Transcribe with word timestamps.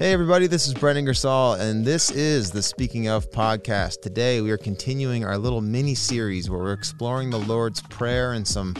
Hey, 0.00 0.14
everybody, 0.14 0.46
this 0.46 0.66
is 0.66 0.72
Brendan 0.72 1.04
Gersall, 1.04 1.60
and 1.60 1.84
this 1.84 2.10
is 2.10 2.50
the 2.50 2.62
Speaking 2.62 3.08
of 3.08 3.30
podcast. 3.30 4.00
Today, 4.00 4.40
we 4.40 4.50
are 4.50 4.56
continuing 4.56 5.26
our 5.26 5.36
little 5.36 5.60
mini 5.60 5.94
series 5.94 6.48
where 6.48 6.58
we're 6.58 6.72
exploring 6.72 7.28
the 7.28 7.38
Lord's 7.38 7.82
Prayer 7.82 8.32
and 8.32 8.48
some 8.48 8.74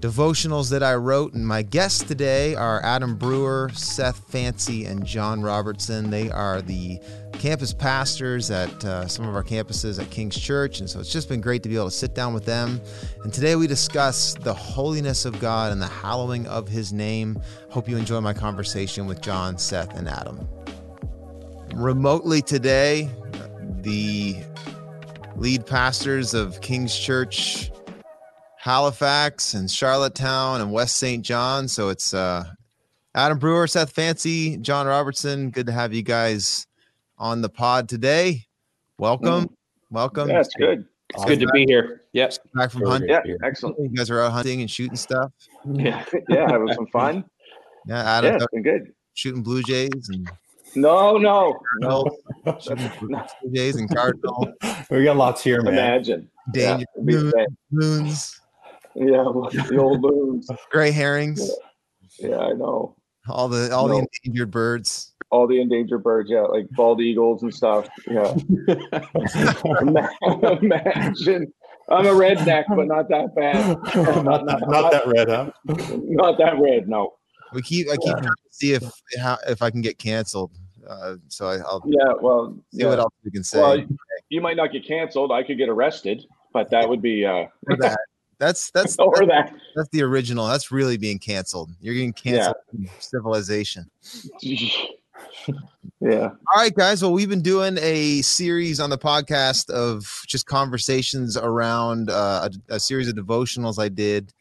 devotionals 0.00 0.68
that 0.70 0.82
I 0.82 0.96
wrote. 0.96 1.34
And 1.34 1.46
my 1.46 1.62
guests 1.62 2.02
today 2.02 2.56
are 2.56 2.84
Adam 2.84 3.14
Brewer, 3.14 3.70
Seth 3.72 4.18
Fancy, 4.32 4.84
and 4.84 5.06
John 5.06 5.42
Robertson. 5.42 6.10
They 6.10 6.28
are 6.28 6.60
the 6.60 6.98
campus 7.38 7.72
pastors 7.72 8.50
at 8.50 8.84
uh, 8.84 9.06
some 9.06 9.28
of 9.28 9.34
our 9.34 9.44
campuses 9.44 10.00
at 10.00 10.10
King's 10.10 10.38
Church. 10.38 10.80
And 10.80 10.90
so 10.90 11.00
it's 11.00 11.12
just 11.12 11.28
been 11.28 11.40
great 11.40 11.62
to 11.62 11.68
be 11.68 11.76
able 11.76 11.86
to 11.86 11.90
sit 11.90 12.14
down 12.14 12.34
with 12.34 12.44
them. 12.44 12.80
And 13.22 13.32
today 13.32 13.56
we 13.56 13.66
discuss 13.66 14.34
the 14.34 14.52
holiness 14.52 15.24
of 15.24 15.38
God 15.40 15.72
and 15.72 15.80
the 15.80 15.86
hallowing 15.86 16.46
of 16.48 16.68
his 16.68 16.92
name. 16.92 17.40
Hope 17.70 17.88
you 17.88 17.96
enjoy 17.96 18.20
my 18.20 18.34
conversation 18.34 19.06
with 19.06 19.20
John, 19.20 19.56
Seth, 19.56 19.96
and 19.96 20.08
Adam. 20.08 20.48
Remotely 21.74 22.42
today, 22.42 23.08
the 23.82 24.36
lead 25.36 25.64
pastors 25.64 26.34
of 26.34 26.60
King's 26.60 26.98
Church 26.98 27.70
Halifax 28.56 29.54
and 29.54 29.70
Charlottetown 29.70 30.60
and 30.60 30.72
West 30.72 30.96
St. 30.96 31.24
John. 31.24 31.68
So 31.68 31.88
it's 31.88 32.12
uh, 32.12 32.44
Adam 33.14 33.38
Brewer, 33.38 33.66
Seth 33.66 33.92
Fancy, 33.92 34.56
John 34.56 34.86
Robertson. 34.86 35.50
Good 35.50 35.66
to 35.66 35.72
have 35.72 35.94
you 35.94 36.02
guys 36.02 36.66
on 37.18 37.42
the 37.42 37.48
pod 37.48 37.88
today. 37.88 38.44
Welcome. 38.98 39.44
Mm. 39.46 39.50
Welcome. 39.90 40.28
That's 40.28 40.54
good. 40.54 40.84
It's 41.14 41.24
good 41.24 41.40
to 41.40 41.48
be 41.52 41.64
here. 41.66 42.02
Yes. 42.12 42.38
Back 42.54 42.70
from 42.70 42.84
hunting. 42.84 43.08
Yeah, 43.08 43.20
excellent. 43.42 43.76
You 43.78 43.88
guys 43.88 44.10
are 44.10 44.20
out 44.20 44.32
hunting 44.32 44.60
and 44.60 44.70
shooting 44.70 44.96
stuff. 44.96 45.32
Yeah, 45.66 46.04
yeah, 46.28 46.50
having 46.50 46.72
some 46.74 46.86
fun. 46.88 47.24
Yeah, 47.86 48.02
Adam, 48.18 48.32
yeah, 48.32 48.36
it's 48.36 48.46
been 48.52 48.62
good. 48.62 48.92
Shooting 49.14 49.42
blue 49.42 49.62
jays 49.62 50.10
and 50.10 50.28
no, 50.74 51.16
no, 51.16 51.58
no. 51.78 52.04
blue 52.44 53.16
jays 53.54 53.76
and 53.76 53.88
cardinal. 53.94 54.52
We 54.90 55.04
got 55.04 55.16
lots 55.16 55.42
here, 55.42 55.62
man. 55.62 55.72
Imagine. 55.72 56.28
Danger 56.52 56.84
Yeah, 56.98 57.08
it'd 57.14 57.32
moon, 57.32 57.46
moons, 57.70 58.40
Yeah, 58.94 59.24
the 59.68 59.76
old 59.78 60.02
moons. 60.02 60.50
gray 60.70 60.90
herrings, 60.90 61.50
Yeah, 62.18 62.36
I 62.38 62.52
know. 62.52 62.94
all 63.26 63.48
the 63.48 63.70
all 63.74 63.88
the 63.88 64.06
endangered 64.24 64.50
birds. 64.50 65.14
All 65.30 65.46
the 65.46 65.60
endangered 65.60 66.02
birds, 66.02 66.30
yeah, 66.30 66.40
like 66.40 66.68
bald 66.70 67.00
eagles 67.00 67.42
and 67.42 67.54
stuff. 67.54 67.88
Yeah. 68.06 68.34
Imagine. 70.62 71.52
I'm 71.90 72.06
a 72.06 72.10
redneck, 72.10 72.64
but 72.68 72.86
not 72.86 73.08
that 73.08 73.34
bad. 73.34 73.78
not, 74.24 74.44
not, 74.44 74.68
not 74.68 74.92
that 74.92 75.06
red, 75.06 75.28
huh? 75.28 75.50
Not 75.64 76.38
that 76.38 76.58
red, 76.58 76.88
no. 76.88 77.14
We 77.52 77.62
keep 77.62 77.88
I 77.88 77.96
keep 77.96 78.12
trying 78.12 78.24
to 78.24 78.34
see 78.50 78.72
if 78.74 78.84
how, 79.18 79.38
if 79.48 79.62
I 79.62 79.70
can 79.70 79.80
get 79.80 79.98
canceled. 79.98 80.52
Uh, 80.86 81.16
so 81.28 81.48
I, 81.48 81.56
I'll 81.56 81.82
Yeah, 81.86 82.12
well, 82.20 82.54
see 82.72 82.82
yeah. 82.82 82.88
what 82.88 82.98
else 82.98 83.14
we 83.24 83.30
can 83.30 83.42
say. 83.42 83.58
Well, 83.58 83.84
you 84.28 84.40
might 84.40 84.56
not 84.56 84.70
get 84.72 84.86
canceled. 84.86 85.32
I 85.32 85.42
could 85.42 85.56
get 85.56 85.68
arrested, 85.68 86.24
but 86.52 86.70
that 86.70 86.88
would 86.88 87.00
be 87.00 87.24
uh 87.24 87.46
that. 87.78 87.98
That's 88.38 88.70
that's 88.70 88.96
or 88.98 89.26
that. 89.26 89.52
that's 89.74 89.88
the 89.90 90.02
original. 90.02 90.46
That's 90.46 90.70
really 90.70 90.96
being 90.96 91.18
canceled. 91.18 91.70
You're 91.80 91.94
getting 91.94 92.12
canceled 92.12 92.56
from 92.70 92.88
civilization. 93.00 93.90
Yeah. 96.00 96.30
All 96.30 96.56
right, 96.56 96.74
guys. 96.74 97.02
Well, 97.02 97.12
we've 97.12 97.28
been 97.28 97.42
doing 97.42 97.76
a 97.80 98.22
series 98.22 98.78
on 98.78 98.90
the 98.90 98.98
podcast 98.98 99.68
of 99.70 100.22
just 100.26 100.46
conversations 100.46 101.36
around 101.36 102.10
uh, 102.10 102.48
a, 102.68 102.74
a 102.74 102.80
series 102.80 103.08
of 103.08 103.16
devotionals 103.16 103.78
I 103.78 103.88
did 103.88 104.32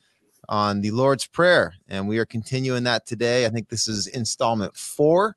on 0.50 0.82
the 0.82 0.92
Lord's 0.92 1.26
Prayer, 1.26 1.74
and 1.90 2.08
we 2.08 2.20
are 2.20 2.26
continuing 2.26 2.84
that 2.84 3.06
today. 3.06 3.46
I 3.46 3.50
think 3.50 3.70
this 3.70 3.88
is 3.88 4.08
installment 4.08 4.76
four, 4.78 5.36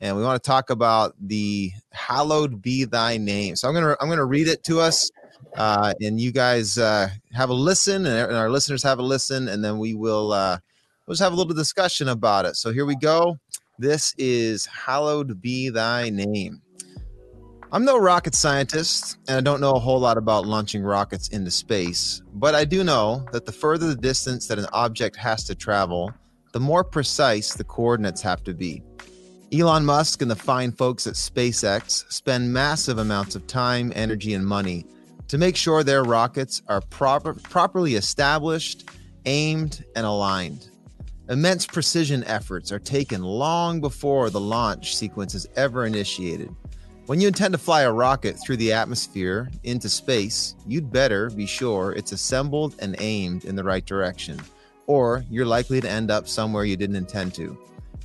and 0.00 0.16
we 0.16 0.22
want 0.22 0.42
to 0.42 0.46
talk 0.46 0.70
about 0.70 1.14
the 1.20 1.72
"Hallowed 1.90 2.62
be 2.62 2.84
Thy 2.84 3.16
name." 3.16 3.56
So 3.56 3.68
I'm 3.68 3.74
gonna 3.74 3.96
I'm 4.00 4.08
gonna 4.08 4.24
read 4.24 4.48
it 4.48 4.62
to 4.64 4.80
us, 4.80 5.10
uh, 5.56 5.92
and 6.00 6.20
you 6.20 6.32
guys 6.32 6.78
uh, 6.78 7.08
have 7.32 7.50
a 7.50 7.54
listen, 7.54 8.06
and 8.06 8.36
our 8.36 8.50
listeners 8.50 8.82
have 8.82 8.98
a 8.98 9.02
listen, 9.02 9.48
and 9.48 9.64
then 9.64 9.78
we 9.78 9.94
will 9.94 10.32
uh, 10.32 10.58
we'll 11.06 11.14
just 11.14 11.22
have 11.22 11.32
a 11.32 11.36
little 11.36 11.54
discussion 11.54 12.08
about 12.08 12.46
it. 12.46 12.56
So 12.56 12.72
here 12.72 12.86
we 12.86 12.96
go. 12.96 13.38
This 13.78 14.14
is 14.16 14.64
Hallowed 14.64 15.42
Be 15.42 15.68
Thy 15.68 16.08
Name. 16.08 16.62
I'm 17.70 17.84
no 17.84 17.98
rocket 17.98 18.34
scientist, 18.34 19.18
and 19.28 19.36
I 19.36 19.40
don't 19.42 19.60
know 19.60 19.72
a 19.72 19.78
whole 19.78 20.00
lot 20.00 20.16
about 20.16 20.46
launching 20.46 20.82
rockets 20.82 21.28
into 21.28 21.50
space, 21.50 22.22
but 22.32 22.54
I 22.54 22.64
do 22.64 22.82
know 22.82 23.26
that 23.32 23.44
the 23.44 23.52
further 23.52 23.88
the 23.88 23.96
distance 23.96 24.46
that 24.46 24.58
an 24.58 24.64
object 24.72 25.14
has 25.16 25.44
to 25.44 25.54
travel, 25.54 26.10
the 26.54 26.60
more 26.60 26.84
precise 26.84 27.52
the 27.52 27.64
coordinates 27.64 28.22
have 28.22 28.42
to 28.44 28.54
be. 28.54 28.82
Elon 29.52 29.84
Musk 29.84 30.22
and 30.22 30.30
the 30.30 30.36
fine 30.36 30.72
folks 30.72 31.06
at 31.06 31.12
SpaceX 31.12 32.10
spend 32.10 32.50
massive 32.50 32.96
amounts 32.96 33.36
of 33.36 33.46
time, 33.46 33.92
energy, 33.94 34.32
and 34.32 34.46
money 34.46 34.86
to 35.28 35.36
make 35.36 35.54
sure 35.54 35.84
their 35.84 36.02
rockets 36.02 36.62
are 36.66 36.80
proper, 36.80 37.34
properly 37.34 37.96
established, 37.96 38.88
aimed, 39.26 39.84
and 39.94 40.06
aligned. 40.06 40.70
Immense 41.28 41.66
precision 41.66 42.22
efforts 42.22 42.70
are 42.70 42.78
taken 42.78 43.20
long 43.20 43.80
before 43.80 44.30
the 44.30 44.40
launch 44.40 44.96
sequence 44.96 45.34
is 45.34 45.48
ever 45.56 45.84
initiated. 45.84 46.54
When 47.06 47.20
you 47.20 47.26
intend 47.26 47.50
to 47.52 47.58
fly 47.58 47.82
a 47.82 47.90
rocket 47.92 48.36
through 48.38 48.58
the 48.58 48.72
atmosphere 48.72 49.50
into 49.64 49.88
space, 49.88 50.54
you'd 50.68 50.92
better 50.92 51.30
be 51.30 51.44
sure 51.44 51.92
it's 51.92 52.12
assembled 52.12 52.76
and 52.78 52.94
aimed 53.00 53.44
in 53.44 53.56
the 53.56 53.64
right 53.64 53.84
direction, 53.84 54.40
or 54.86 55.24
you're 55.28 55.46
likely 55.46 55.80
to 55.80 55.90
end 55.90 56.12
up 56.12 56.28
somewhere 56.28 56.64
you 56.64 56.76
didn't 56.76 56.94
intend 56.94 57.34
to. 57.34 57.58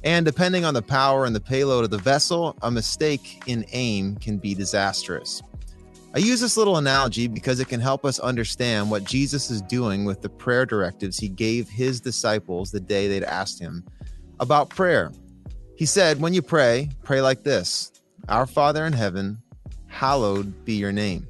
And 0.04 0.26
depending 0.26 0.66
on 0.66 0.74
the 0.74 0.82
power 0.82 1.26
and 1.26 1.36
the 1.36 1.40
payload 1.40 1.84
of 1.84 1.92
the 1.92 2.00
vessel, 2.00 2.56
a 2.64 2.72
mistake 2.72 3.44
in 3.46 3.66
aim 3.72 4.16
can 4.16 4.40
be 4.40 4.56
disastrous. 4.56 5.44
I 6.14 6.20
use 6.20 6.42
this 6.42 6.58
little 6.58 6.76
analogy 6.76 7.28
because 7.28 7.62
it 7.62 7.70
can 7.70 7.80
help 7.80 8.04
us 8.04 8.20
understand 8.20 8.92
what 8.92 9.06
Jesus 9.06 9.50
is 9.50 9.62
doing 9.62 10.04
with 10.04 10.22
the 10.22 10.28
prayer 10.28 10.66
directives 10.66 11.18
he 11.18 11.30
gave 11.30 11.70
his 11.70 12.02
disciples 12.02 12.70
the 12.70 12.82
day 12.82 13.08
they'd 13.08 13.24
asked 13.24 13.62
him 13.62 13.86
about 14.42 14.70
prayer. 14.70 15.14
He 15.78 15.86
said, 15.86 16.20
When 16.20 16.34
you 16.34 16.42
pray, 16.42 16.90
pray 17.04 17.22
like 17.22 17.44
this 17.44 17.94
Our 18.28 18.46
Father 18.46 18.86
in 18.86 18.92
heaven, 18.92 19.38
hallowed 19.88 20.66
be 20.66 20.74
your 20.74 20.92
name. 20.92 21.28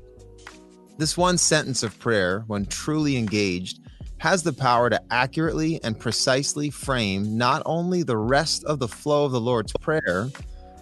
This 0.97 1.15
one 1.15 1.37
sentence 1.37 1.83
of 1.83 1.99
prayer, 1.99 2.43
when 2.47 2.65
truly 2.65 3.17
engaged, 3.17 3.81
has 4.17 4.41
the 4.41 4.53
power 4.53 4.89
to 4.89 5.01
accurately 5.11 5.79
and 5.83 5.99
precisely 5.99 6.71
frame 6.71 7.37
not 7.37 7.61
only 7.67 8.01
the 8.01 8.17
rest 8.17 8.63
of 8.63 8.79
the 8.79 8.87
flow 8.87 9.25
of 9.25 9.31
the 9.31 9.39
Lord's 9.39 9.73
Prayer, 9.73 10.27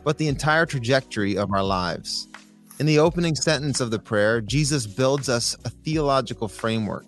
but 0.05 0.17
the 0.17 0.29
entire 0.29 0.65
trajectory 0.65 1.37
of 1.37 1.51
our 1.51 1.63
lives. 1.63 2.28
In 2.79 2.85
the 2.85 2.99
opening 2.99 3.35
sentence 3.35 3.81
of 3.81 3.91
the 3.91 3.99
prayer, 3.99 4.39
Jesus 4.39 4.87
builds 4.87 5.27
us 5.27 5.53
a 5.65 5.69
theological 5.69 6.47
framework. 6.47 7.05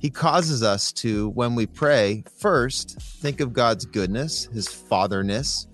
He 0.00 0.10
causes 0.10 0.64
us 0.64 0.90
to, 0.94 1.28
when 1.28 1.54
we 1.54 1.64
pray, 1.64 2.24
first 2.40 3.00
think 3.00 3.38
of 3.38 3.52
God's 3.52 3.84
goodness, 3.84 4.46
his 4.46 4.66
fatherness, 4.66 5.68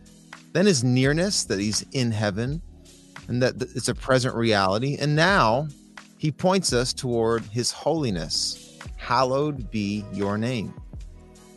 then 0.53 0.67
his 0.67 0.85
nearness, 0.85 1.45
that 1.45 1.59
he's 1.59 1.81
in 1.93 2.11
heaven, 2.11 2.61
and 3.29 3.43
that 3.43 3.55
it's 3.75 3.89
a 3.89 3.95
present 3.95 4.35
reality. 4.35 4.99
And 5.01 5.17
now 5.17 5.69
he 6.19 6.31
points 6.31 6.75
us 6.75 6.93
toward 6.93 7.43
his 7.45 7.73
holiness. 7.73 8.79
Hallowed 8.99 9.71
be 9.71 10.05
your 10.13 10.37
name. 10.37 10.75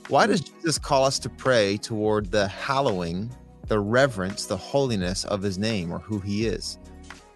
Why 0.07 0.27
does 0.27 0.39
Jesus 0.39 0.77
call 0.77 1.03
us 1.03 1.19
to 1.19 1.29
pray 1.29 1.75
toward 1.75 2.31
the 2.31 2.47
hallowing, 2.47 3.35
the 3.67 3.79
reverence, 3.81 4.45
the 4.45 4.55
holiness 4.55 5.25
of 5.25 5.41
his 5.41 5.57
name 5.57 5.91
or 5.91 5.99
who 5.99 6.19
he 6.19 6.45
is? 6.47 6.77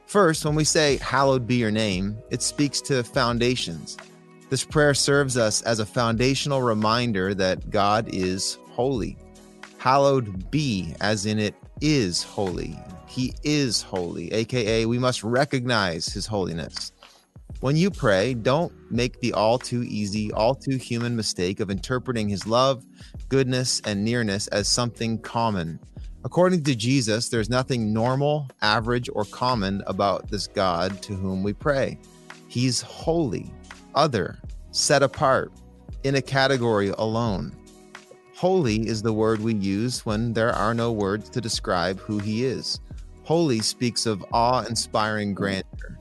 First, 0.06 0.46
when 0.46 0.56
we 0.56 0.64
say, 0.64 0.98
Hallowed 0.98 1.48
be 1.48 1.56
your 1.56 1.72
name, 1.72 2.18
it 2.30 2.42
speaks 2.42 2.80
to 2.82 3.04
foundations. 3.04 3.98
This 4.50 4.64
prayer 4.64 4.94
serves 4.94 5.38
us 5.38 5.62
as 5.64 5.80
a 5.80 5.86
foundational 5.86 6.62
reminder 6.62 7.34
that 7.34 7.70
God 7.72 8.08
is 8.14 8.58
holy. 8.70 9.18
Hallowed 9.78 10.50
be, 10.52 10.96
as 11.02 11.26
in 11.26 11.40
it 11.40 11.56
is 11.82 12.24
holy. 12.24 12.78
He 13.08 13.34
is 13.44 13.82
holy, 13.82 14.32
aka, 14.34 14.86
we 14.86 15.00
must 15.00 15.24
recognize 15.24 16.08
his 16.08 16.28
holiness. 16.28 16.92
When 17.62 17.76
you 17.78 17.90
pray, 17.90 18.34
don't 18.34 18.74
make 18.92 19.20
the 19.22 19.34
all 19.34 19.58
too 19.58 19.84
easy, 19.84 20.32
all 20.34 20.54
too 20.54 20.78
human 20.78 21.16
mistake 21.16 21.60
of 21.60 21.72
interpreting 21.72 22.30
his 22.30 22.46
love, 22.46 22.86
goodness, 23.30 23.82
and 23.86 24.04
nearness 24.04 24.48
as 24.48 24.68
something 24.68 25.18
common. 25.20 25.80
According 26.26 26.64
to 26.64 26.76
Jesus, 26.76 27.30
there's 27.30 27.52
nothing 27.52 27.94
normal, 27.94 28.50
average, 28.64 29.12
or 29.14 29.26
common 29.26 29.84
about 29.86 30.28
this 30.32 30.48
God 30.48 31.00
to 31.04 31.14
whom 31.14 31.44
we 31.44 31.54
pray. 31.54 32.00
He's 32.48 32.82
holy, 32.82 33.54
other, 33.94 34.40
set 34.72 35.04
apart, 35.04 35.52
in 36.04 36.16
a 36.16 36.24
category 36.24 36.90
alone. 36.98 37.56
Holy 38.36 38.88
is 38.88 39.04
the 39.04 39.14
word 39.14 39.40
we 39.40 39.54
use 39.54 40.04
when 40.04 40.34
there 40.34 40.52
are 40.52 40.74
no 40.74 40.92
words 40.92 41.30
to 41.30 41.40
describe 41.40 42.00
who 42.00 42.18
he 42.18 42.44
is. 42.44 42.80
Holy 43.22 43.60
speaks 43.60 44.08
of 44.08 44.26
awe 44.34 44.64
inspiring 44.64 45.36
grandeur. 45.36 46.00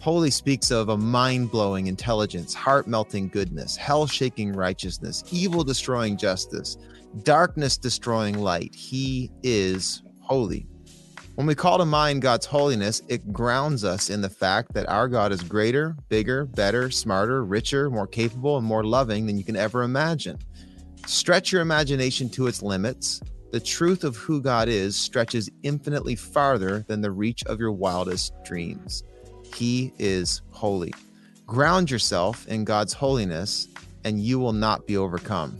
Holy 0.00 0.32
speaks 0.32 0.72
of 0.72 0.88
a 0.88 0.96
mind 0.96 1.52
blowing 1.52 1.86
intelligence, 1.86 2.54
heart 2.54 2.88
melting 2.88 3.28
goodness, 3.28 3.76
hell 3.76 4.08
shaking 4.08 4.52
righteousness, 4.52 5.22
evil 5.30 5.62
destroying 5.62 6.16
justice, 6.16 6.76
darkness 7.22 7.76
destroying 7.76 8.38
light. 8.38 8.74
He 8.74 9.30
is 9.42 10.02
holy. 10.20 10.66
When 11.34 11.46
we 11.46 11.54
call 11.54 11.78
to 11.78 11.84
mind 11.84 12.22
God's 12.22 12.46
holiness, 12.46 13.02
it 13.08 13.32
grounds 13.32 13.84
us 13.84 14.10
in 14.10 14.20
the 14.20 14.28
fact 14.28 14.74
that 14.74 14.88
our 14.88 15.08
God 15.08 15.32
is 15.32 15.42
greater, 15.42 15.96
bigger, 16.08 16.44
better, 16.44 16.90
smarter, 16.90 17.44
richer, 17.44 17.88
more 17.88 18.06
capable, 18.06 18.58
and 18.58 18.66
more 18.66 18.84
loving 18.84 19.26
than 19.26 19.38
you 19.38 19.44
can 19.44 19.56
ever 19.56 19.82
imagine. 19.82 20.38
Stretch 21.06 21.50
your 21.50 21.62
imagination 21.62 22.28
to 22.30 22.46
its 22.46 22.62
limits. 22.62 23.20
The 23.52 23.60
truth 23.60 24.04
of 24.04 24.16
who 24.16 24.42
God 24.42 24.68
is 24.68 24.96
stretches 24.96 25.48
infinitely 25.62 26.14
farther 26.14 26.84
than 26.88 27.00
the 27.00 27.10
reach 27.10 27.42
of 27.44 27.58
your 27.58 27.72
wildest 27.72 28.32
dreams. 28.44 29.02
He 29.54 29.92
is 29.98 30.42
holy. 30.50 30.92
Ground 31.46 31.90
yourself 31.90 32.46
in 32.48 32.64
God's 32.64 32.92
holiness, 32.92 33.66
and 34.04 34.20
you 34.20 34.38
will 34.38 34.52
not 34.52 34.86
be 34.86 34.96
overcome. 34.96 35.58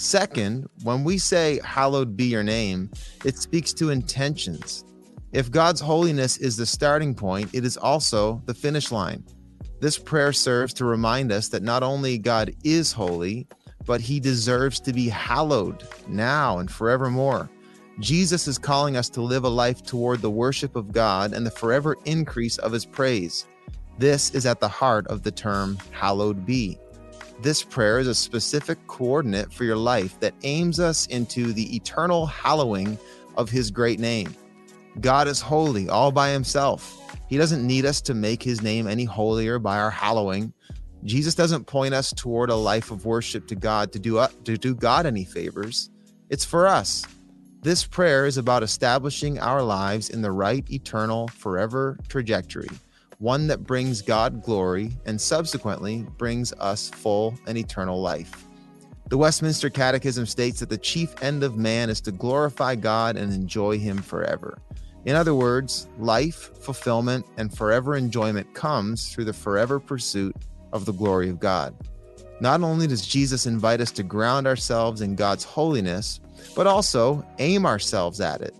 Second, 0.00 0.66
when 0.82 1.04
we 1.04 1.18
say, 1.18 1.60
Hallowed 1.62 2.16
be 2.16 2.24
your 2.24 2.42
name, 2.42 2.90
it 3.22 3.36
speaks 3.36 3.74
to 3.74 3.90
intentions. 3.90 4.82
If 5.32 5.50
God's 5.50 5.78
holiness 5.78 6.38
is 6.38 6.56
the 6.56 6.64
starting 6.64 7.14
point, 7.14 7.50
it 7.52 7.66
is 7.66 7.76
also 7.76 8.40
the 8.46 8.54
finish 8.54 8.90
line. 8.90 9.22
This 9.80 9.98
prayer 9.98 10.32
serves 10.32 10.72
to 10.74 10.86
remind 10.86 11.30
us 11.30 11.48
that 11.48 11.62
not 11.62 11.82
only 11.82 12.16
God 12.16 12.50
is 12.64 12.92
holy, 12.92 13.46
but 13.84 14.00
he 14.00 14.20
deserves 14.20 14.80
to 14.80 14.94
be 14.94 15.10
hallowed 15.10 15.86
now 16.08 16.60
and 16.60 16.70
forevermore. 16.70 17.50
Jesus 17.98 18.48
is 18.48 18.56
calling 18.56 18.96
us 18.96 19.10
to 19.10 19.20
live 19.20 19.44
a 19.44 19.50
life 19.50 19.82
toward 19.82 20.22
the 20.22 20.30
worship 20.30 20.76
of 20.76 20.92
God 20.92 21.34
and 21.34 21.44
the 21.44 21.50
forever 21.50 21.94
increase 22.06 22.56
of 22.56 22.72
his 22.72 22.86
praise. 22.86 23.44
This 23.98 24.30
is 24.30 24.46
at 24.46 24.60
the 24.60 24.68
heart 24.68 25.06
of 25.08 25.24
the 25.24 25.30
term 25.30 25.76
hallowed 25.90 26.46
be. 26.46 26.78
This 27.42 27.62
prayer 27.62 27.98
is 27.98 28.06
a 28.06 28.14
specific 28.14 28.78
coordinate 28.86 29.50
for 29.50 29.64
your 29.64 29.76
life 29.76 30.20
that 30.20 30.34
aims 30.42 30.78
us 30.78 31.06
into 31.06 31.54
the 31.54 31.74
eternal 31.74 32.26
hallowing 32.26 32.98
of 33.38 33.48
his 33.48 33.70
great 33.70 33.98
name. 33.98 34.36
God 35.00 35.26
is 35.26 35.40
holy 35.40 35.88
all 35.88 36.12
by 36.12 36.32
himself. 36.32 37.16
He 37.30 37.38
doesn't 37.38 37.66
need 37.66 37.86
us 37.86 38.02
to 38.02 38.12
make 38.12 38.42
his 38.42 38.60
name 38.60 38.86
any 38.86 39.06
holier 39.06 39.58
by 39.58 39.78
our 39.78 39.90
hallowing. 39.90 40.52
Jesus 41.04 41.34
doesn't 41.34 41.64
point 41.64 41.94
us 41.94 42.12
toward 42.12 42.50
a 42.50 42.54
life 42.54 42.90
of 42.90 43.06
worship 43.06 43.46
to 43.46 43.54
God 43.54 43.90
to 43.92 43.98
do 43.98 44.18
uh, 44.18 44.28
to 44.44 44.58
do 44.58 44.74
God 44.74 45.06
any 45.06 45.24
favors. 45.24 45.88
It's 46.28 46.44
for 46.44 46.66
us. 46.66 47.06
This 47.62 47.86
prayer 47.86 48.26
is 48.26 48.36
about 48.36 48.62
establishing 48.62 49.38
our 49.38 49.62
lives 49.62 50.10
in 50.10 50.20
the 50.20 50.32
right 50.32 50.70
eternal 50.70 51.28
forever 51.28 51.96
trajectory 52.08 52.68
one 53.20 53.46
that 53.48 53.64
brings 53.64 54.00
God 54.00 54.42
glory 54.42 54.90
and 55.04 55.20
subsequently 55.20 56.06
brings 56.16 56.54
us 56.54 56.88
full 56.88 57.34
and 57.46 57.58
eternal 57.58 58.00
life. 58.00 58.46
The 59.10 59.18
Westminster 59.18 59.68
Catechism 59.68 60.24
states 60.24 60.60
that 60.60 60.70
the 60.70 60.78
chief 60.78 61.14
end 61.22 61.42
of 61.42 61.58
man 61.58 61.90
is 61.90 62.00
to 62.02 62.12
glorify 62.12 62.76
God 62.76 63.18
and 63.18 63.30
enjoy 63.30 63.78
Him 63.78 63.98
forever. 63.98 64.56
In 65.04 65.16
other 65.16 65.34
words, 65.34 65.86
life, 65.98 66.50
fulfillment, 66.62 67.26
and 67.36 67.54
forever 67.54 67.94
enjoyment 67.94 68.54
comes 68.54 69.12
through 69.12 69.26
the 69.26 69.34
forever 69.34 69.78
pursuit 69.78 70.34
of 70.72 70.86
the 70.86 70.92
glory 70.92 71.28
of 71.28 71.38
God. 71.38 71.76
Not 72.40 72.62
only 72.62 72.86
does 72.86 73.06
Jesus 73.06 73.44
invite 73.44 73.82
us 73.82 73.90
to 73.92 74.02
ground 74.02 74.46
ourselves 74.46 75.02
in 75.02 75.14
God's 75.14 75.44
holiness, 75.44 76.20
but 76.56 76.66
also 76.66 77.26
aim 77.38 77.66
ourselves 77.66 78.22
at 78.22 78.40
it. 78.40 78.54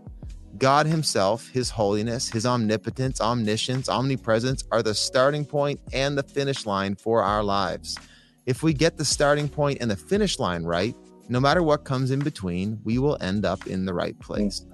God 0.58 0.86
Himself, 0.86 1.48
His 1.48 1.70
holiness, 1.70 2.28
His 2.28 2.46
omnipotence, 2.46 3.20
omniscience, 3.20 3.88
omnipresence 3.88 4.64
are 4.72 4.82
the 4.82 4.94
starting 4.94 5.44
point 5.44 5.80
and 5.92 6.16
the 6.16 6.22
finish 6.22 6.66
line 6.66 6.96
for 6.96 7.22
our 7.22 7.42
lives. 7.42 7.98
If 8.46 8.62
we 8.62 8.72
get 8.72 8.96
the 8.96 9.04
starting 9.04 9.48
point 9.48 9.78
and 9.80 9.90
the 9.90 9.96
finish 9.96 10.38
line 10.38 10.64
right, 10.64 10.94
no 11.28 11.38
matter 11.38 11.62
what 11.62 11.84
comes 11.84 12.10
in 12.10 12.18
between, 12.18 12.80
we 12.84 12.98
will 12.98 13.16
end 13.20 13.44
up 13.44 13.66
in 13.66 13.84
the 13.84 13.94
right 13.94 14.18
place. 14.18 14.66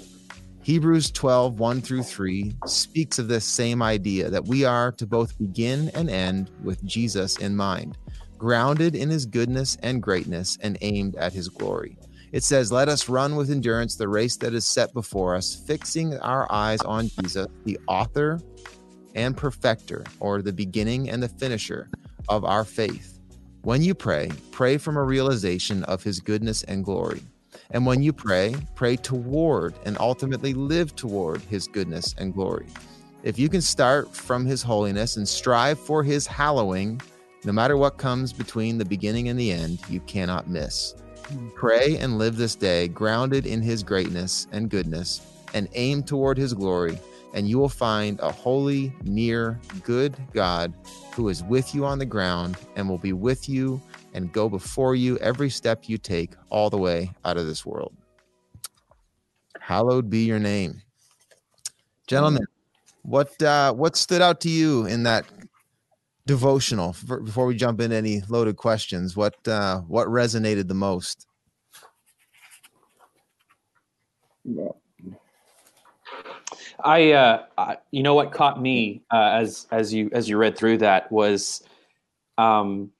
Hebrews 0.62 1.12
12, 1.12 1.60
1 1.60 1.80
through 1.82 2.02
3 2.02 2.56
speaks 2.66 3.18
of 3.18 3.28
this 3.28 3.44
same 3.44 3.82
idea 3.82 4.30
that 4.30 4.46
we 4.46 4.64
are 4.64 4.90
to 4.92 5.06
both 5.06 5.38
begin 5.38 5.90
and 5.94 6.10
end 6.10 6.50
with 6.64 6.82
Jesus 6.84 7.36
in 7.36 7.54
mind, 7.54 7.98
grounded 8.36 8.96
in 8.96 9.08
his 9.08 9.26
goodness 9.26 9.76
and 9.82 10.02
greatness 10.02 10.58
and 10.62 10.76
aimed 10.80 11.14
at 11.16 11.32
his 11.32 11.48
glory. 11.48 11.96
It 12.32 12.42
says, 12.42 12.72
Let 12.72 12.88
us 12.88 13.08
run 13.08 13.36
with 13.36 13.50
endurance 13.50 13.96
the 13.96 14.08
race 14.08 14.36
that 14.38 14.54
is 14.54 14.66
set 14.66 14.92
before 14.92 15.34
us, 15.34 15.54
fixing 15.54 16.16
our 16.18 16.50
eyes 16.50 16.80
on 16.82 17.08
Jesus, 17.08 17.46
the 17.64 17.78
author 17.86 18.40
and 19.14 19.36
perfecter, 19.36 20.04
or 20.20 20.42
the 20.42 20.52
beginning 20.52 21.10
and 21.10 21.22
the 21.22 21.28
finisher 21.28 21.88
of 22.28 22.44
our 22.44 22.64
faith. 22.64 23.20
When 23.62 23.82
you 23.82 23.94
pray, 23.94 24.30
pray 24.52 24.76
from 24.78 24.96
a 24.96 25.02
realization 25.02 25.82
of 25.84 26.02
his 26.02 26.20
goodness 26.20 26.62
and 26.64 26.84
glory. 26.84 27.22
And 27.70 27.84
when 27.84 28.02
you 28.02 28.12
pray, 28.12 28.54
pray 28.74 28.96
toward 28.96 29.74
and 29.84 29.96
ultimately 29.98 30.54
live 30.54 30.94
toward 30.94 31.40
his 31.42 31.66
goodness 31.66 32.14
and 32.18 32.32
glory. 32.32 32.66
If 33.22 33.38
you 33.38 33.48
can 33.48 33.62
start 33.62 34.14
from 34.14 34.46
his 34.46 34.62
holiness 34.62 35.16
and 35.16 35.28
strive 35.28 35.80
for 35.80 36.04
his 36.04 36.26
hallowing, 36.26 37.00
no 37.44 37.52
matter 37.52 37.76
what 37.76 37.98
comes 37.98 38.32
between 38.32 38.78
the 38.78 38.84
beginning 38.84 39.28
and 39.28 39.38
the 39.38 39.50
end, 39.50 39.80
you 39.88 40.00
cannot 40.00 40.48
miss. 40.48 40.94
Pray 41.54 41.96
and 41.98 42.18
live 42.18 42.36
this 42.36 42.54
day 42.54 42.88
grounded 42.88 43.46
in 43.46 43.62
his 43.62 43.82
greatness 43.82 44.46
and 44.52 44.70
goodness 44.70 45.20
and 45.54 45.68
aim 45.74 46.02
toward 46.02 46.38
his 46.38 46.54
glory, 46.54 46.98
and 47.34 47.48
you 47.48 47.58
will 47.58 47.68
find 47.68 48.20
a 48.20 48.30
holy, 48.30 48.92
near, 49.02 49.58
good 49.82 50.16
God 50.32 50.72
who 51.14 51.28
is 51.28 51.42
with 51.44 51.74
you 51.74 51.84
on 51.84 51.98
the 51.98 52.06
ground 52.06 52.56
and 52.76 52.88
will 52.88 52.98
be 52.98 53.12
with 53.12 53.48
you 53.48 53.80
and 54.14 54.32
go 54.32 54.48
before 54.48 54.94
you 54.94 55.18
every 55.18 55.50
step 55.50 55.88
you 55.88 55.98
take 55.98 56.32
all 56.50 56.70
the 56.70 56.78
way 56.78 57.12
out 57.24 57.36
of 57.36 57.46
this 57.46 57.66
world. 57.66 57.94
Hallowed 59.60 60.08
be 60.08 60.24
your 60.24 60.38
name. 60.38 60.80
Gentlemen, 62.06 62.46
what 63.02 63.40
uh, 63.42 63.72
what 63.72 63.96
stood 63.96 64.22
out 64.22 64.40
to 64.42 64.48
you 64.48 64.86
in 64.86 65.02
that 65.02 65.24
devotional. 66.26 66.94
Before 67.24 67.46
we 67.46 67.54
jump 67.54 67.80
into 67.80 67.96
any 67.96 68.22
loaded 68.28 68.56
questions 68.56 69.16
what 69.16 69.36
uh 69.46 69.80
what 69.82 70.08
resonated 70.08 70.68
the 70.68 70.74
most? 70.74 71.26
I 76.84 77.12
uh 77.12 77.44
I, 77.56 77.76
you 77.92 78.02
know 78.02 78.14
what 78.14 78.32
caught 78.32 78.60
me 78.60 79.02
uh, 79.12 79.30
as 79.40 79.66
as 79.70 79.94
you 79.94 80.10
as 80.12 80.28
you 80.28 80.36
read 80.36 80.58
through 80.58 80.78
that 80.78 81.10
was 81.10 81.62
um 82.38 82.90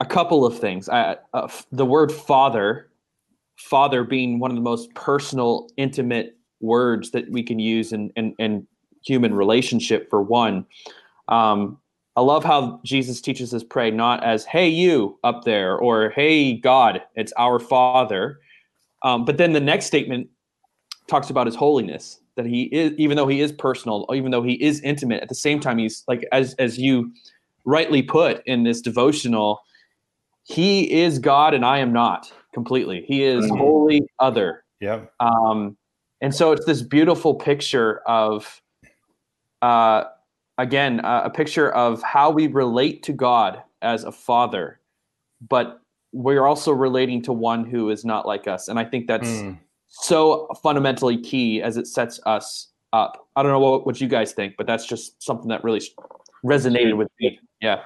a 0.00 0.06
couple 0.06 0.46
of 0.46 0.58
things. 0.58 0.88
I, 0.88 1.16
uh, 1.34 1.48
the 1.72 1.86
word 1.86 2.12
father 2.12 2.90
father 3.56 4.04
being 4.04 4.38
one 4.38 4.50
of 4.50 4.56
the 4.56 4.62
most 4.62 4.94
personal 4.94 5.68
intimate 5.76 6.36
words 6.60 7.10
that 7.10 7.28
we 7.30 7.42
can 7.42 7.58
use 7.58 7.92
in 7.92 8.10
in, 8.14 8.34
in 8.38 8.66
human 9.02 9.32
relationship 9.34 10.10
for 10.10 10.22
one 10.22 10.66
um 11.28 11.78
I 12.18 12.20
love 12.20 12.42
how 12.42 12.80
Jesus 12.84 13.20
teaches 13.20 13.54
us 13.54 13.62
pray 13.62 13.92
not 13.92 14.24
as 14.24 14.44
"Hey 14.44 14.68
you 14.68 15.16
up 15.22 15.44
there" 15.44 15.78
or 15.78 16.10
"Hey 16.10 16.54
God." 16.54 17.00
It's 17.14 17.32
our 17.38 17.60
Father. 17.60 18.40
Um, 19.04 19.24
but 19.24 19.38
then 19.38 19.52
the 19.52 19.60
next 19.60 19.86
statement 19.86 20.28
talks 21.06 21.30
about 21.30 21.46
His 21.46 21.54
holiness. 21.54 22.18
That 22.34 22.44
He 22.44 22.64
is, 22.64 22.92
even 22.98 23.16
though 23.16 23.28
He 23.28 23.40
is 23.40 23.52
personal, 23.52 24.04
even 24.12 24.32
though 24.32 24.42
He 24.42 24.54
is 24.54 24.80
intimate, 24.80 25.22
at 25.22 25.28
the 25.28 25.34
same 25.36 25.60
time 25.60 25.78
He's 25.78 26.02
like 26.08 26.26
as 26.32 26.54
as 26.54 26.76
you 26.76 27.12
rightly 27.64 28.02
put 28.02 28.42
in 28.46 28.64
this 28.64 28.80
devotional, 28.80 29.60
He 30.42 30.90
is 30.90 31.20
God 31.20 31.54
and 31.54 31.64
I 31.64 31.78
am 31.78 31.92
not 31.92 32.32
completely. 32.52 33.04
He 33.06 33.22
is 33.22 33.44
mm-hmm. 33.44 33.58
holy 33.58 34.02
other. 34.18 34.64
Yeah. 34.80 35.02
Um, 35.20 35.76
and 36.20 36.34
so 36.34 36.50
it's 36.50 36.66
this 36.66 36.82
beautiful 36.82 37.36
picture 37.36 38.00
of. 38.08 38.60
Uh, 39.62 40.04
again 40.58 41.00
uh, 41.00 41.22
a 41.24 41.30
picture 41.30 41.70
of 41.70 42.02
how 42.02 42.30
we 42.30 42.46
relate 42.46 43.02
to 43.04 43.12
God 43.12 43.62
as 43.80 44.04
a 44.04 44.12
father, 44.12 44.80
but 45.48 45.80
we're 46.12 46.46
also 46.46 46.72
relating 46.72 47.22
to 47.22 47.32
one 47.32 47.64
who 47.64 47.90
is 47.90 48.04
not 48.04 48.26
like 48.26 48.46
us, 48.46 48.68
and 48.68 48.78
I 48.78 48.84
think 48.84 49.06
that's 49.06 49.28
mm. 49.28 49.58
so 49.88 50.48
fundamentally 50.62 51.18
key 51.18 51.62
as 51.62 51.76
it 51.76 51.86
sets 51.86 52.20
us 52.26 52.68
up. 52.92 53.28
I 53.36 53.42
don't 53.42 53.52
know 53.52 53.60
what, 53.60 53.86
what 53.86 54.00
you 54.00 54.08
guys 54.08 54.32
think, 54.32 54.54
but 54.56 54.66
that's 54.66 54.86
just 54.86 55.22
something 55.22 55.48
that 55.48 55.64
really 55.64 55.82
resonated 56.44 56.96
with 56.96 57.08
me. 57.20 57.38
Yeah. 57.60 57.82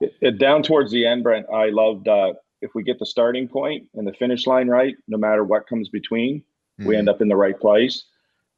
It, 0.00 0.14
it, 0.20 0.38
down 0.38 0.62
towards 0.62 0.92
the 0.92 1.06
end, 1.06 1.22
Brent, 1.22 1.46
I 1.52 1.70
loved 1.70 2.06
uh, 2.06 2.34
if 2.60 2.74
we 2.74 2.82
get 2.82 2.98
the 2.98 3.06
starting 3.06 3.48
point 3.48 3.88
and 3.94 4.06
the 4.06 4.12
finish 4.12 4.46
line 4.46 4.68
right, 4.68 4.94
no 5.08 5.16
matter 5.16 5.44
what 5.44 5.66
comes 5.66 5.88
between, 5.88 6.42
mm. 6.80 6.86
we 6.86 6.94
hmm. 6.94 7.00
end 7.00 7.08
up 7.08 7.20
in 7.20 7.28
the 7.28 7.36
right 7.36 7.58
place. 7.58 8.04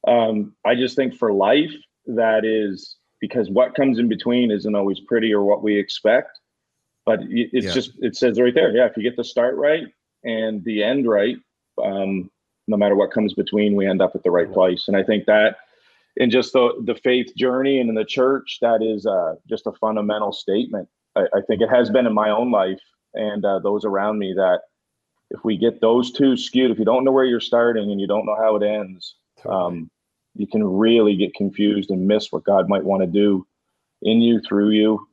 Um, 0.07 0.55
I 0.65 0.75
just 0.75 0.97
think 0.97 1.15
for 1.15 1.33
life, 1.33 1.73
that 2.07 2.45
is 2.45 2.97
because 3.21 3.51
what 3.51 3.75
comes 3.75 3.99
in 3.99 4.09
between 4.09 4.51
isn't 4.51 4.75
always 4.75 5.01
pretty 5.01 5.33
or 5.33 5.45
what 5.45 5.63
we 5.63 5.79
expect. 5.79 6.39
But 7.05 7.21
it's 7.29 7.67
yeah. 7.67 7.73
just 7.73 7.93
it 8.01 8.17
says 8.17 8.39
right 8.39 8.55
there, 8.55 8.71
yeah. 8.71 8.87
If 8.87 8.97
you 8.97 9.03
get 9.03 9.17
the 9.17 9.25
start 9.25 9.57
right 9.57 9.87
and 10.25 10.63
the 10.65 10.83
end 10.83 11.09
right, 11.09 11.37
um, 11.83 12.31
no 12.67 12.77
matter 12.77 12.95
what 12.95 13.13
comes 13.13 13.33
between, 13.33 13.75
we 13.75 13.87
end 13.87 14.03
up 14.03 14.15
at 14.15 14.23
the 14.23 14.31
right 14.31 14.53
place. 14.53 14.89
And 14.89 14.97
I 14.97 15.03
think 15.03 15.25
that 15.25 15.57
in 16.17 16.31
just 16.31 16.53
the 16.53 16.71
the 16.85 16.97
faith 16.97 17.35
journey 17.35 17.81
and 17.81 17.89
in 17.89 17.95
the 17.95 18.05
church, 18.05 18.59
that 18.61 18.83
is 18.83 19.07
uh, 19.07 19.37
just 19.49 19.67
a 19.67 19.73
fundamental 19.73 20.33
statement. 20.33 20.89
I, 21.17 21.23
I, 21.35 21.41
think 21.47 21.63
it 21.63 21.71
has 21.71 21.89
been 21.89 22.07
in 22.07 22.13
my 22.13 22.29
own 22.29 22.51
life 22.51 22.81
and 23.15 23.45
uh, 23.45 23.59
those 23.61 23.85
around 23.85 24.19
me 24.19 24.35
that 24.35 24.61
if 25.31 25.45
we 25.45 25.57
get 25.57 25.81
those 25.81 26.13
two 26.13 26.37
skewed, 26.37 26.71
if 26.71 26.79
you 26.79 26.85
don't 26.85 27.05
know 27.05 27.13
where 27.13 27.25
you're 27.25 27.41
starting 27.41 27.91
and 27.91 28.01
you 28.01 28.07
don't 28.07 28.27
know 28.27 28.37
how 28.37 28.57
it 28.57 28.63
ends, 28.63 29.17
um, 29.49 29.91
you 30.35 30.47
can 30.47 30.65
really 30.65 31.17
get 31.17 31.35
confused 31.35 31.91
and 31.91 32.07
miss 32.07 32.31
what 32.31 32.45
God 32.45 32.69
might 32.69 32.85
want 32.85 33.03
to 33.03 33.07
do 33.07 33.47
in 34.03 34.21
you, 34.21 34.41
through 34.41 34.71
you. 34.71 35.07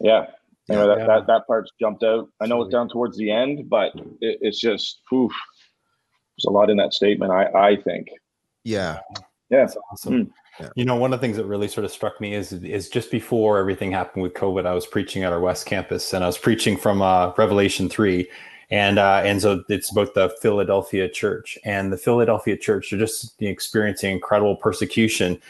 Yeah. 0.00 0.26
Anyway, 0.70 0.86
that, 0.86 0.98
Yeah. 0.98 1.06
that, 1.06 1.26
that 1.26 1.46
part's 1.46 1.70
jumped 1.80 2.02
out. 2.02 2.28
I 2.40 2.46
know 2.46 2.62
it's 2.62 2.72
down 2.72 2.88
towards 2.88 3.16
the 3.16 3.30
end, 3.30 3.68
but 3.68 3.92
it, 4.20 4.38
it's 4.40 4.60
just, 4.60 5.00
oof, 5.12 5.32
there's 6.36 6.46
a 6.46 6.50
lot 6.50 6.70
in 6.70 6.76
that 6.76 6.92
statement, 6.94 7.32
I, 7.32 7.46
I 7.54 7.76
think. 7.76 8.08
Yeah. 8.64 9.00
Yeah. 9.50 9.60
That's 9.60 9.76
awesome. 9.90 10.32
Yeah. 10.60 10.68
You 10.74 10.84
know, 10.84 10.96
one 10.96 11.12
of 11.12 11.20
the 11.20 11.24
things 11.24 11.36
that 11.36 11.46
really 11.46 11.68
sort 11.68 11.84
of 11.84 11.92
struck 11.92 12.20
me 12.20 12.34
is 12.34 12.52
is 12.52 12.88
just 12.88 13.12
before 13.12 13.58
everything 13.58 13.92
happened 13.92 14.24
with 14.24 14.34
COVID, 14.34 14.66
I 14.66 14.74
was 14.74 14.86
preaching 14.86 15.22
at 15.22 15.32
our 15.32 15.40
West 15.40 15.66
Campus, 15.66 16.12
and 16.12 16.24
I 16.24 16.26
was 16.26 16.36
preaching 16.36 16.76
from 16.76 17.00
uh, 17.00 17.32
Revelation 17.38 17.88
three, 17.88 18.28
and 18.70 18.98
uh, 18.98 19.22
and 19.24 19.40
so 19.40 19.64
it's 19.68 19.90
about 19.90 20.14
the 20.14 20.28
Philadelphia 20.42 21.08
church, 21.08 21.58
and 21.64 21.92
the 21.92 21.96
Philadelphia 21.96 22.56
church 22.56 22.92
are 22.92 22.98
just 22.98 23.40
experiencing 23.40 24.12
incredible 24.12 24.56
persecution, 24.56 25.40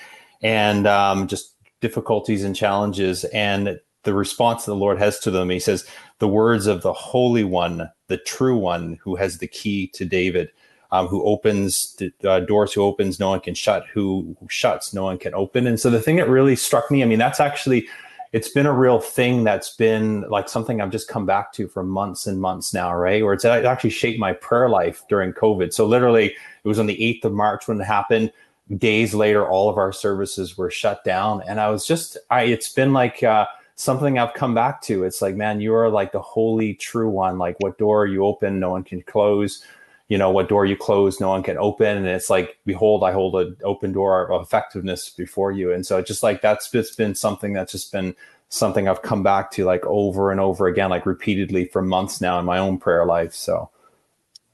and 0.43 0.87
um, 0.87 1.27
just 1.27 1.55
difficulties 1.81 2.45
and 2.45 2.55
challenges, 2.55 3.25
and 3.25 3.81
the 4.05 4.15
response 4.15 4.65
the 4.65 4.75
Lord 4.75 4.99
has 4.99 5.19
to 5.21 5.31
them, 5.31 5.51
He 5.51 5.59
says, 5.59 5.85
"The 6.19 6.29
words 6.29 6.67
of 6.67 6.83
the 6.83 6.93
Holy 6.93 7.45
One, 7.45 7.91
the 8.07 8.19
True 8.19 8.57
One, 8.57 8.99
who 9.03 9.17
has 9.17 9.39
the 9.39 9.49
key 9.49 9.89
to 9.95 10.05
David." 10.05 10.51
um, 10.91 11.07
who 11.07 11.23
opens 11.25 11.95
the 11.97 12.13
uh, 12.29 12.41
doors 12.41 12.73
who 12.73 12.83
opens 12.83 13.21
no 13.21 13.31
one 13.31 13.41
can 13.41 13.55
shut 13.55 13.87
who, 13.93 14.37
who 14.41 14.49
shuts 14.49 14.95
no 14.95 15.05
one 15.05 15.19
can 15.19 15.35
open 15.35 15.67
and 15.67 15.79
so 15.79 15.91
the 15.91 16.01
thing 16.01 16.17
that 16.17 16.29
really 16.29 16.57
struck 16.57 16.91
me 16.91 17.03
i 17.03 17.07
mean 17.07 17.19
that's 17.19 17.41
actually 17.41 17.87
it's 18.33 18.51
been 18.51 18.67
a 18.67 18.73
real 18.73 18.99
thing 19.01 19.43
that's 19.45 19.75
been 19.77 20.23
like 20.29 20.49
something 20.49 20.81
i've 20.81 20.91
just 20.91 21.09
come 21.09 21.25
back 21.25 21.53
to 21.53 21.67
for 21.69 21.83
months 21.83 22.27
and 22.27 22.41
months 22.41 22.75
now 22.75 22.95
right? 22.95 23.23
Or 23.23 23.33
it's 23.33 23.45
it 23.45 23.65
actually 23.65 23.91
shaped 23.91 24.19
my 24.19 24.33
prayer 24.33 24.69
life 24.69 25.03
during 25.09 25.33
covid. 25.33 25.73
So 25.73 25.87
literally 25.87 26.27
it 26.27 26.69
was 26.69 26.79
on 26.79 26.87
the 26.87 26.97
8th 26.97 27.27
of 27.27 27.33
march 27.33 27.69
when 27.69 27.81
it 27.81 27.85
happened. 27.85 28.33
Days 28.77 29.15
later 29.15 29.49
all 29.49 29.71
of 29.71 29.79
our 29.79 29.93
services 29.93 30.59
were 30.59 30.71
shut 30.71 31.05
down. 31.05 31.43
And 31.47 31.61
i 31.61 31.71
was 31.71 31.87
just 31.87 32.19
i 32.31 32.43
it's 32.43 32.73
been 32.73 32.93
like 32.93 33.23
uh 33.23 33.47
something 33.77 34.19
I've 34.19 34.35
come 34.35 34.55
back 34.55 34.83
to. 34.83 35.05
It's 35.05 35.23
like, 35.23 35.37
man, 35.37 35.61
you 35.61 35.73
are 35.73 35.89
like 35.89 36.11
the 36.11 36.21
holy 36.21 36.75
true 36.75 37.09
one. 37.09 37.39
Like 37.39 37.55
what 37.61 37.79
door 37.79 38.07
you 38.07 38.25
open, 38.25 38.59
no 38.59 38.71
one 38.71 38.83
can 38.83 39.03
close 39.03 39.63
you 40.09 40.19
know 40.19 40.31
what 40.31 40.49
door 40.49 40.67
you 40.67 40.77
close 40.77 41.21
no 41.21 41.29
one 41.29 41.43
can 41.43 41.57
open 41.59 41.97
and 41.97 42.07
it's 42.07 42.31
like 42.31 42.59
behold 42.65 43.05
i 43.05 43.13
hold 43.13 43.35
an 43.37 43.57
open 43.63 43.93
door 43.93 44.31
of 44.33 44.43
effectiveness 44.43 45.11
before 45.11 45.53
you 45.53 45.73
and 45.73 45.87
so 45.87 45.99
it's 45.99 46.09
just 46.09 46.23
like 46.23 46.41
that's 46.41 46.71
just 46.71 46.97
been 46.97 47.15
something 47.15 47.53
that's 47.53 47.73
just 47.73 47.93
been 47.93 48.15
something 48.49 48.89
i've 48.89 49.03
come 49.03 49.23
back 49.23 49.51
to 49.51 49.65
like 49.65 49.85
over 49.85 50.31
and 50.33 50.41
over 50.41 50.67
again 50.67 50.89
like 50.91 51.05
repeatedly 51.05 51.67
for 51.67 51.83
months 51.83 52.21
now 52.21 52.39
in 52.39 52.45
my 52.47 52.59
own 52.59 52.79
prayer 52.79 53.05
life 53.05 53.35
so 53.35 53.71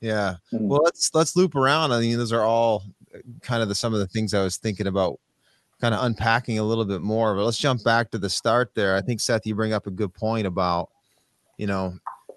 Yeah. 0.01 0.37
Mhm. 0.53 0.69
Well, 0.69 0.83
let's 0.85 1.15
let's 1.15 1.35
loop 1.35 1.55
around. 1.55 1.93
I 1.93 2.01
mean, 2.01 2.19
those 2.19 2.33
are 2.33 2.43
all 2.43 2.83
kind 3.41 3.63
of 3.63 3.69
the 3.71 3.75
some 3.75 3.95
of 3.95 4.01
the 4.01 4.07
things 4.07 4.35
I 4.35 4.43
was 4.43 4.59
thinking 4.59 4.87
about 4.87 5.19
kind 5.81 5.95
of 5.95 6.05
unpacking 6.05 6.59
a 6.59 6.63
little 6.63 6.85
bit 6.85 7.01
more. 7.01 7.35
But 7.35 7.45
let's 7.45 7.57
jump 7.57 7.83
back 7.85 8.11
to 8.11 8.19
the 8.19 8.29
start 8.29 8.75
there. 8.75 8.97
I 8.97 9.01
think 9.01 9.21
Seth, 9.21 9.47
you 9.47 9.55
bring 9.55 9.73
up 9.73 9.87
a 9.87 9.91
good 9.91 10.13
point 10.13 10.47
about, 10.47 10.91
you 11.57 11.67
know, 11.67 11.95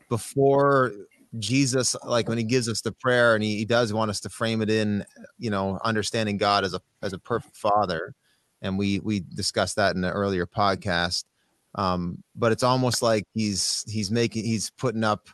before 0.07 0.93
Jesus, 1.39 1.95
like 2.03 2.27
when 2.29 2.37
he 2.37 2.43
gives 2.43 2.67
us 2.69 2.81
the 2.81 2.91
prayer 2.91 3.35
and 3.35 3.43
he, 3.43 3.57
he 3.57 3.65
does 3.65 3.93
want 3.93 4.09
us 4.09 4.19
to 4.21 4.29
frame 4.29 4.61
it 4.61 4.69
in, 4.69 5.05
you 5.37 5.49
know, 5.49 5.79
understanding 5.83 6.37
God 6.37 6.63
as 6.63 6.73
a 6.73 6.81
as 7.01 7.13
a 7.13 7.19
perfect 7.19 7.55
father. 7.55 8.13
And 8.61 8.77
we 8.77 8.99
we 8.99 9.19
discussed 9.19 9.75
that 9.75 9.95
in 9.95 10.03
an 10.03 10.11
earlier 10.11 10.45
podcast. 10.47 11.25
Um, 11.75 12.23
but 12.35 12.51
it's 12.51 12.63
almost 12.63 13.01
like 13.01 13.23
he's 13.33 13.83
he's 13.87 14.09
making 14.09 14.45
he's 14.45 14.69
putting 14.71 15.03
up 15.03 15.29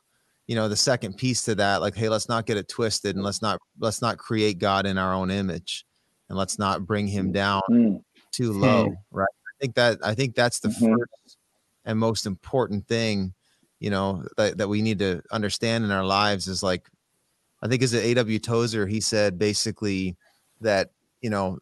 you 0.48 0.56
know 0.56 0.68
the 0.68 0.76
second 0.76 1.16
piece 1.18 1.42
to 1.44 1.56
that 1.56 1.80
like 1.80 1.96
hey 1.96 2.10
let's 2.10 2.28
not 2.28 2.46
get 2.46 2.58
it 2.58 2.68
twisted 2.68 3.16
and 3.16 3.24
let's 3.24 3.42
not 3.42 3.60
let's 3.80 4.02
not 4.02 4.18
create 4.18 4.60
god 4.60 4.86
in 4.86 4.98
our 4.98 5.14
own 5.14 5.32
image 5.32 5.86
and 6.28 6.38
let's 6.38 6.60
not 6.60 6.86
bring 6.86 7.08
him 7.08 7.32
down 7.32 7.62
Mm. 7.70 8.04
too 8.34 8.52
low 8.52 8.94
right 9.12 9.30
i 9.32 9.54
think 9.62 9.76
that 9.76 10.00
i 10.04 10.14
think 10.14 10.36
that's 10.36 10.60
the 10.60 10.68
Mhm. 10.68 10.98
first 10.98 11.38
and 11.86 11.98
most 11.98 12.26
important 12.26 12.86
thing 12.90 13.34
you 13.84 13.90
know 13.90 14.24
that, 14.38 14.58
that 14.58 14.70
we 14.70 14.82
need 14.82 14.98
to 15.00 15.22
understand 15.30 15.84
in 15.84 15.92
our 15.92 16.06
lives 16.06 16.48
is 16.48 16.64
like 16.64 16.90
i 17.62 17.68
think 17.68 17.82
is 17.82 17.94
it 17.94 18.06
A.W. 18.06 18.40
Tozer 18.40 18.88
he 18.88 19.02
said 19.02 19.38
basically 19.38 20.16
that 20.62 20.92
you 21.22 21.30
know 21.30 21.60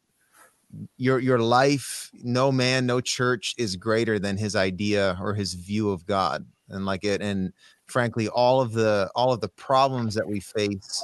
your 0.97 1.17
your 1.17 1.39
life 1.39 2.11
no 2.13 2.51
man 2.51 2.85
no 2.85 3.01
church 3.01 3.55
is 3.57 3.75
greater 3.75 4.19
than 4.19 4.37
his 4.37 4.55
idea 4.55 5.17
or 5.19 5.33
his 5.33 5.55
view 5.55 5.89
of 5.89 6.05
god. 6.05 6.45
And 6.69 6.85
like 6.85 7.03
it 7.03 7.21
and 7.21 7.51
frankly 7.87 8.29
all 8.29 8.61
of 8.61 8.71
the 8.71 9.09
all 9.15 9.33
of 9.33 9.41
the 9.41 9.49
problems 9.49 10.13
that 10.13 10.27
we 10.27 10.39
face 10.39 11.03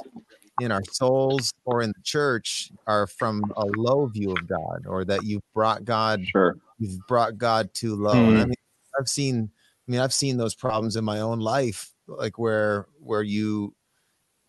in 0.60 0.72
our 0.72 0.82
souls 0.90 1.52
or 1.64 1.82
in 1.82 1.90
the 1.90 2.02
church 2.02 2.70
are 2.86 3.06
from 3.06 3.42
a 3.56 3.66
low 3.76 4.06
view 4.06 4.30
of 4.30 4.46
god 4.46 4.86
or 4.86 5.04
that 5.04 5.24
you've 5.24 5.42
brought 5.52 5.84
god 5.84 6.24
Sure. 6.24 6.56
you've 6.78 7.06
brought 7.06 7.36
god 7.36 7.74
too 7.74 7.96
low. 7.96 8.12
And 8.12 8.38
i 8.38 8.44
mm. 8.44 8.48
mean 8.48 8.54
i've 8.98 9.08
seen 9.08 9.50
i 9.88 9.90
mean 9.90 10.00
i've 10.00 10.14
seen 10.14 10.36
those 10.36 10.54
problems 10.54 10.96
in 10.96 11.04
my 11.04 11.20
own 11.20 11.40
life 11.40 11.92
like 12.06 12.38
where 12.38 12.86
where 13.00 13.22
you 13.22 13.74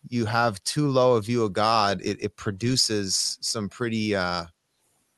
you 0.08 0.26
have 0.26 0.62
too 0.64 0.88
low 0.88 1.16
a 1.16 1.22
view 1.22 1.44
of 1.44 1.52
god 1.52 2.00
it, 2.02 2.22
it 2.22 2.36
produces 2.36 3.38
some 3.40 3.68
pretty 3.68 4.14
uh 4.14 4.44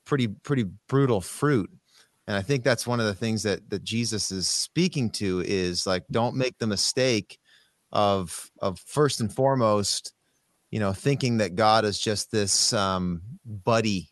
pretty 0.04 0.28
pretty 0.28 0.64
brutal 0.88 1.20
fruit. 1.20 1.70
And 2.26 2.36
i 2.36 2.42
think 2.42 2.64
that's 2.64 2.86
one 2.86 3.00
of 3.00 3.06
the 3.06 3.14
things 3.14 3.42
that 3.42 3.68
that 3.70 3.82
jesus 3.82 4.30
is 4.30 4.48
speaking 4.48 5.10
to 5.10 5.40
is 5.40 5.86
like 5.86 6.04
don't 6.10 6.36
make 6.36 6.56
the 6.58 6.66
mistake 6.66 7.38
of 7.90 8.50
of 8.60 8.78
first 8.80 9.20
and 9.20 9.32
foremost 9.32 10.12
you 10.70 10.80
know 10.80 10.92
thinking 10.92 11.38
that 11.38 11.56
god 11.56 11.84
is 11.84 11.98
just 11.98 12.30
this 12.30 12.72
um 12.72 13.22
buddy 13.44 14.08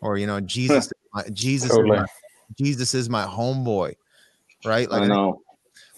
or 0.00 0.16
you 0.16 0.26
know 0.26 0.40
jesus 0.40 0.90
jesus 1.32 1.70
Totally. 1.72 2.00
jesus 2.56 2.94
is 2.94 3.10
my 3.10 3.24
homeboy 3.24 3.94
right? 4.64 4.90
Like 4.90 5.02
I 5.02 5.06
know. 5.06 5.42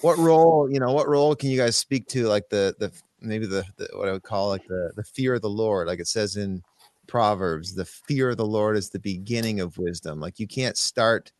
what 0.00 0.18
role 0.18 0.68
you 0.70 0.80
know 0.80 0.92
what 0.92 1.08
role 1.08 1.34
can 1.34 1.50
you 1.50 1.58
guys 1.58 1.76
speak 1.76 2.06
to 2.08 2.26
like 2.26 2.48
the 2.48 2.74
the 2.78 2.92
maybe 3.20 3.46
the, 3.46 3.64
the 3.76 3.88
what 3.94 4.08
i 4.08 4.12
would 4.12 4.22
call 4.22 4.48
like 4.48 4.66
the 4.66 4.92
the 4.96 5.04
fear 5.04 5.34
of 5.34 5.42
the 5.42 5.50
lord? 5.50 5.86
Like 5.86 6.00
it 6.00 6.08
says 6.08 6.36
in 6.36 6.62
proverbs 7.08 7.74
the 7.74 7.84
fear 7.84 8.30
of 8.30 8.36
the 8.36 8.46
lord 8.46 8.76
is 8.76 8.90
the 8.90 8.98
beginning 8.98 9.60
of 9.60 9.76
wisdom. 9.78 10.20
Like 10.20 10.38
you 10.38 10.46
can't 10.46 10.76
start 10.76 11.32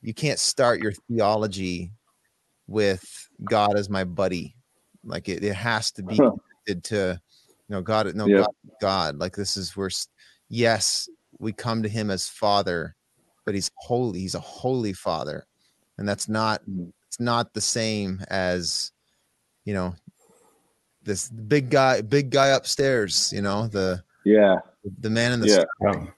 you 0.00 0.14
can't 0.14 0.38
start 0.38 0.80
your 0.80 0.92
theology 1.08 1.92
with 2.66 3.28
god 3.44 3.76
as 3.76 3.88
my 3.88 4.04
buddy. 4.04 4.56
Like 5.04 5.28
it, 5.28 5.44
it 5.44 5.54
has 5.54 5.90
to 5.92 6.02
be 6.02 6.16
to 6.84 7.20
you 7.68 7.74
know 7.74 7.82
god 7.82 8.14
no 8.14 8.26
Yeah. 8.26 8.38
god 8.38 8.54
god. 8.80 9.18
Like 9.18 9.36
this 9.36 9.56
is 9.56 9.76
where 9.76 9.90
yes 10.48 11.08
we 11.38 11.52
come 11.52 11.82
to 11.82 11.88
him 11.88 12.10
as 12.10 12.28
father 12.28 12.94
but 13.44 13.54
he's 13.54 13.70
holy 13.76 14.20
he's 14.20 14.34
a 14.34 14.40
holy 14.40 14.92
father 14.92 15.46
and 15.98 16.08
that's 16.08 16.28
not 16.28 16.62
Mhm. 16.64 16.92
it's 17.06 17.20
not 17.20 17.52
the 17.54 17.60
same 17.60 18.20
as 18.28 18.92
you 19.64 19.74
know 19.74 19.94
this 21.02 21.28
big 21.28 21.70
guy 21.70 22.00
big 22.00 22.30
guy 22.30 22.48
upstairs 22.48 23.32
you 23.32 23.42
know 23.42 23.66
the 23.68 24.02
Yeah. 24.24 24.60
the 25.00 25.10
man 25.10 25.32
in 25.32 25.40
the 25.40 25.48
Yeah. 25.48 25.64
sky, 25.80 26.12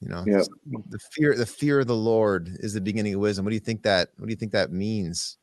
you 0.00 0.08
know 0.08 0.24
Yeah. 0.26 0.42
the 0.88 0.98
fear 1.12 1.34
the 1.36 1.46
fear 1.46 1.80
of 1.80 1.86
the 1.86 1.94
lord 1.94 2.48
is 2.60 2.72
the 2.72 2.80
beginning 2.80 3.14
of 3.14 3.20
wisdom 3.20 3.44
what 3.44 3.50
do 3.50 3.56
you 3.56 3.60
think 3.60 3.82
that 3.82 4.10
what 4.16 4.26
do 4.26 4.30
you 4.30 4.36
think 4.36 4.52
that 4.52 4.72
means 4.72 5.36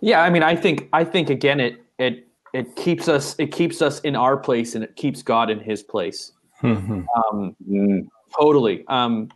Yeah, 0.00 0.22
I 0.22 0.30
mean, 0.30 0.42
I 0.44 0.54
think 0.54 0.88
I 0.92 1.04
think 1.04 1.28
again, 1.30 1.58
it 1.60 1.82
it 1.98 2.28
it 2.54 2.76
keeps 2.76 3.08
us 3.08 3.34
it 3.38 3.48
keeps 3.50 3.82
us 3.82 4.00
in 4.00 4.14
our 4.14 4.36
place 4.36 4.74
and 4.74 4.84
it 4.84 4.94
keeps 4.96 5.22
God 5.22 5.50
in 5.50 5.58
His 5.58 5.82
place. 5.82 6.32
mhm. 6.62 7.04
Um, 7.32 7.56
Mm. 7.68 8.08
totally. 8.38 8.84
Um, 8.86 9.28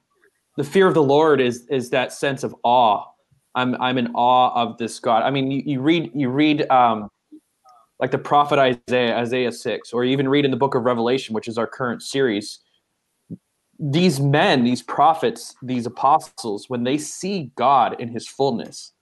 the 0.56 0.64
fear 0.64 0.86
of 0.86 0.94
the 0.94 1.02
Lord 1.02 1.40
is 1.40 1.66
is 1.68 1.90
that 1.90 2.12
sense 2.12 2.42
of 2.42 2.54
awe. 2.62 3.04
I'm 3.54 3.74
I'm 3.80 3.98
in 3.98 4.08
awe 4.14 4.52
of 4.54 4.78
this 4.78 4.98
God. 4.98 5.22
I 5.22 5.30
mean, 5.30 5.50
you, 5.50 5.62
you 5.64 5.80
read 5.80 6.10
you 6.14 6.28
read 6.28 6.68
um, 6.70 7.08
like 7.98 8.10
the 8.10 8.18
prophet 8.18 8.58
Isaiah, 8.58 9.16
Isaiah 9.16 9.52
six, 9.52 9.92
or 9.92 10.04
even 10.04 10.28
read 10.28 10.44
in 10.44 10.50
the 10.50 10.56
book 10.56 10.74
of 10.74 10.84
Revelation, 10.84 11.34
which 11.34 11.48
is 11.48 11.58
our 11.58 11.66
current 11.66 12.02
series. 12.02 12.60
These 13.78 14.20
men, 14.20 14.64
these 14.64 14.82
prophets, 14.82 15.54
these 15.62 15.86
apostles, 15.86 16.68
when 16.68 16.84
they 16.84 16.98
see 16.98 17.50
God 17.56 18.00
in 18.00 18.08
His 18.08 18.28
fullness, 18.28 18.92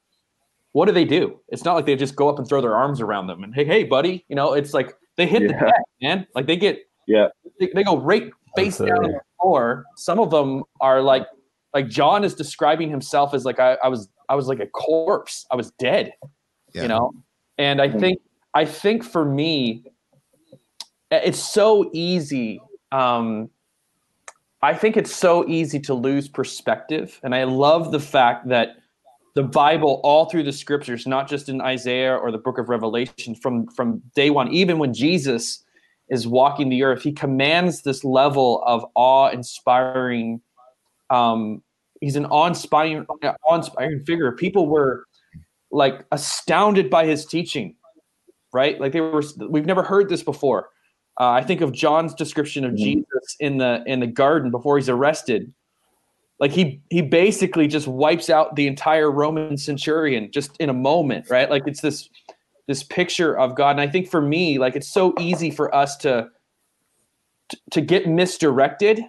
what 0.72 0.86
do 0.86 0.92
they 0.92 1.04
do? 1.04 1.40
It's 1.48 1.64
not 1.64 1.74
like 1.74 1.86
they 1.86 1.96
just 1.96 2.16
go 2.16 2.28
up 2.28 2.38
and 2.38 2.48
throw 2.48 2.60
their 2.60 2.76
arms 2.76 3.00
around 3.00 3.26
them 3.26 3.42
and 3.42 3.54
hey, 3.54 3.64
hey, 3.64 3.84
buddy, 3.84 4.24
you 4.28 4.36
know, 4.36 4.52
it's 4.54 4.72
like 4.72 4.94
they 5.16 5.26
hit 5.26 5.40
the 5.48 5.54
Yeah. 5.54 5.64
deck, 5.64 5.82
man. 6.00 6.26
Like 6.34 6.46
they 6.46 6.56
get, 6.56 6.80
Yeah. 7.06 7.28
they, 7.58 7.70
they 7.74 7.82
go 7.82 7.98
right 7.98 8.30
face 8.56 8.78
That's 8.78 8.88
down 8.90 9.04
on 9.04 9.12
the 9.12 9.20
floor. 9.40 9.84
Some 9.96 10.20
of 10.20 10.30
them 10.30 10.62
are 10.80 11.02
like, 11.02 11.26
like 11.74 11.88
John 11.88 12.24
is 12.24 12.34
describing 12.34 12.90
himself 12.90 13.34
as 13.34 13.44
like 13.44 13.58
I, 13.60 13.76
I 13.82 13.88
was, 13.88 14.08
I 14.28 14.34
was 14.34 14.46
like 14.46 14.60
a 14.60 14.66
corpse. 14.66 15.46
I 15.50 15.56
was 15.56 15.70
dead, 15.72 16.12
Yeah. 16.72 16.82
you 16.82 16.88
know. 16.88 17.12
And 17.58 17.80
I 17.80 17.90
think, 17.90 18.20
I 18.54 18.64
think 18.64 19.04
for 19.04 19.24
me, 19.24 19.84
it's 21.10 21.38
so 21.38 21.90
easy. 21.92 22.60
Um, 22.92 23.50
I 24.62 24.74
think 24.74 24.96
it's 24.96 25.14
so 25.14 25.48
easy 25.48 25.80
to 25.80 25.94
lose 25.94 26.28
perspective, 26.28 27.18
and 27.22 27.34
I 27.34 27.44
love 27.44 27.92
the 27.92 28.00
fact 28.00 28.48
that 28.48 28.76
the 29.34 29.42
Bible, 29.42 30.00
all 30.04 30.28
through 30.28 30.42
the 30.42 30.52
scriptures, 30.52 31.06
not 31.06 31.28
just 31.28 31.48
in 31.48 31.60
Isaiah 31.60 32.16
or 32.16 32.30
the 32.30 32.38
book 32.38 32.58
of 32.58 32.68
Revelation, 32.68 33.34
from 33.34 33.66
from 33.68 34.02
day 34.14 34.28
one, 34.30 34.48
even 34.52 34.78
when 34.78 34.92
Jesus 34.92 35.64
is 36.10 36.26
walking 36.26 36.68
the 36.68 36.82
earth, 36.82 37.02
he 37.02 37.12
commands 37.12 37.82
this 37.82 38.04
level 38.04 38.62
of 38.66 38.84
awe-inspiring. 38.96 40.40
Um, 41.10 41.62
he's 42.00 42.16
an 42.16 42.26
awe-inspiring, 42.26 43.06
awe-inspiring 43.48 44.04
figure. 44.04 44.32
People 44.32 44.66
were 44.66 45.04
like 45.70 46.04
astounded 46.12 46.90
by 46.90 47.06
his 47.06 47.26
teaching, 47.26 47.76
right? 48.52 48.80
Like 48.80 48.92
they 48.92 49.00
were. 49.00 49.22
We've 49.48 49.66
never 49.66 49.82
heard 49.82 50.08
this 50.08 50.22
before. 50.22 50.70
Uh, 51.18 51.30
I 51.30 51.42
think 51.42 51.60
of 51.60 51.72
John's 51.72 52.14
description 52.14 52.64
of 52.64 52.72
mm-hmm. 52.72 52.84
Jesus 52.84 53.36
in 53.40 53.58
the 53.58 53.82
in 53.86 54.00
the 54.00 54.06
garden 54.06 54.50
before 54.50 54.78
he's 54.78 54.88
arrested. 54.88 55.52
Like 56.38 56.52
he 56.52 56.80
he 56.88 57.02
basically 57.02 57.66
just 57.66 57.86
wipes 57.86 58.30
out 58.30 58.56
the 58.56 58.66
entire 58.66 59.10
Roman 59.10 59.58
centurion 59.58 60.30
just 60.32 60.56
in 60.58 60.70
a 60.70 60.74
moment, 60.74 61.28
right? 61.28 61.50
Like 61.50 61.64
it's 61.66 61.82
this 61.82 62.08
this 62.66 62.82
picture 62.82 63.38
of 63.38 63.54
God. 63.54 63.72
And 63.72 63.80
I 63.80 63.88
think 63.88 64.08
for 64.08 64.22
me, 64.22 64.58
like 64.58 64.76
it's 64.76 64.90
so 64.90 65.12
easy 65.20 65.50
for 65.50 65.74
us 65.74 65.96
to 65.98 66.28
to, 67.50 67.58
to 67.72 67.80
get 67.80 68.06
misdirected, 68.08 69.00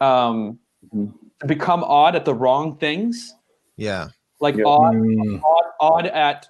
um, 0.00 0.58
mm-hmm. 0.92 1.14
To 1.40 1.46
become 1.46 1.82
awed 1.84 2.16
at 2.16 2.24
the 2.24 2.34
wrong 2.34 2.76
things. 2.76 3.34
Yeah. 3.76 4.08
Like 4.40 4.56
awed, 4.58 4.94
mm. 4.94 5.40
awed, 5.42 5.64
awed 5.80 6.06
at 6.06 6.48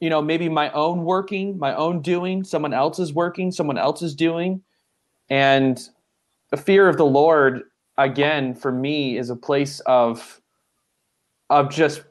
you 0.00 0.08
know, 0.08 0.22
maybe 0.22 0.48
my 0.48 0.70
own 0.72 1.04
working, 1.04 1.58
my 1.58 1.74
own 1.74 2.00
doing, 2.00 2.42
someone 2.42 2.72
else's 2.72 3.12
working, 3.12 3.52
someone 3.52 3.76
else's 3.76 4.14
doing. 4.14 4.62
And 5.28 5.78
the 6.50 6.56
fear 6.56 6.88
of 6.88 6.96
the 6.96 7.04
Lord, 7.04 7.62
again, 7.98 8.54
for 8.54 8.72
me, 8.72 9.18
is 9.18 9.30
a 9.30 9.36
place 9.36 9.80
of 9.80 10.40
of 11.50 11.70
just 11.70 12.02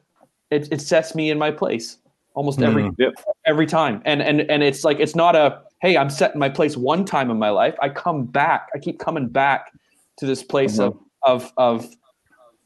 it, 0.50 0.68
it 0.70 0.80
sets 0.80 1.14
me 1.14 1.30
in 1.30 1.38
my 1.38 1.50
place 1.50 1.98
almost 2.34 2.62
every 2.62 2.84
mm, 2.84 3.12
every 3.44 3.66
time. 3.66 4.00
And 4.04 4.22
and 4.22 4.42
and 4.42 4.62
it's 4.62 4.84
like 4.84 5.00
it's 5.00 5.16
not 5.16 5.34
a 5.34 5.60
hey, 5.82 5.96
I'm 5.96 6.10
set 6.10 6.32
in 6.32 6.38
my 6.38 6.48
place 6.48 6.76
one 6.76 7.04
time 7.04 7.30
in 7.30 7.38
my 7.38 7.50
life. 7.50 7.74
I 7.82 7.88
come 7.88 8.24
back. 8.24 8.68
I 8.74 8.78
keep 8.78 9.00
coming 9.00 9.28
back 9.28 9.72
to 10.18 10.26
this 10.26 10.42
place 10.44 10.74
mm-hmm. 10.74 10.96
of 10.96 10.98
of 11.22 11.52
of 11.56 11.88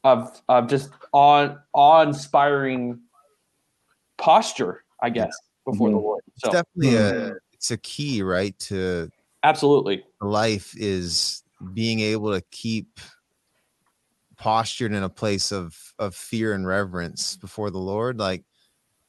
of 0.04 0.40
of 0.48 0.68
just 0.68 0.90
awe 1.12 1.54
awe 1.72 2.02
inspiring 2.02 3.00
posture 4.18 4.84
I 5.04 5.10
guess, 5.10 5.36
before 5.66 5.88
mm-hmm. 5.88 5.96
the 5.96 6.02
Lord. 6.02 6.22
So, 6.38 6.48
it's 6.48 6.54
definitely 6.54 6.98
mm-hmm. 6.98 7.32
a 7.32 7.36
it's 7.52 7.70
a 7.70 7.76
key, 7.76 8.22
right? 8.22 8.58
To 8.60 9.10
absolutely 9.42 10.02
life 10.20 10.74
is 10.76 11.42
being 11.74 12.00
able 12.00 12.32
to 12.32 12.42
keep 12.50 13.00
postured 14.36 14.92
in 14.92 15.02
a 15.02 15.08
place 15.08 15.52
of 15.52 15.76
of 15.98 16.14
fear 16.14 16.54
and 16.54 16.66
reverence 16.66 17.36
before 17.36 17.70
the 17.70 17.78
Lord. 17.78 18.18
Like, 18.18 18.44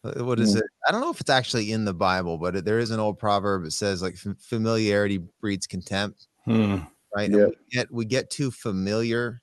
uh, 0.04 0.24
what 0.26 0.40
is 0.40 0.50
mm-hmm. 0.50 0.60
it? 0.60 0.66
I 0.88 0.92
don't 0.92 1.02
know 1.02 1.12
if 1.12 1.22
it's 1.22 1.30
actually 1.30 1.72
in 1.72 1.86
the 1.86 1.94
Bible, 1.94 2.38
but 2.38 2.66
there 2.66 2.80
is 2.80 2.92
an 2.92 3.00
old 3.00 3.18
proverb 3.18 3.64
that 3.64 3.72
says 3.72 4.02
like 4.02 4.18
familiarity 4.40 5.20
breeds 5.40 5.66
contempt. 5.66 6.28
Hmm. 6.44 6.80
Right? 7.16 7.30
Yep. 7.30 7.50
we 7.50 7.56
get 7.72 7.92
we 7.92 8.06
get 8.06 8.30
too 8.30 8.52
familiar 8.52 9.42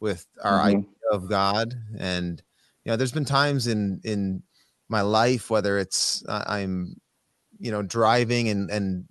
with 0.00 0.26
our 0.42 0.58
mm-hmm. 0.58 0.78
idea 0.78 1.10
of 1.12 1.28
God, 1.28 1.74
and 1.98 2.42
you 2.84 2.92
know, 2.92 2.96
there's 2.96 3.12
been 3.12 3.24
times 3.24 3.66
in 3.66 4.00
in 4.04 4.42
my 4.88 5.02
life, 5.02 5.50
whether 5.50 5.78
it's 5.78 6.24
uh, 6.28 6.44
I'm, 6.46 7.00
you 7.58 7.70
know, 7.70 7.82
driving 7.82 8.48
and 8.48 8.70
and 8.70 9.08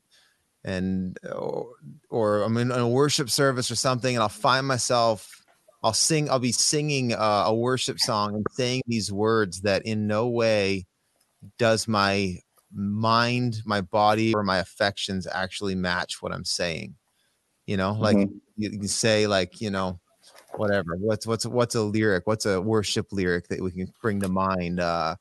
and 0.64 1.20
or, 1.32 1.68
or 2.10 2.42
I'm 2.42 2.58
in 2.58 2.72
a 2.72 2.88
worship 2.88 3.30
service 3.30 3.70
or 3.70 3.76
something, 3.76 4.16
and 4.16 4.24
I'll 4.24 4.30
find 4.30 4.66
myself, 4.66 5.44
I'll 5.84 5.94
sing, 5.94 6.30
I'll 6.30 6.40
be 6.40 6.52
singing 6.52 7.14
a, 7.14 7.18
a 7.18 7.54
worship 7.54 8.00
song 8.00 8.36
and 8.36 8.46
saying 8.52 8.82
these 8.88 9.12
words 9.12 9.62
that 9.62 9.86
in 9.86 10.08
no 10.08 10.28
way 10.28 10.88
does 11.60 11.88
my 11.88 12.40
mind, 12.74 13.62
my 13.66 13.82
body, 13.82 14.34
or 14.34 14.44
my 14.44 14.58
affections 14.58 15.28
actually 15.32 15.76
match 15.76 16.22
what 16.22 16.34
I'm 16.34 16.46
saying. 16.46 16.96
You 17.66 17.78
know, 17.78 17.94
like 17.94 18.18
mm-hmm. 18.18 18.38
you, 18.58 18.70
can 18.70 18.88
say, 18.88 19.28
like, 19.28 19.60
you 19.60 19.72
know, 19.72 20.00
whatever. 20.56 20.96
What's 21.00 21.26
what's 21.26 21.46
what's 21.46 21.76
a 21.76 21.82
lyric? 21.82 22.28
What's 22.28 22.46
a 22.46 22.62
worship 22.62 23.08
lyric 23.12 23.48
that 23.48 23.62
we 23.62 23.72
can 23.72 23.92
bring 24.02 24.20
to 24.22 24.30
mind? 24.30 24.80
Uh, 24.80 25.16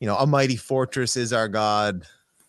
you 0.00 0.06
know, 0.06 0.16
a 0.16 0.26
mighty 0.26 0.56
fortress 0.56 1.16
is 1.16 1.32
our 1.32 1.48
God, 1.48 2.04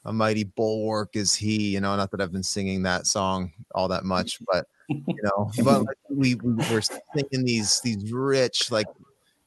a 0.06 0.14
mighty 0.14 0.44
bulwark 0.44 1.16
is 1.16 1.36
He. 1.36 1.70
You 1.70 1.82
know, 1.82 1.96
not 1.96 2.12
that 2.12 2.22
I've 2.22 2.32
been 2.32 2.44
singing 2.44 2.84
that 2.84 3.08
song 3.08 3.52
all 3.76 3.88
that 3.90 4.06
much, 4.06 4.40
but 4.52 4.66
you 4.90 5.18
know, 5.24 5.52
but 5.64 5.82
like 5.82 5.98
we, 6.10 6.36
we 6.36 6.54
were 6.72 6.82
singing 6.82 7.46
these 7.46 7.82
these 7.82 8.12
rich, 8.12 8.72
like, 8.72 8.88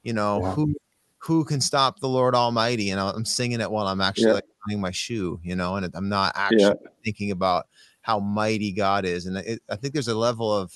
you 0.03 0.13
know, 0.13 0.41
yeah. 0.43 0.55
who 0.55 0.75
who 1.19 1.45
can 1.45 1.61
stop 1.61 2.01
the 2.01 2.09
Lord 2.09 2.35
Almighty? 2.35 2.91
And 2.91 3.01
I'm 3.01 3.25
singing 3.25 3.61
it 3.61 3.71
while 3.71 3.87
I'm 3.87 4.01
actually 4.01 4.29
yeah. 4.29 4.35
like 4.35 4.45
tying 4.69 4.81
my 4.81 4.91
shoe, 4.91 5.41
you 5.43 5.57
know, 5.57 5.77
and 5.77 5.89
I'm 5.95 6.09
not 6.09 6.33
actually 6.35 6.63
yeah. 6.63 6.91
thinking 7.05 7.31
about 7.31 7.67
how 8.03 8.21
mighty 8.21 8.73
God 8.73 9.05
is. 9.05 9.27
And 9.27 9.39
it, 9.39 9.63
I 9.71 9.77
think 9.77 9.95
there's 9.95 10.09
a 10.09 10.15
level 10.15 10.53
of 10.55 10.73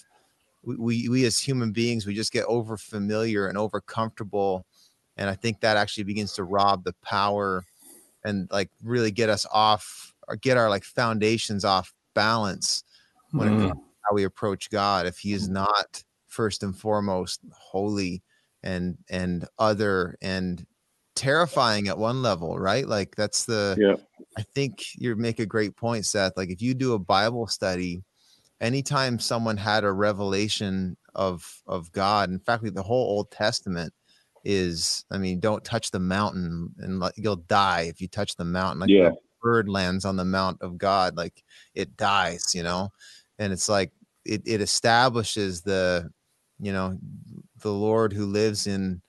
we, 0.65 0.77
we, 0.77 1.09
we 1.09 1.25
as 1.27 1.39
human 1.39 1.71
beings, 1.71 2.07
we 2.07 2.15
just 2.15 2.33
get 2.33 2.45
over 2.47 2.77
familiar 2.77 3.47
and 3.47 3.59
over 3.59 3.81
comfortable 3.81 4.67
and 5.17 5.29
i 5.29 5.35
think 5.35 5.61
that 5.61 5.77
actually 5.77 6.05
begins 6.05 6.33
to 6.33 6.45
rob 6.45 6.85
the 6.85 6.95
power 7.03 7.65
and 8.25 8.49
like 8.51 8.71
really 8.83 9.11
get 9.11 9.29
us 9.29 9.47
off 9.53 10.15
or 10.29 10.37
get 10.37 10.57
our 10.57 10.69
like 10.69 10.85
foundations 10.85 11.65
off 11.65 11.93
balance 12.15 12.85
when 13.33 13.49
mm. 13.49 13.65
it 13.65 13.69
comes 13.69 13.81
how 14.09 14.15
we 14.15 14.25
approach 14.25 14.71
god 14.71 15.07
if 15.07 15.19
he 15.19 15.33
is 15.33 15.49
not 15.49 16.03
first 16.29 16.62
and 16.62 16.79
foremost 16.79 17.41
holy 17.53 18.23
and 18.62 18.97
and 19.11 19.47
other 19.59 20.17
and 20.23 20.67
terrifying 21.15 21.89
at 21.89 21.97
one 21.97 22.23
level 22.23 22.59
right 22.59 22.87
like 22.87 23.15
that's 23.17 23.45
the 23.47 23.75
yeah 23.79 24.15
i 24.37 24.42
think 24.55 24.85
you 24.94 25.14
make 25.16 25.38
a 25.38 25.46
great 25.46 25.77
point 25.77 26.05
seth 26.05 26.37
like 26.37 26.51
if 26.51 26.61
you 26.61 26.75
do 26.75 26.94
a 26.94 26.99
bible 26.99 27.46
study 27.46 28.03
anytime 28.61 29.18
someone 29.18 29.57
had 29.57 29.85
a 29.85 29.92
revelation 29.92 30.96
of 31.14 31.62
of 31.66 31.90
god 31.92 32.31
in 32.31 32.38
fact 32.38 32.62
the 32.75 32.83
whole 32.83 33.09
old 33.16 33.31
testament 33.31 33.92
is 34.44 35.05
i 35.11 35.18
mean 35.18 35.40
don't 35.40 35.64
touch 35.64 35.90
the 35.90 35.99
mountain 35.99 36.72
and 36.79 37.01
like, 37.01 37.14
you'll 37.16 37.37
die 37.37 37.83
if 37.83 38.01
you 38.01 38.09
touch 38.09 38.37
the 38.37 38.44
mountain 38.44 38.81
like 38.81 38.90
yeah. 38.90 39.11
bird 39.42 39.68
lands 39.68 40.05
on 40.05 40.16
the 40.16 40.25
mount 40.25 40.61
of 40.61 40.79
god 40.79 41.16
like 41.16 41.42
it 41.75 41.96
dies 41.96 42.55
you 42.55 42.62
know 42.62 42.88
and 43.38 43.53
it's 43.53 43.68
like 43.68 43.90
it, 44.25 44.42
it 44.46 44.61
establishes 44.61 45.62
the 45.62 46.09
you 46.61 46.72
know 46.72 46.96
the 47.62 47.72
lord 47.72 48.12
who 48.12 48.27
lives 48.27 48.66
in 48.66 49.01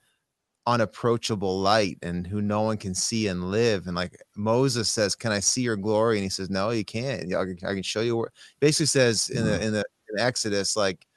unapproachable 0.67 1.59
light 1.59 1.97
and 2.03 2.27
who 2.27 2.41
no 2.41 2.61
one 2.61 2.77
can 2.77 2.93
see 2.93 3.27
and 3.27 3.49
live 3.49 3.87
and 3.87 3.95
like 3.95 4.19
moses 4.35 4.89
says 4.89 5.15
can 5.15 5.31
i 5.31 5.39
see 5.39 5.61
your 5.61 5.77
glory 5.77 6.17
and 6.17 6.23
he 6.23 6.29
says 6.29 6.49
no 6.49 6.69
you 6.69 6.85
can't 6.85 7.33
i 7.33 7.45
can, 7.45 7.57
I 7.65 7.73
can 7.73 7.83
show 7.83 8.01
you 8.01 8.17
where 8.17 8.31
basically 8.59 8.85
says 8.87 9.29
in 9.29 9.45
the 9.45 9.51
mm-hmm. 9.51 9.63
in 9.63 9.73
the 9.73 9.85
in 10.13 10.19
exodus 10.19 10.75
like 10.75 11.07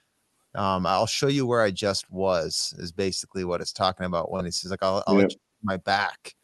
um, 0.54 0.84
I'll 0.84 1.06
show 1.06 1.28
you 1.28 1.46
where 1.46 1.62
I 1.62 1.70
just 1.70 2.10
was 2.10 2.74
is 2.78 2.90
basically 2.90 3.44
what 3.44 3.60
it's 3.60 3.72
talking 3.72 4.06
about 4.06 4.32
when 4.32 4.44
he 4.44 4.50
says 4.50 4.72
like 4.72 4.82
I'll, 4.82 5.04
I'll 5.06 5.20
yep. 5.20 5.30
my 5.62 5.76
back. 5.76 6.34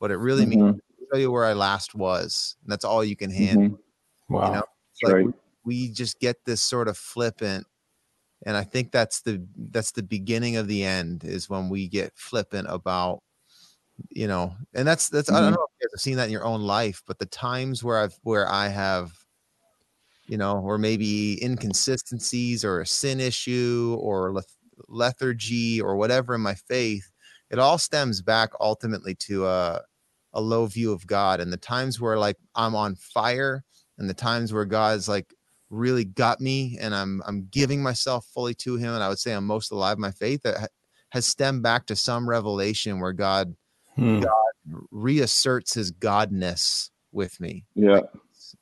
What 0.00 0.10
it 0.10 0.18
really 0.18 0.44
mm-hmm. 0.44 0.66
means 0.66 0.80
show 1.12 1.18
you 1.18 1.30
where 1.30 1.44
I 1.44 1.52
last 1.52 1.94
was. 1.94 2.56
And 2.62 2.72
that's 2.72 2.84
all 2.84 3.04
you 3.04 3.16
can 3.16 3.30
handle. 3.30 3.78
Mm-hmm. 3.78 4.34
Wow. 4.34 4.46
You 4.46 4.52
know? 4.54 4.64
like 5.02 5.14
right. 5.14 5.26
we, 5.26 5.32
we 5.64 5.88
just 5.88 6.20
get 6.20 6.36
this 6.44 6.62
sort 6.62 6.88
of 6.88 6.96
flippant 6.96 7.66
and 8.44 8.56
I 8.56 8.64
think 8.64 8.92
that's 8.92 9.22
the 9.22 9.44
that's 9.70 9.92
the 9.92 10.02
beginning 10.02 10.56
of 10.56 10.68
the 10.68 10.84
end 10.84 11.24
is 11.24 11.48
when 11.50 11.68
we 11.68 11.88
get 11.88 12.12
flippant 12.16 12.66
about 12.68 13.22
you 14.10 14.26
know 14.26 14.54
and 14.74 14.86
that's 14.86 15.08
that's 15.08 15.28
mm-hmm. 15.28 15.36
I 15.36 15.40
don't 15.40 15.48
mm-hmm. 15.50 15.60
know 15.60 15.66
if 15.66 15.82
you 15.82 15.88
have 15.92 16.00
seen 16.00 16.16
that 16.16 16.26
in 16.26 16.32
your 16.32 16.44
own 16.44 16.62
life 16.62 17.02
but 17.06 17.18
the 17.18 17.26
times 17.26 17.84
where 17.84 17.98
I've 17.98 18.18
where 18.22 18.48
I 18.50 18.68
have 18.68 19.12
you 20.26 20.38
know, 20.38 20.58
or 20.58 20.78
maybe 20.78 21.42
inconsistencies 21.44 22.64
or 22.64 22.80
a 22.80 22.86
sin 22.86 23.20
issue 23.20 23.96
or 24.00 24.32
leth- 24.32 24.56
lethargy 24.88 25.80
or 25.80 25.96
whatever 25.96 26.34
in 26.34 26.40
my 26.40 26.54
faith, 26.54 27.10
it 27.50 27.58
all 27.58 27.78
stems 27.78 28.22
back 28.22 28.50
ultimately 28.60 29.14
to 29.14 29.46
a, 29.46 29.80
a 30.32 30.40
low 30.40 30.66
view 30.66 30.92
of 30.92 31.06
God. 31.06 31.40
And 31.40 31.52
the 31.52 31.58
times 31.58 32.00
where 32.00 32.18
like 32.18 32.36
I'm 32.54 32.74
on 32.74 32.94
fire 32.96 33.64
and 33.98 34.08
the 34.08 34.14
times 34.14 34.52
where 34.52 34.64
God's 34.64 35.08
like 35.08 35.32
really 35.74 36.04
got 36.04 36.40
me 36.40 36.78
and 36.80 36.94
I'm 36.94 37.22
I'm 37.26 37.48
giving 37.50 37.82
myself 37.82 38.26
fully 38.32 38.54
to 38.54 38.76
him 38.76 38.94
and 38.94 39.02
I 39.02 39.08
would 39.08 39.18
say 39.18 39.32
I'm 39.32 39.46
most 39.46 39.72
alive 39.72 39.98
my 39.98 40.10
faith 40.10 40.42
that 40.42 40.70
has 41.10 41.26
stemmed 41.26 41.62
back 41.62 41.86
to 41.86 41.96
some 41.96 42.28
revelation 42.28 43.00
where 43.00 43.12
God, 43.12 43.54
hmm. 43.94 44.20
God 44.20 44.32
reasserts 44.90 45.74
his 45.74 45.92
godness 45.92 46.90
with 47.12 47.40
me. 47.40 47.64
Yeah. 47.74 47.92
Like, 47.92 48.04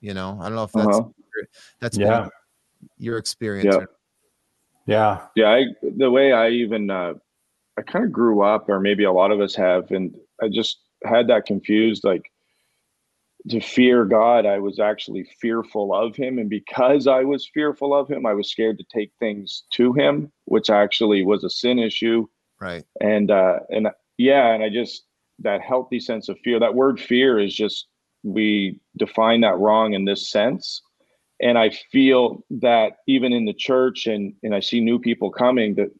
you 0.00 0.14
know, 0.14 0.38
I 0.40 0.46
don't 0.46 0.56
know 0.56 0.64
if 0.64 0.72
that's 0.72 0.86
uh-huh 0.86 1.08
that's 1.80 1.98
yeah. 1.98 2.28
your 2.98 3.18
experience. 3.18 3.74
Yeah. 3.74 3.86
Yeah. 4.86 5.26
Yeah. 5.36 5.50
I, 5.50 5.64
the 5.96 6.10
way 6.10 6.32
I 6.32 6.50
even, 6.50 6.90
uh, 6.90 7.14
I 7.78 7.82
kind 7.82 8.04
of 8.04 8.12
grew 8.12 8.42
up, 8.42 8.68
or 8.68 8.80
maybe 8.80 9.04
a 9.04 9.12
lot 9.12 9.30
of 9.30 9.40
us 9.40 9.54
have, 9.54 9.90
and 9.90 10.14
I 10.42 10.48
just 10.48 10.80
had 11.04 11.28
that 11.28 11.46
confused. 11.46 12.04
Like 12.04 12.30
to 13.48 13.60
fear 13.60 14.04
God, 14.04 14.46
I 14.46 14.58
was 14.58 14.78
actually 14.78 15.24
fearful 15.40 15.94
of 15.94 16.14
Him, 16.16 16.38
and 16.38 16.48
because 16.48 17.06
I 17.06 17.24
was 17.24 17.50
fearful 17.52 17.94
of 17.94 18.08
Him, 18.08 18.26
I 18.26 18.34
was 18.34 18.50
scared 18.50 18.78
to 18.78 18.84
take 18.92 19.12
things 19.18 19.64
to 19.74 19.92
Him, 19.92 20.30
which 20.44 20.70
actually 20.70 21.24
was 21.24 21.44
a 21.44 21.50
sin 21.50 21.78
issue. 21.78 22.26
Right. 22.60 22.84
And 23.00 23.30
uh, 23.30 23.60
and 23.70 23.88
yeah, 24.18 24.52
and 24.52 24.62
I 24.62 24.68
just 24.68 25.04
that 25.40 25.60
healthy 25.60 25.98
sense 25.98 26.28
of 26.28 26.38
fear. 26.44 26.60
That 26.60 26.74
word 26.74 27.00
fear 27.00 27.38
is 27.38 27.54
just 27.54 27.86
we 28.22 28.80
define 28.96 29.40
that 29.40 29.58
wrong 29.58 29.94
in 29.94 30.04
this 30.04 30.30
sense 30.30 30.80
and 31.42 31.58
I 31.58 31.70
feel 31.90 32.44
that 32.50 32.98
even 33.08 33.32
in 33.32 33.44
the 33.44 33.52
church 33.52 34.06
and 34.06 34.32
and 34.42 34.54
I 34.54 34.60
see 34.60 34.80
new 34.80 34.98
people 34.98 35.30
coming 35.30 35.74
that 35.74 35.90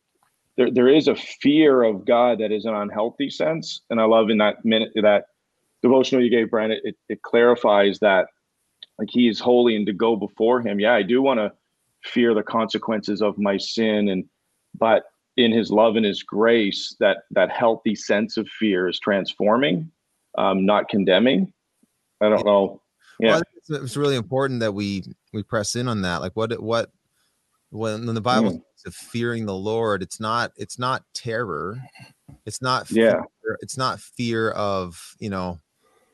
there, 0.57 0.71
there 0.71 0.89
is 0.89 1.09
a 1.09 1.17
fear 1.17 1.83
of 1.83 2.07
God 2.07 2.39
that 2.39 2.53
is 2.53 2.65
an 2.65 2.75
unhealthy 2.75 3.29
sense. 3.29 3.81
And 3.91 4.01
I 4.01 4.05
love 4.05 4.31
in 4.31 4.39
that 4.39 4.65
minute 4.65 4.93
that 4.95 5.25
devotional 5.83 6.23
you 6.23 6.31
gave, 6.31 6.51
Brent, 6.51 6.73
it, 6.73 6.97
it 7.09 7.23
clarifies 7.23 7.99
that 7.99 8.29
like 8.99 9.09
he 9.11 9.29
is 9.29 9.41
holy 9.41 9.77
and 9.77 9.87
to 9.87 9.93
go 9.93 10.17
before 10.17 10.61
him. 10.61 10.81
Yeah, 10.81 10.95
I 10.95 11.03
do 11.03 11.23
want 11.23 11.39
to 11.39 11.53
fear 12.05 12.35
the 12.35 12.43
consequences 12.43 13.23
of 13.23 13.39
my 13.39 13.57
sin 13.57 14.09
and 14.09 14.25
but 14.79 15.05
in 15.37 15.53
his 15.53 15.71
love 15.71 15.97
and 15.97 16.05
his 16.05 16.23
grace 16.23 16.97
that 17.01 17.19
that 17.31 17.51
healthy 17.51 17.95
sense 17.95 18.37
of 18.37 18.49
fear 18.49 18.89
is 18.89 18.99
transforming 18.99 19.91
um 20.39 20.65
not 20.67 20.89
condemning. 20.89 21.53
I 22.21 22.29
don't 22.29 22.45
know. 22.45 22.81
Yeah. 23.19 23.33
Well, 23.33 23.43
it's, 23.57 23.71
it's, 23.71 23.97
really 23.97 24.17
important 24.17 24.61
that 24.61 24.73
we 24.73 25.05
we 25.33 25.43
press 25.43 25.77
in 25.77 25.89
on 25.89 26.03
that. 26.03 26.21
Like 26.21 26.33
what 26.35 26.61
what 26.61 26.91
when, 27.71 28.07
when 28.07 28.15
the 28.15 28.21
bible 28.21 28.53
mm. 28.53 28.87
of 28.87 28.95
fearing 28.95 29.47
the 29.47 29.55
lord 29.55 30.03
it's 30.03 30.21
not 30.21 30.53
it's 30.57 30.79
not 30.79 31.05
terror. 31.15 31.81
It's 32.45 32.61
not 32.61 32.89
fear, 32.89 33.07
yeah 33.07 33.23
it's 33.61 33.77
not 33.77 34.01
fear 34.01 34.51
of 34.51 35.17
you 35.19 35.31
know 35.31 35.59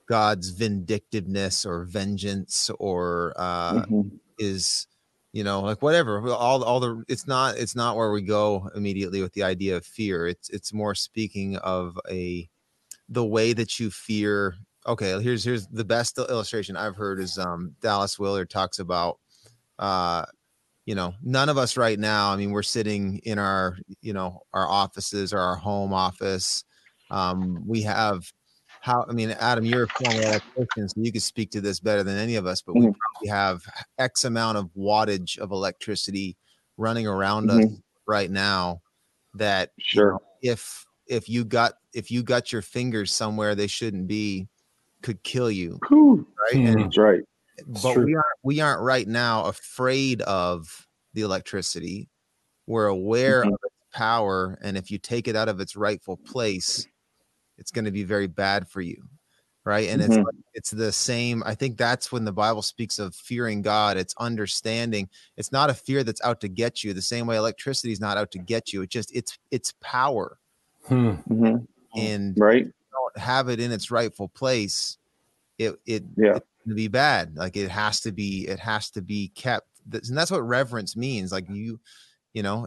god's 0.09 0.51
vindictiveness 0.51 1.67
or 1.67 1.85
vengeance 1.85 2.71
or 2.79 3.35
uh 3.37 3.75
mm-hmm. 3.83 4.09
is 4.39 4.87
you 5.33 5.45
know 5.45 5.61
like 5.61 5.83
whatever. 5.83 6.27
All 6.31 6.65
all 6.65 6.81
the 6.81 7.05
it's 7.09 7.27
not 7.27 7.57
it's 7.57 7.77
not 7.77 7.97
where 7.97 8.11
we 8.11 8.23
go 8.23 8.71
immediately 8.75 9.23
with 9.23 9.35
the 9.35 9.43
idea 9.43 9.77
of 9.77 9.85
fear. 9.85 10.27
It's 10.27 10.49
it's 10.51 10.73
more 10.73 10.95
speaking 10.95 11.57
of 11.59 11.99
a 12.11 12.49
the 13.09 13.25
way 13.25 13.53
that 13.53 13.79
you 13.79 13.91
fear. 13.91 14.57
Okay 14.87 15.21
here's 15.23 15.45
here's 15.45 15.67
the 15.67 15.85
best 15.85 16.17
illustration 16.17 16.75
i've 16.75 16.97
heard 16.97 17.21
is 17.21 17.37
um 17.37 17.75
dallas 17.83 18.19
willard 18.19 18.49
talks 18.49 18.79
about 18.79 19.19
uh 19.79 20.25
you 20.87 20.95
know 20.95 21.13
none 21.23 21.51
of 21.51 21.59
us 21.59 21.77
right 21.77 21.99
now 21.99 22.33
i 22.33 22.37
mean 22.37 22.53
we're 22.53 22.63
sitting 22.63 23.19
in 23.25 23.39
our 23.39 23.77
you 24.01 24.15
know 24.15 24.41
our 24.55 24.67
offices 24.67 25.35
or 25.35 25.41
our 25.41 25.57
home 25.57 25.93
office. 25.93 26.65
Um 27.11 27.65
we 27.67 27.83
have 27.83 28.33
how 28.81 29.05
I 29.09 29.13
mean, 29.13 29.31
Adam, 29.33 29.65
you're 29.65 29.85
a 29.85 29.89
former 29.89 30.23
electrician, 30.23 30.89
so 30.89 31.01
you 31.01 31.13
could 31.13 31.23
speak 31.23 31.51
to 31.51 31.61
this 31.61 31.81
better 31.81 32.03
than 32.03 32.17
any 32.17 32.37
of 32.37 32.47
us. 32.47 32.63
But 32.63 32.75
mm-hmm. 32.75 32.87
we 32.87 32.93
probably 32.93 33.29
have 33.29 33.63
X 33.99 34.25
amount 34.25 34.59
of 34.59 34.71
wattage 34.77 35.39
of 35.39 35.51
electricity 35.51 36.37
running 36.77 37.07
around 37.07 37.49
mm-hmm. 37.49 37.75
us 37.75 37.81
right 38.07 38.31
now. 38.31 38.81
That 39.35 39.71
sure, 39.79 40.07
you 40.07 40.13
know, 40.13 40.21
if 40.55 40.85
if 41.07 41.29
you 41.29 41.45
got 41.45 41.75
if 41.93 42.11
you 42.11 42.23
got 42.23 42.53
your 42.53 42.63
fingers 42.63 43.13
somewhere 43.13 43.55
they 43.55 43.67
shouldn't 43.67 44.07
be, 44.07 44.49
could 45.03 45.23
kill 45.23 45.51
you. 45.51 45.79
Right, 45.91 46.55
mm-hmm. 46.55 46.83
that's 46.83 46.99
right. 46.99 47.23
But 47.67 47.99
we 47.99 48.15
aren't 48.15 48.27
we 48.43 48.61
aren't 48.61 48.83
right 48.83 49.07
now 49.07 49.45
afraid 49.45 50.23
of 50.23 50.87
the 51.15 51.23
electricity. 51.23 52.09
We're 52.67 52.87
aware 52.87 53.43
mm-hmm. 53.43 53.55
of 53.55 53.61
its 53.65 53.75
power, 53.93 54.59
and 54.63 54.77
if 54.77 54.91
you 54.91 54.99
take 54.99 55.29
it 55.29 55.37
out 55.37 55.49
of 55.49 55.61
its 55.61 55.75
rightful 55.75 56.17
place 56.17 56.87
it's 57.59 57.71
going 57.71 57.85
to 57.85 57.91
be 57.91 58.05
very 58.05 58.27
bad 58.27 58.69
for 58.69 58.81
you 58.81 59.03
right 59.65 59.89
and 59.89 60.01
mm-hmm. 60.01 60.13
it's 60.13 60.25
like, 60.25 60.35
it's 60.55 60.71
the 60.71 60.93
same 60.93 61.43
i 61.45 61.55
think 61.55 61.77
that's 61.77 62.11
when 62.11 62.25
the 62.25 62.33
bible 62.33 62.63
speaks 62.63 62.99
of 62.99 63.15
fearing 63.15 63.61
god 63.61 63.97
it's 63.97 64.15
understanding 64.19 65.09
it's 65.37 65.53
not 65.53 65.69
a 65.69 65.75
fear 65.75 66.03
that's 66.03 66.23
out 66.23 66.41
to 66.41 66.49
get 66.49 66.83
you 66.83 66.93
the 66.95 67.03
same 67.03 67.27
way 67.27 67.37
electricity 67.37 67.93
is 67.93 68.01
not 68.01 68.17
out 68.17 68.31
to 68.31 68.39
get 68.39 68.73
you 68.73 68.83
it 68.83 68.89
just 68.89 69.15
it's 69.15 69.39
it's 69.51 69.75
power 69.81 70.39
hmm. 70.87 71.11
mm-hmm. 71.29 71.57
and 71.97 72.35
right 72.39 72.67
don't 72.93 73.19
have 73.19 73.49
it 73.49 73.61
in 73.61 73.71
its 73.71 73.91
rightful 73.91 74.29
place 74.29 74.97
it 75.59 75.79
it 75.87 76.05
yeah 76.17 76.37
it's 76.37 76.47
to 76.67 76.75
be 76.75 76.89
bad 76.89 77.37
like 77.37 77.57
it 77.57 77.71
has 77.71 78.01
to 78.01 78.13
be 78.13 78.47
it 78.47 78.59
has 78.59 78.91
to 78.91 79.03
be 79.03 79.29
kept 79.35 79.67
and 79.93 80.17
that's 80.17 80.31
what 80.31 80.47
reverence 80.47 80.97
means 80.97 81.33
like 81.33 81.49
you 81.49 81.81
you 82.35 82.43
know 82.43 82.67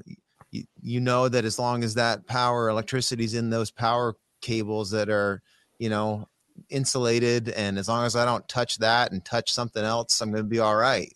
you, 0.52 0.64
you 0.82 1.00
know 1.00 1.30
that 1.30 1.46
as 1.46 1.60
long 1.60 1.84
as 1.84 1.94
that 1.94 2.26
power 2.28 2.70
electricity 2.70 3.24
is 3.24 3.36
in 3.36 3.50
those 3.50 3.72
power 3.72 4.16
cables 4.42 4.92
that 4.92 5.10
are, 5.10 5.42
you 5.80 5.90
know, 5.90 6.28
insulated. 6.70 7.50
And 7.50 7.78
as 7.78 7.88
long 7.88 8.06
as 8.06 8.16
I 8.16 8.26
don't 8.26 8.48
touch 8.48 8.78
that 8.80 9.12
and 9.12 9.24
touch 9.24 9.52
something 9.52 9.84
else, 9.84 10.22
I'm 10.22 10.32
going 10.32 10.44
to 10.44 10.50
be 10.50 10.60
all 10.60 10.76
right. 10.76 11.12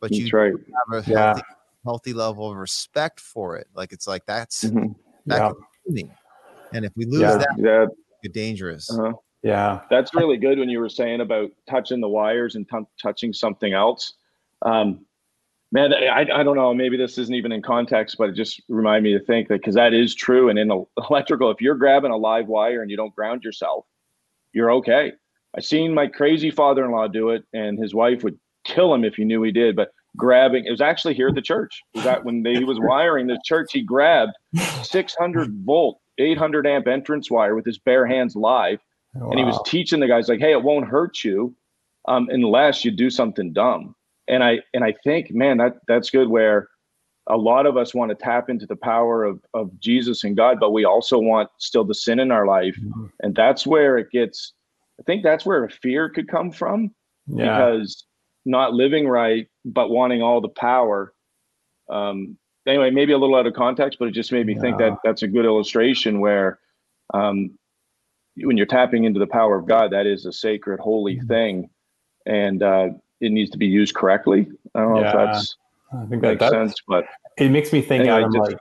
But 0.00 0.10
that's 0.10 0.20
you 0.20 0.30
right. 0.32 0.52
have 0.52 0.98
a 0.98 1.02
healthy, 1.02 1.12
yeah. 1.12 1.40
healthy 1.84 2.12
level 2.12 2.50
of 2.50 2.56
respect 2.56 3.20
for 3.20 3.56
it. 3.56 3.66
Like 3.74 3.92
it's 3.92 4.06
like 4.06 4.24
that's 4.26 4.64
mm-hmm. 4.64 4.92
that 5.26 5.54
yeah. 5.86 6.02
And 6.72 6.84
if 6.84 6.92
we 6.96 7.06
lose 7.06 7.22
yeah. 7.22 7.36
that, 7.38 7.56
yeah. 7.58 7.86
it's 8.22 8.34
dangerous. 8.34 8.90
Uh-huh. 8.90 9.14
Yeah, 9.42 9.82
that's 9.88 10.14
really 10.14 10.36
good 10.36 10.58
when 10.58 10.68
you 10.68 10.80
were 10.80 10.88
saying 10.88 11.20
about 11.20 11.50
touching 11.70 12.00
the 12.00 12.08
wires 12.08 12.56
and 12.56 12.68
t- 12.68 12.78
touching 13.00 13.32
something 13.32 13.72
else. 13.72 14.14
Um, 14.62 15.06
man 15.72 15.92
I, 15.92 16.26
I 16.32 16.42
don't 16.42 16.56
know. 16.56 16.72
Maybe 16.74 16.96
this 16.96 17.18
isn't 17.18 17.34
even 17.34 17.52
in 17.52 17.62
context 17.62 18.16
but 18.18 18.30
it 18.30 18.34
just 18.34 18.60
reminded 18.68 19.12
me 19.12 19.18
to 19.18 19.24
think 19.24 19.48
that 19.48 19.60
because 19.60 19.74
that 19.74 19.94
is 19.94 20.14
true. 20.14 20.48
And 20.48 20.58
in 20.58 20.70
electrical 21.10 21.50
if 21.50 21.60
you're 21.60 21.74
grabbing 21.74 22.10
a 22.10 22.16
live 22.16 22.46
wire 22.46 22.82
and 22.82 22.90
you 22.90 22.96
don't 22.96 23.14
ground 23.14 23.44
yourself 23.44 23.86
you're 24.52 24.70
okay. 24.72 25.12
I 25.56 25.60
seen 25.60 25.94
my 25.94 26.06
crazy 26.06 26.50
father-in-law 26.50 27.08
do 27.08 27.30
it 27.30 27.44
and 27.52 27.78
his 27.78 27.94
wife 27.94 28.22
would 28.22 28.38
kill 28.64 28.92
him 28.92 29.04
if 29.04 29.14
he 29.14 29.24
knew 29.24 29.42
he 29.42 29.52
did 29.52 29.76
but 29.76 29.90
grabbing 30.16 30.64
it 30.64 30.70
was 30.70 30.80
actually 30.80 31.14
here 31.14 31.28
at 31.28 31.34
the 31.34 31.42
church. 31.42 31.82
That 31.94 32.24
when 32.24 32.42
they, 32.42 32.54
he 32.54 32.64
was 32.64 32.78
wiring 32.80 33.26
the 33.26 33.40
church 33.44 33.68
he 33.72 33.82
grabbed 33.82 34.32
600 34.82 35.64
volt 35.64 36.00
800 36.18 36.66
amp 36.66 36.88
entrance 36.88 37.30
wire 37.30 37.54
with 37.54 37.64
his 37.64 37.78
bare 37.78 38.06
hands 38.06 38.34
live 38.34 38.80
wow. 39.14 39.30
and 39.30 39.38
he 39.38 39.44
was 39.44 39.60
teaching 39.66 40.00
the 40.00 40.08
guys 40.08 40.28
like 40.28 40.40
hey 40.40 40.52
it 40.52 40.62
won't 40.62 40.86
hurt 40.86 41.22
you 41.24 41.54
um, 42.06 42.28
unless 42.30 42.84
you 42.84 42.90
do 42.90 43.10
something 43.10 43.52
dumb 43.52 43.94
and 44.28 44.44
I 44.44 44.58
and 44.74 44.84
I 44.84 44.94
think, 45.04 45.32
man, 45.32 45.58
that 45.58 45.78
that's 45.88 46.10
good. 46.10 46.28
Where 46.28 46.68
a 47.28 47.36
lot 47.36 47.66
of 47.66 47.76
us 47.76 47.94
want 47.94 48.10
to 48.10 48.14
tap 48.14 48.48
into 48.48 48.66
the 48.66 48.76
power 48.76 49.24
of 49.24 49.40
of 49.54 49.78
Jesus 49.80 50.24
and 50.24 50.36
God, 50.36 50.58
but 50.60 50.72
we 50.72 50.84
also 50.84 51.18
want 51.18 51.50
still 51.58 51.84
the 51.84 51.94
sin 51.94 52.20
in 52.20 52.30
our 52.30 52.46
life, 52.46 52.76
mm-hmm. 52.76 53.06
and 53.20 53.34
that's 53.34 53.66
where 53.66 53.98
it 53.98 54.10
gets. 54.10 54.52
I 55.00 55.02
think 55.04 55.22
that's 55.22 55.46
where 55.46 55.64
a 55.64 55.70
fear 55.70 56.08
could 56.08 56.28
come 56.28 56.50
from, 56.50 56.94
yeah. 57.26 57.56
because 57.56 58.04
not 58.44 58.72
living 58.74 59.06
right, 59.06 59.46
but 59.64 59.90
wanting 59.90 60.22
all 60.22 60.40
the 60.40 60.48
power. 60.48 61.12
Um, 61.88 62.36
anyway, 62.66 62.90
maybe 62.90 63.12
a 63.12 63.18
little 63.18 63.36
out 63.36 63.46
of 63.46 63.54
context, 63.54 63.98
but 63.98 64.08
it 64.08 64.12
just 64.12 64.32
made 64.32 64.46
me 64.46 64.54
yeah. 64.54 64.60
think 64.60 64.78
that 64.78 64.98
that's 65.04 65.22
a 65.22 65.28
good 65.28 65.44
illustration 65.44 66.20
where, 66.20 66.58
um, 67.14 67.56
when 68.36 68.56
you're 68.56 68.66
tapping 68.66 69.04
into 69.04 69.20
the 69.20 69.26
power 69.26 69.56
of 69.56 69.66
God, 69.66 69.92
that 69.92 70.06
is 70.06 70.26
a 70.26 70.32
sacred, 70.32 70.80
holy 70.80 71.16
mm-hmm. 71.16 71.26
thing, 71.26 71.70
and 72.26 72.62
uh, 72.62 72.88
it 73.20 73.32
needs 73.32 73.50
to 73.50 73.58
be 73.58 73.66
used 73.66 73.94
correctly. 73.94 74.48
I 74.74 74.80
don't 74.80 74.94
know 74.94 75.00
yeah, 75.00 75.08
if 75.08 75.14
that's 75.14 75.56
I 75.92 76.06
think 76.06 76.22
that 76.22 76.40
makes 76.40 76.50
sense, 76.50 76.74
but 76.86 77.06
it 77.36 77.50
makes 77.50 77.72
me 77.72 77.80
think. 77.80 78.02
Anyway, 78.02 78.18
Adam, 78.18 78.32
just, 78.32 78.50
like 78.50 78.58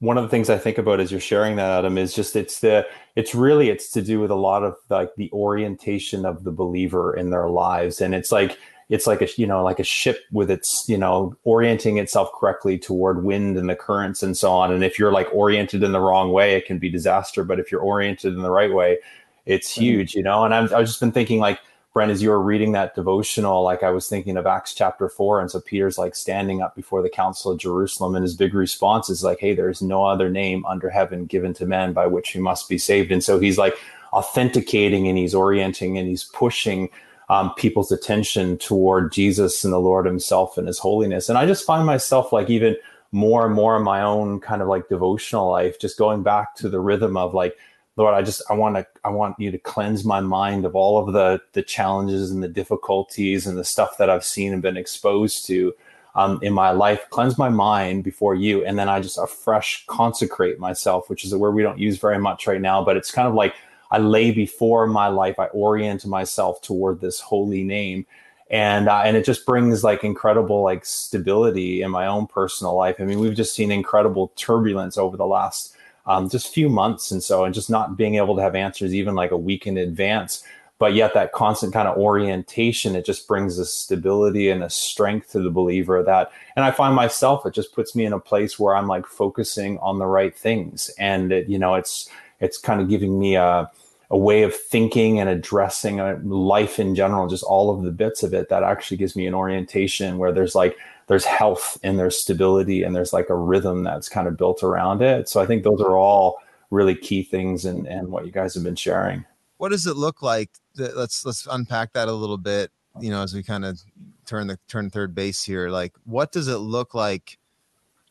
one 0.00 0.18
of 0.18 0.24
the 0.24 0.28
things 0.28 0.50
I 0.50 0.58
think 0.58 0.78
about 0.78 0.98
as 0.98 1.12
you're 1.12 1.20
sharing 1.20 1.56
that, 1.56 1.70
Adam, 1.70 1.96
is 1.96 2.12
just 2.14 2.34
it's 2.34 2.60
the 2.60 2.86
it's 3.14 3.34
really 3.34 3.70
it's 3.70 3.90
to 3.92 4.02
do 4.02 4.20
with 4.20 4.30
a 4.30 4.36
lot 4.36 4.64
of 4.64 4.74
like 4.90 5.14
the 5.16 5.30
orientation 5.32 6.26
of 6.26 6.44
the 6.44 6.50
believer 6.50 7.14
in 7.14 7.30
their 7.30 7.48
lives, 7.48 8.00
and 8.00 8.14
it's 8.14 8.32
like 8.32 8.58
it's 8.88 9.06
like 9.06 9.22
a 9.22 9.28
you 9.36 9.46
know 9.46 9.62
like 9.62 9.78
a 9.78 9.84
ship 9.84 10.20
with 10.32 10.50
its 10.50 10.88
you 10.88 10.98
know 10.98 11.36
orienting 11.44 11.98
itself 11.98 12.30
correctly 12.32 12.76
toward 12.76 13.24
wind 13.24 13.56
and 13.56 13.70
the 13.70 13.76
currents 13.76 14.22
and 14.22 14.36
so 14.36 14.50
on. 14.50 14.72
And 14.72 14.82
if 14.82 14.98
you're 14.98 15.12
like 15.12 15.32
oriented 15.32 15.84
in 15.84 15.92
the 15.92 16.00
wrong 16.00 16.32
way, 16.32 16.54
it 16.54 16.66
can 16.66 16.78
be 16.78 16.90
disaster. 16.90 17.44
But 17.44 17.60
if 17.60 17.70
you're 17.70 17.80
oriented 17.80 18.34
in 18.34 18.42
the 18.42 18.50
right 18.50 18.72
way, 18.72 18.98
it's 19.46 19.72
huge, 19.72 20.14
you 20.14 20.24
know. 20.24 20.44
And 20.44 20.52
I've 20.52 20.74
I've 20.74 20.86
just 20.86 20.98
been 20.98 21.12
thinking 21.12 21.38
like 21.38 21.60
Brent, 21.92 22.10
as 22.10 22.22
you 22.22 22.30
were 22.30 22.40
reading 22.40 22.72
that 22.72 22.94
devotional, 22.94 23.62
like 23.62 23.82
I 23.82 23.90
was 23.90 24.08
thinking 24.08 24.38
of 24.38 24.46
Acts 24.46 24.72
chapter 24.72 25.10
four. 25.10 25.40
And 25.40 25.50
so 25.50 25.60
Peter's 25.60 25.98
like 25.98 26.14
standing 26.14 26.62
up 26.62 26.74
before 26.74 27.02
the 27.02 27.10
council 27.10 27.52
of 27.52 27.58
Jerusalem, 27.58 28.14
and 28.14 28.22
his 28.22 28.34
big 28.34 28.54
response 28.54 29.10
is 29.10 29.22
like, 29.22 29.40
Hey, 29.40 29.54
there's 29.54 29.82
no 29.82 30.06
other 30.06 30.30
name 30.30 30.64
under 30.64 30.88
heaven 30.88 31.26
given 31.26 31.52
to 31.54 31.66
men 31.66 31.92
by 31.92 32.06
which 32.06 32.34
we 32.34 32.40
must 32.40 32.68
be 32.68 32.78
saved. 32.78 33.12
And 33.12 33.22
so 33.22 33.38
he's 33.38 33.58
like 33.58 33.76
authenticating 34.12 35.06
and 35.06 35.18
he's 35.18 35.34
orienting 35.34 35.98
and 35.98 36.08
he's 36.08 36.24
pushing 36.24 36.88
um, 37.28 37.54
people's 37.54 37.92
attention 37.92 38.58
toward 38.58 39.12
Jesus 39.12 39.62
and 39.62 39.72
the 39.72 39.78
Lord 39.78 40.06
himself 40.06 40.56
and 40.56 40.66
his 40.66 40.78
holiness. 40.78 41.28
And 41.28 41.38
I 41.38 41.46
just 41.46 41.66
find 41.66 41.86
myself 41.86 42.32
like 42.32 42.48
even 42.48 42.76
more 43.10 43.44
and 43.44 43.54
more 43.54 43.76
in 43.76 43.82
my 43.82 44.02
own 44.02 44.40
kind 44.40 44.62
of 44.62 44.68
like 44.68 44.88
devotional 44.88 45.50
life, 45.50 45.78
just 45.78 45.98
going 45.98 46.22
back 46.22 46.54
to 46.56 46.68
the 46.68 46.80
rhythm 46.80 47.16
of 47.16 47.34
like, 47.34 47.56
Lord, 47.96 48.14
I 48.14 48.22
just 48.22 48.42
I 48.48 48.54
want 48.54 48.76
to 48.76 48.86
I 49.04 49.10
want 49.10 49.38
you 49.38 49.50
to 49.50 49.58
cleanse 49.58 50.04
my 50.04 50.20
mind 50.20 50.64
of 50.64 50.74
all 50.74 50.98
of 50.98 51.12
the 51.12 51.40
the 51.52 51.62
challenges 51.62 52.30
and 52.30 52.42
the 52.42 52.48
difficulties 52.48 53.46
and 53.46 53.58
the 53.58 53.64
stuff 53.64 53.98
that 53.98 54.08
I've 54.08 54.24
seen 54.24 54.52
and 54.52 54.62
been 54.62 54.78
exposed 54.78 55.46
to 55.46 55.74
um, 56.14 56.38
in 56.42 56.54
my 56.54 56.70
life. 56.70 57.06
Cleanse 57.10 57.36
my 57.36 57.50
mind 57.50 58.04
before 58.04 58.34
you, 58.34 58.64
and 58.64 58.78
then 58.78 58.88
I 58.88 59.00
just 59.00 59.18
afresh 59.18 59.84
consecrate 59.86 60.58
myself, 60.58 61.10
which 61.10 61.24
is 61.24 61.32
a 61.32 61.38
word 61.38 61.52
we 61.52 61.62
don't 61.62 61.78
use 61.78 61.98
very 61.98 62.18
much 62.18 62.46
right 62.46 62.60
now, 62.60 62.82
but 62.82 62.96
it's 62.96 63.10
kind 63.10 63.28
of 63.28 63.34
like 63.34 63.54
I 63.90 63.98
lay 63.98 64.30
before 64.30 64.86
my 64.86 65.08
life. 65.08 65.38
I 65.38 65.46
orient 65.46 66.06
myself 66.06 66.62
toward 66.62 67.00
this 67.00 67.20
holy 67.20 67.62
name, 67.62 68.06
and 68.50 68.88
uh, 68.88 69.02
and 69.04 69.18
it 69.18 69.26
just 69.26 69.44
brings 69.44 69.84
like 69.84 70.02
incredible 70.02 70.62
like 70.62 70.86
stability 70.86 71.82
in 71.82 71.90
my 71.90 72.06
own 72.06 72.26
personal 72.26 72.74
life. 72.74 72.96
I 73.00 73.04
mean, 73.04 73.18
we've 73.18 73.36
just 73.36 73.54
seen 73.54 73.70
incredible 73.70 74.32
turbulence 74.36 74.96
over 74.96 75.18
the 75.18 75.26
last 75.26 75.76
um, 76.06 76.28
just 76.28 76.52
few 76.52 76.68
months 76.68 77.10
and 77.10 77.22
so 77.22 77.44
and 77.44 77.54
just 77.54 77.70
not 77.70 77.96
being 77.96 78.16
able 78.16 78.36
to 78.36 78.42
have 78.42 78.54
answers 78.54 78.94
even 78.94 79.14
like 79.14 79.30
a 79.30 79.36
week 79.36 79.66
in 79.66 79.76
advance. 79.76 80.42
But 80.78 80.94
yet 80.94 81.14
that 81.14 81.30
constant 81.30 81.72
kind 81.72 81.86
of 81.86 81.96
orientation 81.96 82.96
it 82.96 83.04
just 83.04 83.28
brings 83.28 83.56
a 83.58 83.64
stability 83.64 84.50
and 84.50 84.64
a 84.64 84.70
strength 84.70 85.30
to 85.30 85.40
the 85.40 85.50
believer 85.50 86.02
that 86.02 86.32
and 86.56 86.64
i 86.64 86.72
find 86.72 86.96
myself 86.96 87.46
it 87.46 87.54
just 87.54 87.72
puts 87.72 87.94
me 87.94 88.04
in 88.04 88.12
a 88.12 88.18
place 88.18 88.58
where 88.58 88.74
i'm 88.74 88.88
like 88.88 89.06
focusing 89.06 89.78
on 89.78 90.00
the 90.00 90.06
right 90.06 90.36
things. 90.36 90.90
And 90.98 91.30
it, 91.30 91.48
you 91.48 91.56
know 91.56 91.76
it's 91.76 92.08
it's 92.40 92.58
kind 92.58 92.80
of 92.80 92.88
giving 92.88 93.16
me 93.20 93.36
a 93.36 93.70
a 94.10 94.18
way 94.18 94.42
of 94.42 94.54
thinking 94.54 95.20
and 95.20 95.28
addressing 95.28 96.00
uh, 96.00 96.18
life 96.24 96.80
in 96.80 96.94
general 96.96 97.28
just 97.28 97.44
all 97.44 97.70
of 97.70 97.84
the 97.84 97.92
bits 97.92 98.22
of 98.22 98.34
it 98.34 98.48
that 98.48 98.62
actually 98.62 98.96
gives 98.96 99.14
me 99.14 99.26
an 99.26 99.34
orientation 99.34 100.18
where 100.18 100.32
there's 100.32 100.54
like 100.54 100.76
there's 101.08 101.24
health 101.24 101.78
and 101.82 101.98
there's 101.98 102.18
stability 102.18 102.82
and 102.82 102.94
there's 102.94 103.12
like 103.12 103.28
a 103.28 103.34
rhythm 103.34 103.82
that's 103.82 104.08
kind 104.08 104.28
of 104.28 104.36
built 104.36 104.62
around 104.62 105.02
it. 105.02 105.28
So 105.28 105.40
i 105.40 105.46
think 105.46 105.62
those 105.62 105.80
are 105.80 105.96
all 105.96 106.38
really 106.70 106.94
key 106.94 107.22
things 107.22 107.64
and 107.64 107.86
and 107.86 108.08
what 108.08 108.24
you 108.24 108.32
guys 108.32 108.54
have 108.54 108.64
been 108.64 108.76
sharing. 108.76 109.24
What 109.58 109.70
does 109.70 109.86
it 109.86 109.96
look 109.96 110.22
like 110.22 110.50
let's 110.76 111.24
let's 111.24 111.46
unpack 111.50 111.92
that 111.92 112.08
a 112.08 112.12
little 112.12 112.38
bit 112.38 112.70
you 113.00 113.10
know 113.10 113.22
as 113.22 113.34
we 113.34 113.42
kind 113.42 113.64
of 113.64 113.80
turn 114.26 114.46
the 114.46 114.58
turn 114.68 114.90
third 114.90 115.14
base 115.14 115.42
here. 115.42 115.68
Like 115.68 115.94
what 116.04 116.32
does 116.32 116.48
it 116.48 116.58
look 116.58 116.94
like 116.94 117.38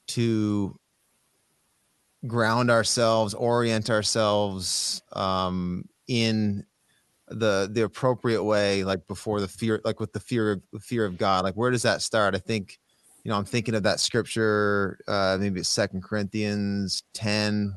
to 0.08 0.77
ground 2.27 2.69
ourselves 2.69 3.34
orient 3.34 3.89
ourselves 3.89 5.01
um 5.13 5.88
in 6.08 6.63
the 7.27 7.67
the 7.71 7.84
appropriate 7.84 8.43
way 8.43 8.84
like 8.84 9.08
before 9.08 9.41
the 9.41 9.47
fear 9.47 9.82
like 9.84 9.99
with 9.99 10.13
the 10.13 10.19
fear 10.19 10.51
of 10.51 10.84
fear 10.84 11.06
of 11.06 11.17
god? 11.17 11.43
Like 11.43 11.56
where 11.56 11.71
does 11.71 11.84
that 11.84 12.01
start? 12.01 12.36
I 12.36 12.39
think 12.39 12.80
you 13.23 13.31
know 13.31 13.38
i'm 13.38 13.45
thinking 13.45 13.75
of 13.75 13.84
that 13.84 13.99
scripture 13.99 14.99
uh 15.07 15.38
maybe 15.39 15.60
it's 15.60 15.69
second 15.69 16.03
corinthians 16.03 17.03
10 17.13 17.75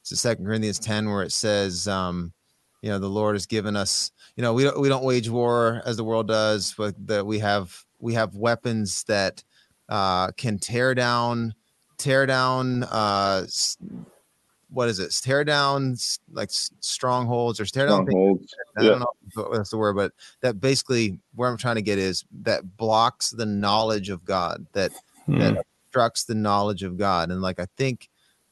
it's 0.00 0.20
second 0.20 0.44
corinthians 0.44 0.78
10 0.78 1.08
where 1.10 1.22
it 1.22 1.32
says 1.32 1.86
um 1.88 2.32
you 2.82 2.90
know 2.90 2.98
the 2.98 3.08
lord 3.08 3.34
has 3.34 3.46
given 3.46 3.76
us 3.76 4.10
you 4.36 4.42
know 4.42 4.52
we 4.52 4.64
don't 4.64 4.80
we 4.80 4.88
don't 4.88 5.04
wage 5.04 5.28
war 5.28 5.82
as 5.84 5.96
the 5.96 6.04
world 6.04 6.28
does 6.28 6.74
but 6.76 6.94
that 7.06 7.24
we 7.24 7.38
have 7.38 7.84
we 7.98 8.14
have 8.14 8.34
weapons 8.34 9.04
that 9.04 9.42
uh 9.88 10.30
can 10.32 10.58
tear 10.58 10.94
down 10.94 11.54
tear 11.98 12.26
down 12.26 12.82
uh 12.84 13.44
what 14.72 14.88
is 14.88 14.98
it 14.98 15.12
tear 15.22 15.44
down 15.44 15.96
like 16.32 16.50
strongholds 16.50 17.60
or 17.60 17.64
tear 17.64 17.86
down 17.86 18.06
strongholds. 18.06 18.54
i 18.78 18.84
don't 18.84 19.00
know 19.00 19.12
if 19.26 19.52
that's 19.52 19.70
the 19.70 19.76
word 19.76 19.94
but 19.94 20.12
that 20.40 20.60
basically 20.60 21.18
where 21.34 21.48
i'm 21.48 21.56
trying 21.56 21.76
to 21.76 21.82
get 21.82 21.98
is 21.98 22.24
that 22.42 22.76
blocks 22.76 23.30
the 23.30 23.46
knowledge 23.46 24.10
of 24.10 24.24
god 24.24 24.66
that 24.72 24.92
hmm. 25.26 25.38
that 25.38 25.64
obstructs 25.86 26.24
the 26.24 26.34
knowledge 26.34 26.82
of 26.82 26.96
god 26.96 27.30
and 27.30 27.42
like 27.42 27.58
i 27.58 27.66
think 27.76 28.08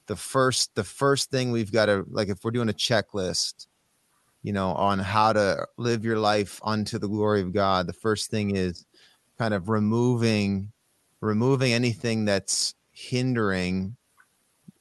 the 0.06 0.16
first 0.16 0.74
the 0.74 0.84
first 0.84 1.30
thing 1.30 1.50
we've 1.50 1.72
got 1.72 1.86
to 1.86 2.04
like 2.10 2.28
if 2.28 2.42
we're 2.42 2.50
doing 2.50 2.68
a 2.68 2.72
checklist 2.72 3.66
you 4.42 4.52
know, 4.52 4.72
on 4.72 4.98
how 4.98 5.32
to 5.32 5.66
live 5.76 6.04
your 6.04 6.18
life 6.18 6.60
unto 6.64 6.98
the 6.98 7.08
glory 7.08 7.40
of 7.42 7.52
God, 7.52 7.86
the 7.86 7.92
first 7.92 8.30
thing 8.30 8.56
is 8.56 8.86
kind 9.38 9.54
of 9.54 9.68
removing 9.68 10.72
removing 11.20 11.72
anything 11.72 12.24
that's 12.24 12.74
hindering 12.92 13.96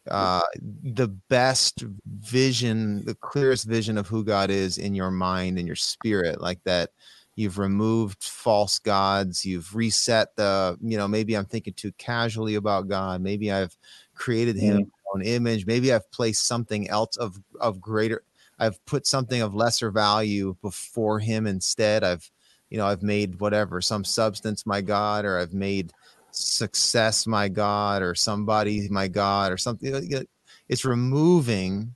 uh, 0.10 0.42
the 0.84 1.08
best 1.30 1.84
vision, 2.06 3.04
the 3.06 3.16
clearest 3.16 3.66
vision 3.66 3.98
of 3.98 4.08
who 4.08 4.24
God 4.24 4.50
is 4.50 4.78
in 4.78 4.96
your 4.96 5.12
mind 5.12 5.58
and 5.58 5.68
your 5.68 5.76
spirit, 5.76 6.42
like 6.42 6.64
that. 6.64 6.92
You've 7.36 7.60
removed 7.60 8.24
false 8.24 8.80
gods. 8.80 9.46
You've 9.46 9.76
reset 9.76 10.36
the, 10.36 10.76
you 10.82 10.98
know, 10.98 11.08
maybe 11.08 11.36
I'm 11.36 11.46
thinking 11.46 11.74
too 11.74 11.92
casually 12.00 12.56
about 12.56 12.88
God. 12.88 13.22
Maybe 13.22 13.52
I've 13.52 13.78
created 14.16 14.56
Him 14.56 14.86
mm. 14.86 14.90
own 15.14 15.22
image. 15.22 15.66
Maybe 15.66 15.94
I've 15.94 16.10
placed 16.12 16.48
something 16.48 16.90
else 16.90 17.16
of 17.18 17.40
of 17.60 17.80
greater. 17.80 18.24
I've 18.60 18.84
put 18.86 19.06
something 19.06 19.42
of 19.42 19.54
lesser 19.54 19.92
value 19.92 20.56
before 20.62 21.20
him 21.20 21.46
instead. 21.46 22.04
I've, 22.04 22.30
you 22.70 22.78
know, 22.78 22.88
I've 22.88 23.04
made 23.04 23.40
whatever, 23.40 23.82
some 23.82 24.04
substance 24.04 24.66
my 24.66 24.82
God, 24.82 25.26
or 25.26 25.38
I've 25.38 25.54
made 25.54 25.94
success 26.38 27.28
my 27.28 27.48
God, 27.48 28.02
or 28.02 28.16
somebody 28.16 28.88
my 28.90 29.08
God, 29.08 29.52
or 29.52 29.58
something. 29.58 30.26
It's 30.70 30.86
removing 30.86 31.96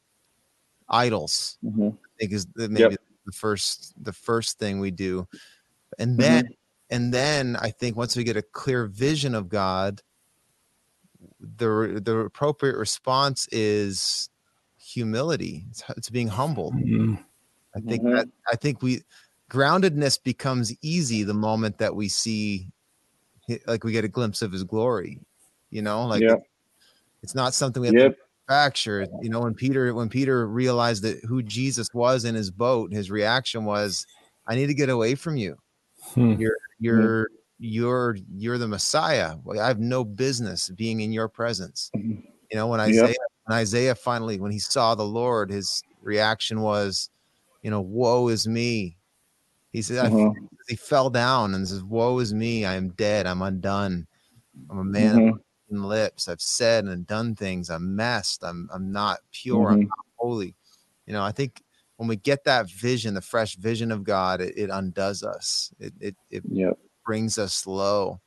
idols. 0.90 1.58
Mm-hmm. 1.64 1.90
I 1.90 2.10
think 2.20 2.32
is 2.34 2.48
maybe 2.56 2.82
yep. 2.82 3.02
the 3.26 3.32
first 3.32 3.94
the 4.04 4.14
first 4.14 4.60
thing 4.60 4.80
we 4.80 4.92
do, 4.92 5.28
and 6.00 6.18
then 6.18 6.46
mm-hmm. 6.46 6.54
and 6.90 7.14
then 7.14 7.56
I 7.56 7.72
think 7.72 7.98
once 7.98 8.16
we 8.16 8.24
get 8.24 8.38
a 8.38 8.42
clear 8.42 8.86
vision 8.86 9.36
of 9.36 9.50
God, 9.50 10.02
the 11.40 12.02
the 12.04 12.18
appropriate 12.20 12.78
response 12.78 13.48
is 13.52 14.30
humility. 14.78 15.66
It's, 15.70 15.84
it's 15.98 16.10
being 16.10 16.28
humble. 16.28 16.72
Mm-hmm. 16.72 17.16
I 17.76 17.80
think 17.80 18.04
mm-hmm. 18.04 18.16
that 18.16 18.28
I 18.52 18.56
think 18.56 18.82
we 18.82 19.02
groundedness 19.50 20.22
becomes 20.24 20.74
easy 20.82 21.24
the 21.24 21.34
moment 21.34 21.78
that 21.80 21.96
we 21.96 22.08
see 22.08 22.72
like 23.68 23.84
we 23.84 23.92
get 23.92 24.06
a 24.06 24.10
glimpse 24.10 24.42
of 24.42 24.52
his 24.52 24.64
glory. 24.64 25.20
You 25.70 25.82
know, 25.82 26.06
like 26.06 26.22
yeah. 26.22 26.36
it's 27.24 27.36
not 27.36 27.54
something 27.54 27.82
we 27.82 27.88
have 27.88 27.96
yep. 27.96 28.12
to 28.12 28.18
manufacture. 28.50 29.08
You 29.22 29.30
know, 29.30 29.42
when 29.42 29.54
Peter 29.54 29.94
when 29.94 30.10
Peter 30.10 30.48
realized 30.48 31.04
that 31.04 31.24
who 31.26 31.42
Jesus 31.42 31.88
was 31.94 32.26
in 32.26 32.36
his 32.36 32.52
boat, 32.52 32.92
his 32.94 33.10
reaction 33.10 33.66
was, 33.66 34.06
"I 34.48 34.56
need 34.56 34.68
to 34.68 34.74
get 34.74 34.90
away 34.90 35.16
from 35.16 35.38
you. 35.38 35.58
Hmm. 36.14 36.34
You're 36.34 36.58
you're 36.80 37.22
hmm. 37.30 37.36
you're 37.60 38.18
you're 38.36 38.58
the 38.58 38.68
Messiah. 38.68 39.36
I 39.60 39.68
have 39.68 39.80
no 39.80 40.04
business 40.04 40.70
being 40.70 41.02
in 41.02 41.12
your 41.12 41.28
presence." 41.28 41.90
Mm-hmm. 41.96 42.22
You 42.52 42.58
know, 42.58 42.68
when 42.68 42.82
Isaiah 42.82 43.08
yep. 43.08 43.18
And 43.52 43.56
Isaiah 43.56 43.96
finally, 43.96 44.40
when 44.40 44.52
he 44.52 44.60
saw 44.60 44.96
the 44.96 45.04
Lord, 45.04 45.50
his 45.50 45.84
reaction 46.02 46.62
was, 46.62 47.10
you 47.64 47.72
know, 47.72 47.82
woe 47.82 48.28
is 48.28 48.48
me. 48.48 48.98
He 49.72 49.82
said, 49.82 50.12
mm-hmm. 50.12 50.46
He 50.72 50.78
fell 50.78 51.10
down 51.10 51.54
and 51.54 51.68
says, 51.68 51.84
Woe 51.84 52.20
is 52.20 52.34
me. 52.34 52.64
I 52.64 52.76
am 52.76 52.92
dead. 52.92 53.28
I'm 53.28 53.42
undone. 53.42 54.08
I'm 54.70 54.78
a 54.78 54.84
man 54.86 55.18
mm-hmm. 55.18 55.76
of 55.76 55.84
lips. 55.84 56.30
I've 56.30 56.40
said 56.40 56.86
and 56.86 57.06
done 57.06 57.36
things. 57.36 57.70
I'm 57.70 57.94
messed. 57.94 58.42
I'm 58.42 58.70
I'm 58.74 58.90
not 58.90 59.20
pure. 59.34 59.66
Mm-hmm. 59.66 59.74
I'm 59.74 59.82
not 59.82 60.06
holy. 60.16 60.56
You 61.08 61.12
know, 61.12 61.24
I 61.24 61.34
think 61.34 61.62
when 61.98 62.08
we 62.08 62.16
get 62.16 62.46
that 62.46 62.72
vision, 62.72 63.16
the 63.16 63.22
fresh 63.22 63.58
vision 63.58 63.92
of 63.92 64.06
God, 64.06 64.40
it, 64.40 64.54
it 64.56 64.70
undoes 64.70 65.24
us. 65.24 65.74
It 65.78 65.94
it, 66.00 66.16
it 66.30 66.44
yep. 66.48 66.80
brings 67.06 67.38
us 67.38 67.68
low. 67.68 68.22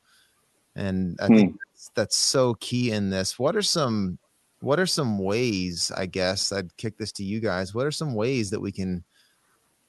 And 0.75 1.17
I 1.19 1.27
think 1.27 1.51
hmm. 1.51 1.57
that's, 1.71 1.91
that's 1.95 2.15
so 2.15 2.53
key 2.55 2.91
in 2.91 3.09
this. 3.09 3.39
What 3.39 3.55
are 3.55 3.63
some 3.63 4.19
what 4.59 4.79
are 4.79 4.87
some 4.87 5.19
ways 5.19 5.91
i 5.97 6.05
guess 6.05 6.51
i'd 6.53 6.75
kick 6.77 6.97
this 6.97 7.11
to 7.11 7.23
you 7.23 7.41
guys 7.41 7.75
what 7.75 7.85
are 7.85 7.91
some 7.91 8.15
ways 8.15 8.49
that 8.49 8.59
we 8.59 8.71
can 8.71 9.03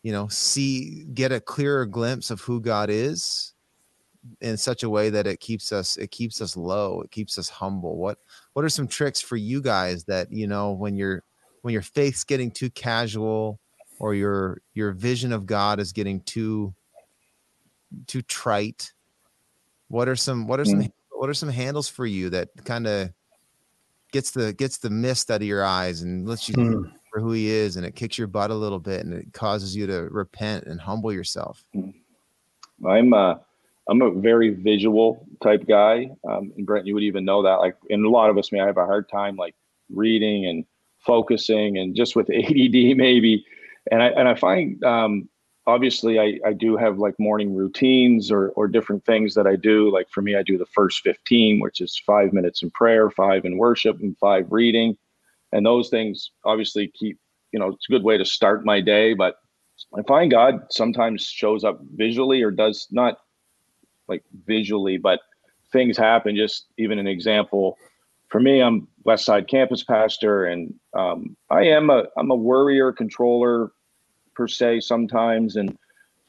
you 0.07 0.12
know 0.12 0.29
see 0.29 1.05
get 1.14 1.33
a 1.33 1.40
clearer 1.40 1.85
glimpse 1.85 2.31
of 2.31 2.40
who 2.40 2.61
god 2.61 2.90
is 2.90 3.55
in 4.40 4.57
such 4.57 4.85
a 4.85 4.88
way 4.88 5.11
that 5.11 5.27
it 5.27 5.40
keeps 5.40 5.73
us 5.73 5.97
it 5.97 6.12
keeps 6.12 6.40
us 6.40 6.57
low 6.57 7.01
it 7.01 7.11
keeps 7.11 7.37
us 7.38 7.49
humble 7.49 7.97
what 7.97 8.19
what 8.53 8.64
are 8.64 8.69
some 8.69 8.87
tricks 8.87 9.21
for 9.21 9.37
you 9.37 9.61
guys 9.61 10.05
that 10.05 10.31
you 10.31 10.47
know 10.47 10.71
when 10.71 10.95
your 10.95 11.25
when 11.62 11.73
your 11.73 11.83
faith's 11.83 12.23
getting 12.23 12.53
too 12.53 12.71
casual 12.71 13.59
or 13.99 14.14
your 14.14 14.62
your 14.75 14.92
vision 14.92 15.33
of 15.33 15.45
god 15.45 15.81
is 15.81 15.92
getting 15.92 16.21
too 16.21 16.73
too 18.07 18.23
trite 18.23 18.92
what 19.88 20.09
are 20.09 20.14
some 20.14 20.47
what 20.47 20.61
are 20.61 20.64
some 20.64 20.83
mm. 20.83 20.92
what 21.11 21.29
are 21.29 21.35
some 21.35 21.49
handles 21.49 21.88
for 21.88 22.07
you 22.07 22.31
that 22.31 22.49
kind 22.64 22.87
of 22.87 23.11
gets 24.12 24.31
the 24.31 24.53
gets 24.53 24.79
the 24.79 24.88
mist 24.88 25.33
out 25.33 25.42
of 25.42 25.49
your 25.49 25.64
eyes 25.64 26.03
and 26.03 26.29
lets 26.29 26.49
you 26.49 26.55
hmm. 26.55 26.85
For 27.16 27.22
who 27.22 27.33
he 27.33 27.48
is, 27.48 27.76
and 27.76 27.87
it 27.87 27.94
kicks 27.94 28.18
your 28.18 28.26
butt 28.26 28.50
a 28.50 28.55
little 28.55 28.79
bit, 28.79 29.07
and 29.07 29.14
it 29.14 29.33
causes 29.33 29.74
you 29.74 29.87
to 29.87 30.02
repent 30.11 30.64
and 30.64 30.79
humble 30.79 31.11
yourself. 31.11 31.64
Hmm. 31.72 31.90
I'm 32.87 33.14
a 33.14 33.40
I'm 33.88 34.02
a 34.02 34.11
very 34.11 34.50
visual 34.50 35.26
type 35.42 35.66
guy, 35.66 36.11
um, 36.29 36.52
and 36.57 36.66
Brent, 36.66 36.87
you 36.87 36.92
would 36.92 37.05
even 37.05 37.24
know 37.24 37.42
that. 37.42 37.55
Like, 37.55 37.76
and 37.88 38.05
a 38.05 38.11
lot 38.11 38.29
of 38.29 38.37
us 38.37 38.52
may 38.52 38.59
have 38.59 38.76
a 38.76 38.85
hard 38.85 39.09
time 39.09 39.37
like 39.37 39.55
reading 39.88 40.44
and 40.44 40.66
focusing, 40.98 41.79
and 41.79 41.96
just 41.96 42.16
with 42.16 42.29
ADD 42.35 42.96
maybe. 42.98 43.46
And 43.90 44.02
I 44.02 44.09
and 44.09 44.29
I 44.29 44.35
find 44.35 44.85
um, 44.85 45.26
obviously 45.66 46.18
I, 46.18 46.38
I 46.46 46.52
do 46.52 46.76
have 46.76 46.98
like 46.98 47.14
morning 47.18 47.55
routines 47.55 48.31
or, 48.31 48.50
or 48.50 48.68
different 48.68 49.07
things 49.07 49.33
that 49.37 49.46
I 49.46 49.57
do. 49.57 49.90
Like 49.90 50.11
for 50.11 50.20
me, 50.20 50.37
I 50.37 50.42
do 50.42 50.59
the 50.59 50.66
first 50.66 51.00
15, 51.00 51.61
which 51.61 51.81
is 51.81 51.98
five 52.05 52.35
minutes 52.35 52.62
in 52.62 52.70
prayer, 52.72 53.09
five 53.09 53.46
in 53.46 53.57
worship, 53.57 54.00
and 54.00 54.18
five 54.18 54.48
reading. 54.50 54.98
And 55.52 55.64
those 55.64 55.88
things 55.88 56.30
obviously 56.44 56.88
keep, 56.88 57.18
you 57.52 57.59
know, 57.59 57.68
it's 57.68 57.87
a 57.88 57.92
good 57.92 58.02
way 58.02 58.18
to 58.18 58.24
start 58.24 58.64
my 58.64 58.80
day. 58.80 59.14
But 59.14 59.37
I 59.96 60.02
find 60.02 60.30
God 60.30 60.66
sometimes 60.70 61.24
shows 61.24 61.64
up 61.64 61.80
visually 61.94 62.42
or 62.42 62.50
does 62.50 62.88
not 62.90 63.18
like 64.09 64.22
visually, 64.46 64.98
but 64.98 65.20
things 65.72 65.96
happen. 65.96 66.37
Just 66.37 66.66
even 66.78 66.98
an 66.98 67.06
example 67.06 67.78
for 68.28 68.40
me, 68.40 68.61
I'm 68.61 68.88
West 69.04 69.24
Side 69.24 69.46
campus 69.46 69.85
pastor, 69.85 70.46
and 70.46 70.74
um, 70.94 71.37
I 71.48 71.62
am 71.62 71.90
a 71.90 72.04
I'm 72.16 72.32
a 72.32 72.35
worrier, 72.35 72.92
controller, 72.92 73.70
per 74.37 74.46
se 74.46 74.80
sometimes 74.80 75.56
and 75.56 75.76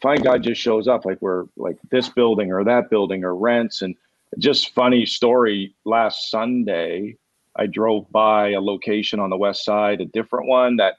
find 0.01 0.23
God 0.23 0.41
just 0.41 0.61
shows 0.61 0.87
up 0.87 1.05
like 1.05 1.21
we're 1.21 1.45
like 1.57 1.77
this 1.91 2.09
building 2.09 2.51
or 2.51 2.63
that 2.63 2.89
building 2.89 3.23
or 3.23 3.35
rents 3.35 3.81
and 3.81 3.95
just 4.39 4.73
funny 4.73 5.05
story 5.05 5.75
last 5.85 6.31
Sunday 6.31 7.15
I 7.57 7.65
drove 7.65 8.09
by 8.11 8.49
a 8.49 8.61
location 8.61 9.19
on 9.19 9.29
the 9.29 9.37
west 9.37 9.65
side 9.65 10.01
a 10.01 10.05
different 10.05 10.47
one 10.47 10.77
that 10.77 10.95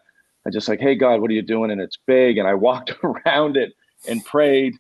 I 0.47 0.51
just 0.51 0.69
like, 0.69 0.81
hey 0.81 0.95
God, 0.95 1.21
what 1.21 1.31
are 1.31 1.35
you 1.35 1.43
doing? 1.43 1.71
And 1.71 1.81
it's 1.81 1.99
big. 2.07 2.39
And 2.39 2.49
I 2.49 2.55
walked 2.55 2.93
around 3.05 3.57
it 3.57 3.75
and 4.09 4.25
prayed. 4.25 4.75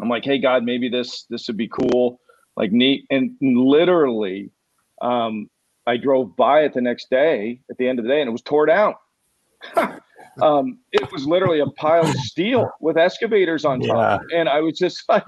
I'm 0.00 0.08
like, 0.08 0.24
hey 0.24 0.38
God, 0.38 0.64
maybe 0.64 0.88
this 0.88 1.24
this 1.24 1.46
would 1.48 1.56
be 1.56 1.68
cool, 1.68 2.20
like 2.56 2.72
neat. 2.72 3.06
And 3.10 3.36
literally, 3.40 4.50
um, 5.00 5.48
I 5.86 5.96
drove 5.96 6.36
by 6.36 6.60
it 6.60 6.74
the 6.74 6.80
next 6.80 7.10
day 7.10 7.60
at 7.70 7.76
the 7.76 7.88
end 7.88 7.98
of 7.98 8.04
the 8.04 8.10
day, 8.10 8.20
and 8.20 8.28
it 8.28 8.32
was 8.32 8.42
tore 8.42 8.66
down. 8.66 8.94
um, 10.42 10.78
it 10.92 11.10
was 11.12 11.26
literally 11.26 11.60
a 11.60 11.66
pile 11.66 12.06
of 12.06 12.14
steel 12.16 12.70
with 12.80 12.96
excavators 12.96 13.64
on 13.64 13.80
top, 13.80 14.22
yeah. 14.30 14.38
and 14.38 14.48
I 14.48 14.60
was 14.60 14.78
just 14.78 15.02
like, 15.08 15.24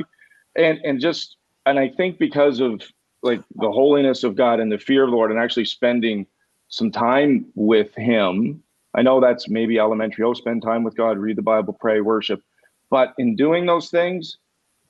and 0.57 0.79
and 0.85 1.01
just 1.01 1.37
and 1.67 1.79
I 1.79 1.89
think 1.89 2.19
because 2.19 2.61
of 2.61 2.83
like 3.25 3.41
the 3.57 3.73
holiness 3.73 4.23
of 4.23 4.37
God 4.37 4.61
and 4.61 4.71
the 4.71 4.79
fear 4.79 5.03
of 5.03 5.11
the 5.11 5.17
Lord, 5.17 5.31
and 5.31 5.41
actually 5.41 5.65
spending 5.65 6.27
some 6.69 6.93
time 6.93 7.47
with 7.55 7.95
Him. 7.95 8.63
I 8.95 9.03
know 9.03 9.21
that's 9.21 9.49
maybe 9.49 9.79
elementary. 9.79 10.25
Oh, 10.25 10.35
spend 10.35 10.63
time 10.63 10.85
with 10.85 10.97
God, 10.97 11.19
read 11.19 11.37
the 11.37 11.43
Bible, 11.43 11.77
pray, 11.81 12.01
worship. 12.01 12.43
But 12.91 13.15
in 13.19 13.35
doing 13.35 13.67
those 13.67 13.91
things, 13.91 14.37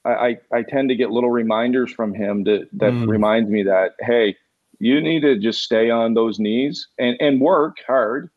I, 0.05 0.11
I, 0.11 0.37
I 0.53 0.63
tend 0.63 0.91
to 0.91 0.97
get 0.97 1.11
little 1.11 1.31
reminders 1.31 1.93
from 1.93 2.13
Him 2.13 2.45
that 2.45 2.69
that 2.73 2.93
mm. 2.93 3.09
reminds 3.09 3.49
me 3.49 3.63
that 3.63 3.93
hey, 4.01 4.37
you 4.79 5.01
need 5.01 5.21
to 5.21 5.39
just 5.39 5.63
stay 5.63 5.89
on 5.91 6.15
those 6.15 6.39
knees 6.39 6.89
and 6.99 7.17
and 7.21 7.41
work 7.41 7.77
hard 7.87 8.31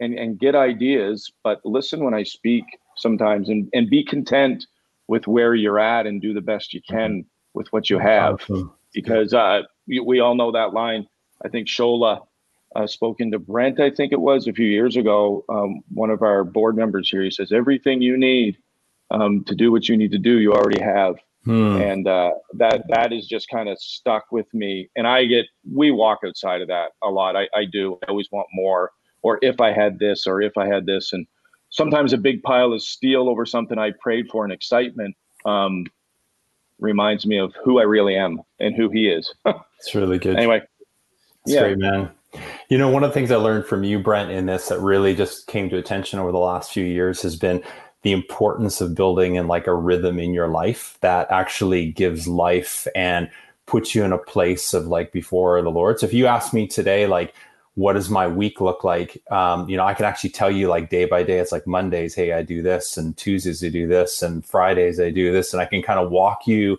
and 0.00 0.14
and 0.14 0.38
get 0.38 0.54
ideas, 0.54 1.30
but 1.44 1.60
listen 1.64 2.02
when 2.02 2.14
I 2.14 2.22
speak 2.22 2.64
sometimes 2.96 3.48
and 3.48 3.68
and 3.74 3.90
be 3.90 4.02
content 4.02 4.66
with 5.08 5.26
where 5.26 5.54
you're 5.54 5.78
at 5.78 6.06
and 6.06 6.22
do 6.22 6.32
the 6.32 6.40
best 6.40 6.72
you 6.72 6.80
can 6.88 7.24
with 7.54 7.70
what 7.72 7.90
you 7.90 7.98
have 7.98 8.40
because 8.92 9.34
uh, 9.34 9.62
we, 9.86 10.00
we 10.00 10.20
all 10.20 10.34
know 10.34 10.52
that 10.52 10.72
line. 10.72 11.06
I 11.44 11.48
think 11.48 11.68
Shola 11.68 12.20
uh, 12.74 12.86
spoken 12.86 13.30
to 13.32 13.38
Brent, 13.38 13.80
I 13.80 13.90
think 13.90 14.12
it 14.12 14.20
was 14.20 14.46
a 14.46 14.52
few 14.52 14.66
years 14.66 14.96
ago. 14.96 15.44
Um, 15.48 15.80
one 15.92 16.10
of 16.10 16.22
our 16.22 16.44
board 16.44 16.76
members 16.76 17.10
here, 17.10 17.22
he 17.22 17.30
says, 17.30 17.52
everything 17.52 18.02
you 18.02 18.16
need 18.16 18.58
um, 19.10 19.44
to 19.44 19.54
do 19.54 19.70
what 19.70 19.88
you 19.88 19.96
need 19.96 20.12
to 20.12 20.18
do, 20.18 20.38
you 20.40 20.52
already 20.52 20.80
have. 20.80 21.16
Hmm. 21.44 21.76
And 21.76 22.06
uh, 22.06 22.32
that 22.54 22.84
that 22.88 23.12
is 23.12 23.26
just 23.26 23.48
kind 23.48 23.68
of 23.68 23.78
stuck 23.80 24.30
with 24.30 24.46
me. 24.54 24.88
And 24.94 25.06
I 25.06 25.24
get, 25.24 25.46
we 25.70 25.90
walk 25.90 26.20
outside 26.24 26.62
of 26.62 26.68
that 26.68 26.92
a 27.02 27.08
lot. 27.08 27.36
I, 27.36 27.48
I 27.54 27.64
do. 27.64 27.98
I 28.06 28.10
always 28.10 28.28
want 28.30 28.46
more. 28.52 28.92
Or 29.22 29.38
if 29.42 29.60
I 29.60 29.72
had 29.72 29.98
this, 29.98 30.26
or 30.26 30.40
if 30.40 30.56
I 30.56 30.66
had 30.66 30.86
this. 30.86 31.12
And 31.12 31.26
sometimes 31.70 32.12
a 32.12 32.18
big 32.18 32.42
pile 32.42 32.72
of 32.72 32.82
steel 32.82 33.28
over 33.28 33.44
something 33.44 33.78
I 33.78 33.90
prayed 34.00 34.28
for 34.30 34.44
and 34.44 34.52
excitement 34.52 35.16
um, 35.44 35.84
reminds 36.82 37.26
me 37.26 37.38
of 37.38 37.54
who 37.64 37.78
I 37.78 37.84
really 37.84 38.16
am 38.16 38.42
and 38.60 38.74
who 38.74 38.90
he 38.90 39.08
is. 39.08 39.32
it's 39.46 39.94
really 39.94 40.18
good. 40.18 40.36
Anyway. 40.36 40.62
It's 41.44 41.54
yeah. 41.54 41.60
great, 41.60 41.78
man. 41.78 42.10
You 42.68 42.78
know, 42.78 42.88
one 42.88 43.04
of 43.04 43.10
the 43.10 43.14
things 43.14 43.30
I 43.30 43.36
learned 43.36 43.66
from 43.66 43.84
you, 43.84 43.98
Brent, 43.98 44.30
in 44.30 44.46
this 44.46 44.68
that 44.68 44.80
really 44.80 45.14
just 45.14 45.46
came 45.46 45.68
to 45.70 45.76
attention 45.76 46.18
over 46.18 46.32
the 46.32 46.38
last 46.38 46.72
few 46.72 46.84
years 46.84 47.22
has 47.22 47.36
been 47.36 47.62
the 48.02 48.12
importance 48.12 48.80
of 48.80 48.94
building 48.94 49.36
in 49.36 49.46
like 49.46 49.66
a 49.66 49.74
rhythm 49.74 50.18
in 50.18 50.32
your 50.32 50.48
life 50.48 50.98
that 51.02 51.30
actually 51.30 51.92
gives 51.92 52.26
life 52.26 52.86
and 52.94 53.30
puts 53.66 53.94
you 53.94 54.02
in 54.02 54.12
a 54.12 54.18
place 54.18 54.74
of 54.74 54.86
like 54.86 55.12
before 55.12 55.60
the 55.62 55.70
Lord. 55.70 56.00
So 56.00 56.06
if 56.06 56.12
you 56.12 56.26
ask 56.26 56.52
me 56.52 56.66
today, 56.66 57.06
like, 57.06 57.34
what 57.74 57.94
does 57.94 58.10
my 58.10 58.26
week 58.26 58.60
look 58.60 58.84
like? 58.84 59.22
Um, 59.30 59.68
you 59.68 59.76
know, 59.76 59.84
I 59.84 59.94
can 59.94 60.04
actually 60.04 60.30
tell 60.30 60.50
you 60.50 60.68
like 60.68 60.90
day 60.90 61.06
by 61.06 61.22
day. 61.22 61.38
It's 61.38 61.52
like 61.52 61.66
Mondays, 61.66 62.14
hey, 62.14 62.32
I 62.32 62.42
do 62.42 62.62
this, 62.62 62.96
and 62.96 63.16
Tuesdays 63.16 63.64
I 63.64 63.68
do 63.68 63.86
this, 63.86 64.22
and 64.22 64.44
Fridays 64.44 65.00
I 65.00 65.10
do 65.10 65.32
this, 65.32 65.52
and 65.52 65.62
I 65.62 65.64
can 65.64 65.82
kind 65.82 65.98
of 65.98 66.10
walk 66.10 66.46
you 66.46 66.78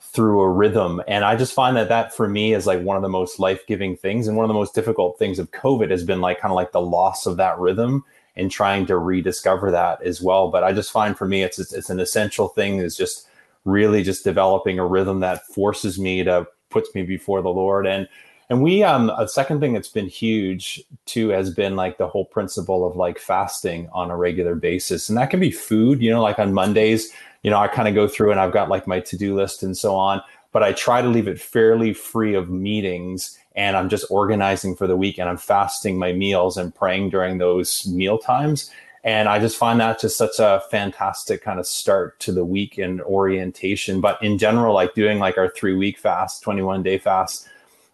through 0.00 0.40
a 0.40 0.50
rhythm. 0.50 1.02
And 1.06 1.24
I 1.24 1.36
just 1.36 1.52
find 1.52 1.76
that 1.76 1.90
that 1.90 2.14
for 2.16 2.26
me 2.26 2.54
is 2.54 2.66
like 2.66 2.80
one 2.80 2.96
of 2.96 3.02
the 3.02 3.08
most 3.08 3.38
life 3.38 3.66
giving 3.66 3.96
things. 3.96 4.26
And 4.26 4.36
one 4.36 4.44
of 4.44 4.48
the 4.48 4.54
most 4.54 4.74
difficult 4.74 5.18
things 5.18 5.38
of 5.38 5.50
COVID 5.50 5.90
has 5.90 6.04
been 6.04 6.22
like 6.22 6.40
kind 6.40 6.50
of 6.50 6.56
like 6.56 6.72
the 6.72 6.80
loss 6.80 7.26
of 7.26 7.36
that 7.36 7.58
rhythm 7.58 8.04
and 8.34 8.50
trying 8.50 8.86
to 8.86 8.96
rediscover 8.96 9.70
that 9.70 10.02
as 10.02 10.22
well. 10.22 10.50
But 10.50 10.64
I 10.64 10.72
just 10.72 10.90
find 10.90 11.16
for 11.16 11.28
me, 11.28 11.42
it's, 11.42 11.58
it's, 11.58 11.72
it's 11.72 11.90
an 11.90 12.00
essential 12.00 12.48
thing 12.48 12.78
is 12.78 12.96
just 12.96 13.28
really 13.66 14.02
just 14.02 14.24
developing 14.24 14.78
a 14.78 14.86
rhythm 14.86 15.20
that 15.20 15.46
forces 15.46 15.98
me 15.98 16.24
to 16.24 16.46
puts 16.70 16.94
me 16.94 17.02
before 17.02 17.42
the 17.42 17.50
Lord. 17.50 17.86
And, 17.86 18.08
and 18.50 18.62
we, 18.62 18.82
um, 18.82 19.10
a 19.10 19.28
second 19.28 19.60
thing 19.60 19.72
that's 19.72 19.88
been 19.88 20.08
huge 20.08 20.82
too 21.06 21.28
has 21.28 21.54
been 21.54 21.76
like 21.76 21.98
the 21.98 22.08
whole 22.08 22.24
principle 22.24 22.84
of 22.84 22.96
like 22.96 23.20
fasting 23.20 23.88
on 23.92 24.10
a 24.10 24.16
regular 24.16 24.56
basis. 24.56 25.08
And 25.08 25.16
that 25.16 25.30
can 25.30 25.38
be 25.38 25.52
food, 25.52 26.02
you 26.02 26.10
know, 26.10 26.20
like 26.20 26.40
on 26.40 26.52
Mondays, 26.52 27.12
you 27.44 27.50
know, 27.50 27.58
I 27.58 27.68
kind 27.68 27.86
of 27.86 27.94
go 27.94 28.08
through 28.08 28.32
and 28.32 28.40
I've 28.40 28.52
got 28.52 28.68
like 28.68 28.88
my 28.88 28.98
to 28.98 29.16
do 29.16 29.36
list 29.36 29.62
and 29.62 29.78
so 29.78 29.94
on, 29.94 30.20
but 30.50 30.64
I 30.64 30.72
try 30.72 31.00
to 31.00 31.06
leave 31.06 31.28
it 31.28 31.40
fairly 31.40 31.94
free 31.94 32.34
of 32.34 32.50
meetings 32.50 33.38
and 33.54 33.76
I'm 33.76 33.88
just 33.88 34.04
organizing 34.10 34.74
for 34.74 34.88
the 34.88 34.96
week 34.96 35.18
and 35.18 35.28
I'm 35.28 35.36
fasting 35.36 35.96
my 35.96 36.12
meals 36.12 36.56
and 36.56 36.74
praying 36.74 37.10
during 37.10 37.38
those 37.38 37.86
meal 37.86 38.18
times. 38.18 38.68
And 39.04 39.28
I 39.28 39.38
just 39.38 39.56
find 39.58 39.78
that 39.78 40.00
just 40.00 40.18
such 40.18 40.40
a 40.40 40.60
fantastic 40.72 41.40
kind 41.40 41.60
of 41.60 41.66
start 41.68 42.18
to 42.20 42.32
the 42.32 42.44
week 42.44 42.78
and 42.78 43.00
orientation. 43.02 44.00
But 44.00 44.20
in 44.24 44.38
general, 44.38 44.74
like 44.74 44.94
doing 44.94 45.20
like 45.20 45.38
our 45.38 45.48
three 45.48 45.74
week 45.74 45.98
fast, 45.98 46.42
21 46.42 46.82
day 46.82 46.98
fast, 46.98 47.48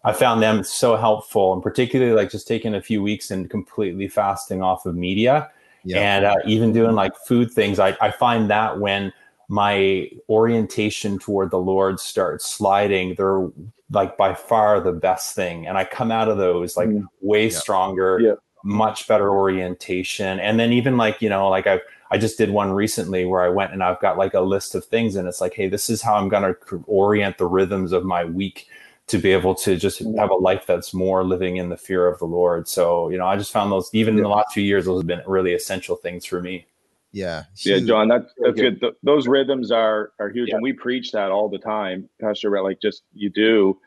I 0.07 0.13
found 0.13 0.41
them 0.41 0.63
so 0.63 0.95
helpful 0.95 1.51
and 1.51 1.61
particularly 1.61 2.13
like 2.13 2.31
just 2.31 2.47
taking 2.47 2.75
a 2.75 2.81
few 2.81 3.03
weeks 3.03 3.29
and 3.29 3.49
completely 3.49 4.07
fasting 4.07 4.61
off 4.61 4.85
of 4.85 4.95
media 4.95 5.51
yeah. 5.83 5.97
and 5.97 6.25
uh, 6.25 6.35
even 6.45 6.71
doing 6.71 6.95
like 6.95 7.11
food 7.25 7.51
things. 7.51 7.77
I, 7.77 7.97
I 7.99 8.11
find 8.11 8.49
that 8.49 8.79
when 8.79 9.11
my 9.49 10.09
orientation 10.29 11.19
toward 11.19 11.51
the 11.51 11.59
Lord 11.59 11.99
starts 11.99 12.49
sliding, 12.49 13.15
they're 13.15 13.49
like 13.91 14.15
by 14.15 14.33
far 14.33 14.79
the 14.79 14.93
best 14.93 15.35
thing. 15.35 15.67
And 15.67 15.77
I 15.77 15.83
come 15.83 16.09
out 16.09 16.29
of 16.29 16.37
those 16.37 16.77
like 16.77 16.87
mm. 16.87 17.03
way 17.19 17.49
yeah. 17.49 17.57
stronger, 17.57 18.17
yeah. 18.21 18.35
much 18.63 19.09
better 19.09 19.29
orientation. 19.29 20.39
And 20.39 20.57
then 20.57 20.71
even 20.71 20.95
like, 20.95 21.21
you 21.21 21.27
know, 21.27 21.49
like 21.49 21.67
I've, 21.67 21.81
I 22.11 22.17
just 22.17 22.37
did 22.37 22.49
one 22.49 22.71
recently 22.71 23.25
where 23.25 23.41
I 23.41 23.49
went 23.49 23.73
and 23.73 23.83
I've 23.83 23.99
got 23.99 24.17
like 24.17 24.33
a 24.33 24.39
list 24.39 24.73
of 24.73 24.85
things 24.85 25.17
and 25.17 25.27
it's 25.27 25.41
like, 25.41 25.53
hey, 25.53 25.67
this 25.67 25.89
is 25.89 26.01
how 26.01 26.15
I'm 26.15 26.29
going 26.29 26.43
to 26.43 26.83
orient 26.87 27.37
the 27.37 27.45
rhythms 27.45 27.91
of 27.91 28.05
my 28.05 28.23
week 28.23 28.67
to 29.07 29.17
be 29.17 29.31
able 29.31 29.55
to 29.55 29.75
just 29.77 30.03
mm. 30.03 30.17
have 30.17 30.29
a 30.29 30.35
life 30.35 30.65
that's 30.67 30.93
more 30.93 31.23
living 31.23 31.57
in 31.57 31.69
the 31.69 31.77
fear 31.77 32.07
of 32.07 32.19
the 32.19 32.25
Lord. 32.25 32.67
So, 32.67 33.09
you 33.09 33.17
know, 33.17 33.25
I 33.25 33.37
just 33.37 33.51
found 33.51 33.71
those, 33.71 33.89
even 33.93 34.15
yeah. 34.15 34.19
in 34.19 34.23
the 34.23 34.29
last 34.29 34.53
few 34.53 34.63
years, 34.63 34.85
those 34.85 34.99
have 34.99 35.07
been 35.07 35.21
really 35.25 35.53
essential 35.53 35.95
things 35.95 36.25
for 36.25 36.41
me. 36.41 36.65
Yeah. 37.13 37.45
Yeah, 37.55 37.79
John, 37.79 38.09
that's 38.09 38.31
that's 38.37 38.59
good. 38.59 38.79
good. 38.79 38.93
Those 39.01 39.27
rhythms 39.27 39.71
are 39.71 40.11
are 40.19 40.29
huge, 40.29 40.49
yeah. 40.49 40.55
and 40.55 40.63
we 40.63 40.73
preach 40.73 41.11
that 41.13 41.31
all 41.31 41.49
the 41.49 41.57
time, 41.57 42.07
Pastor. 42.21 42.61
Like 42.61 42.81
just 42.81 43.03
you 43.13 43.29
do, 43.29 43.79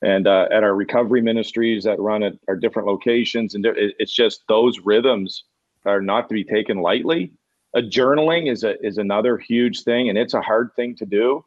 and 0.00 0.26
uh, 0.26 0.48
at 0.50 0.64
our 0.64 0.74
recovery 0.74 1.20
ministries 1.20 1.84
that 1.84 2.00
run 2.00 2.22
at 2.22 2.32
our 2.48 2.56
different 2.56 2.88
locations, 2.88 3.54
and 3.54 3.64
it's 3.76 4.12
just 4.12 4.42
those 4.48 4.80
rhythms 4.80 5.44
are 5.84 6.00
not 6.00 6.28
to 6.28 6.34
be 6.34 6.44
taken 6.44 6.78
lightly. 6.78 7.32
A 7.74 7.82
journaling 7.82 8.50
is 8.50 8.64
a 8.64 8.80
is 8.84 8.98
another 8.98 9.36
huge 9.36 9.82
thing, 9.82 10.08
and 10.08 10.18
it's 10.18 10.34
a 10.34 10.40
hard 10.40 10.70
thing 10.74 10.96
to 10.96 11.06
do. 11.06 11.44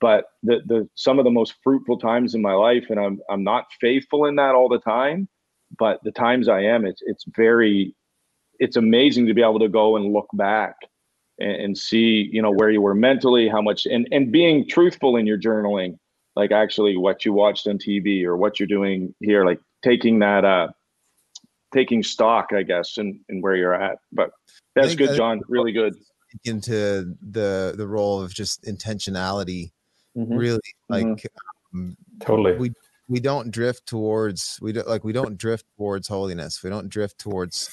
But 0.00 0.26
the 0.42 0.60
the 0.66 0.88
some 0.94 1.18
of 1.18 1.24
the 1.24 1.30
most 1.30 1.54
fruitful 1.62 1.98
times 1.98 2.34
in 2.34 2.42
my 2.42 2.52
life, 2.52 2.86
and 2.90 2.98
I'm 2.98 3.20
I'm 3.30 3.44
not 3.44 3.66
faithful 3.80 4.26
in 4.26 4.36
that 4.36 4.54
all 4.54 4.68
the 4.68 4.80
time, 4.80 5.28
but 5.78 6.00
the 6.04 6.12
times 6.12 6.48
I 6.48 6.60
am, 6.60 6.84
it's 6.84 7.02
it's 7.06 7.24
very 7.36 7.94
it's 8.58 8.76
amazing 8.76 9.26
to 9.26 9.34
be 9.34 9.42
able 9.42 9.58
to 9.58 9.68
go 9.68 9.96
and 9.96 10.12
look 10.12 10.28
back 10.34 10.76
and, 11.38 11.50
and, 11.50 11.78
see 11.78 12.28
you 12.30 12.40
know 12.40 12.52
where 12.52 12.70
you 12.70 12.80
were 12.80 12.94
mentally 12.94 13.48
how 13.48 13.60
much 13.60 13.86
and 13.86 14.06
and 14.12 14.30
being 14.30 14.68
truthful 14.68 15.16
in 15.16 15.26
your 15.26 15.38
journaling 15.38 15.98
like 16.36 16.52
actually 16.52 16.96
what 16.96 17.24
you 17.24 17.32
watched 17.32 17.66
on 17.66 17.78
tv 17.78 18.22
or 18.22 18.36
what 18.36 18.60
you're 18.60 18.68
doing 18.68 19.12
here 19.18 19.44
like 19.44 19.58
taking 19.82 20.20
that 20.20 20.44
uh 20.44 20.68
taking 21.74 22.02
stock 22.02 22.50
i 22.54 22.62
guess 22.62 22.96
and 22.96 23.18
and 23.28 23.42
where 23.42 23.56
you're 23.56 23.74
at. 23.74 23.98
But 24.12 24.30
that's 24.74 24.94
good 24.94 25.16
john. 25.16 25.42
Really 25.48 25.72
good. 25.72 25.94
Into 26.44 27.14
the 27.20 27.74
the 27.76 27.86
role 27.86 28.22
of 28.22 28.32
just 28.32 28.64
intentionality 28.64 29.72
mm-hmm. 30.16 30.34
really 30.34 30.60
like 30.88 31.04
mm-hmm. 31.04 31.78
um, 31.78 31.96
totally 32.20 32.56
we 32.56 32.72
we 33.08 33.20
don't 33.20 33.50
drift 33.50 33.86
towards 33.86 34.58
we 34.62 34.72
don't 34.72 34.88
like 34.88 35.04
we 35.04 35.12
don't 35.12 35.36
drift 35.36 35.66
towards 35.76 36.08
holiness 36.08 36.62
we 36.62 36.70
don't 36.70 36.88
drift 36.88 37.18
towards 37.18 37.70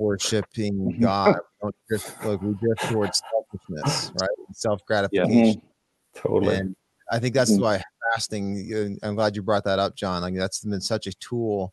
worshiping 0.00 0.74
mm-hmm. 0.74 1.02
God. 1.02 1.36
we 1.36 1.42
don't 1.62 1.76
drift, 1.88 2.24
like 2.24 2.42
we 2.42 2.54
drift 2.54 2.90
towards 2.90 3.22
selfishness, 3.30 4.12
right? 4.20 4.30
Self 4.52 4.84
gratification. 4.86 5.36
Yeah. 5.36 5.52
Mm-hmm. 5.52 6.28
Totally. 6.28 6.56
And 6.56 6.76
I 7.12 7.20
think 7.20 7.34
that's 7.34 7.52
mm-hmm. 7.52 7.62
why 7.62 7.82
fasting. 8.14 8.98
I'm 9.02 9.14
glad 9.14 9.36
you 9.36 9.42
brought 9.42 9.64
that 9.64 9.78
up, 9.78 9.94
John. 9.94 10.22
Like 10.22 10.34
that's 10.34 10.64
been 10.64 10.80
such 10.80 11.06
a 11.06 11.12
tool. 11.14 11.72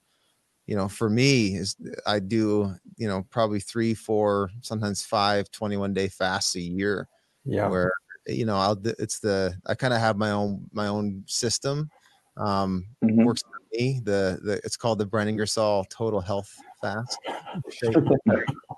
You 0.68 0.76
know, 0.76 0.90
for 0.90 1.10
me, 1.10 1.56
is 1.56 1.76
I 2.06 2.20
do 2.20 2.76
you 2.98 3.08
know 3.08 3.26
probably 3.32 3.62
three, 3.62 3.94
four, 3.94 4.52
sometimes 4.62 5.04
five 5.04 5.50
21 5.52 5.94
day 5.94 6.10
fasts 6.10 6.56
a 6.56 6.62
year. 6.62 7.08
Yeah. 7.46 7.70
Where 7.70 7.92
you 8.28 8.46
know 8.46 8.58
I'll 8.58 8.80
it's 9.00 9.20
the 9.20 9.56
I 9.66 9.76
kind 9.76 9.94
of 9.94 10.00
have 10.00 10.18
my 10.18 10.32
own 10.32 10.70
my 10.72 10.88
own 10.88 11.24
system. 11.28 11.90
Um, 12.38 12.86
mm-hmm. 13.04 13.24
works 13.24 13.42
for 13.42 13.60
me. 13.74 14.02
The 14.04 14.40
the 14.44 14.62
it's 14.64 14.78
called 14.78 15.00
the 15.00 15.06
Brent 15.06 15.30
Ingersoll 15.30 15.86
Total 15.86 16.22
Health 16.22 16.54
fast. 16.82 17.18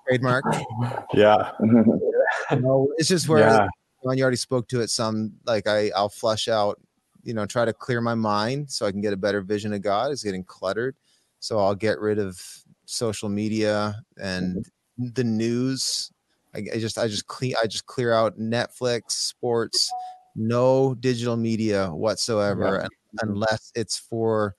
Trademark. 0.08 0.46
Yeah. 1.14 1.52
no, 2.58 2.92
it's 2.98 3.10
just 3.10 3.28
where 3.28 3.40
yeah. 3.40 3.68
when 4.02 4.18
you 4.18 4.24
already 4.24 4.38
spoke 4.38 4.68
to 4.70 4.82
it 4.82 4.90
some 4.90 5.34
like 5.46 5.68
I 5.68 5.92
I'll 5.96 6.10
flush 6.10 6.48
out, 6.48 6.80
you 7.24 7.34
know, 7.34 7.46
try 7.46 7.66
to 7.66 7.74
clear 7.74 8.02
my 8.02 8.16
mind 8.16 8.72
so 8.72 8.86
I 8.86 8.92
can 8.92 9.02
get 9.02 9.14
a 9.14 9.18
better 9.18 9.42
vision 9.42 9.74
of 9.74 9.82
God. 9.82 10.12
It's 10.12 10.24
getting 10.24 10.44
cluttered. 10.44 10.96
So 11.40 11.60
I'll 11.60 11.76
get 11.76 12.00
rid 12.00 12.20
of 12.20 12.42
social 12.86 13.30
media 13.30 13.96
and 14.22 14.66
the 14.98 15.24
news. 15.24 16.12
I, 16.56 16.64
I 16.74 16.80
just 16.80 16.98
I 16.98 17.08
just 17.08 17.28
clean 17.28 17.54
I 17.62 17.68
just 17.68 17.86
clear 17.86 18.14
out 18.14 18.40
Netflix, 18.40 19.12
sports, 19.12 19.92
no 20.36 20.96
digital 20.96 21.38
media 21.38 21.88
whatsoever, 21.90 22.82
yeah. 22.82 23.20
unless 23.22 23.72
it's 23.76 23.98
for 23.98 24.56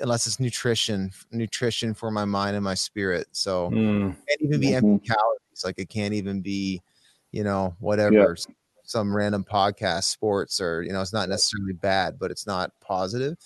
unless 0.00 0.26
it's 0.26 0.40
nutrition, 0.40 1.10
nutrition 1.32 1.94
for 1.94 2.10
my 2.10 2.24
mind 2.24 2.56
and 2.56 2.64
my 2.64 2.74
spirit. 2.74 3.26
So 3.32 3.70
mm. 3.70 4.14
can't 4.28 4.40
even 4.40 4.60
be 4.60 4.68
mm-hmm. 4.68 4.86
empty 4.92 5.08
calories. 5.08 5.64
Like 5.64 5.78
it 5.78 5.88
can't 5.88 6.14
even 6.14 6.40
be, 6.40 6.82
you 7.32 7.44
know, 7.44 7.74
whatever. 7.80 8.36
Yeah. 8.38 8.54
Some 8.84 9.14
random 9.16 9.44
podcast, 9.44 10.04
sports, 10.04 10.60
or 10.60 10.82
you 10.82 10.92
know, 10.92 11.00
it's 11.00 11.12
not 11.12 11.28
necessarily 11.28 11.72
bad, 11.72 12.20
but 12.20 12.30
it's 12.30 12.46
not 12.46 12.70
positive. 12.80 13.36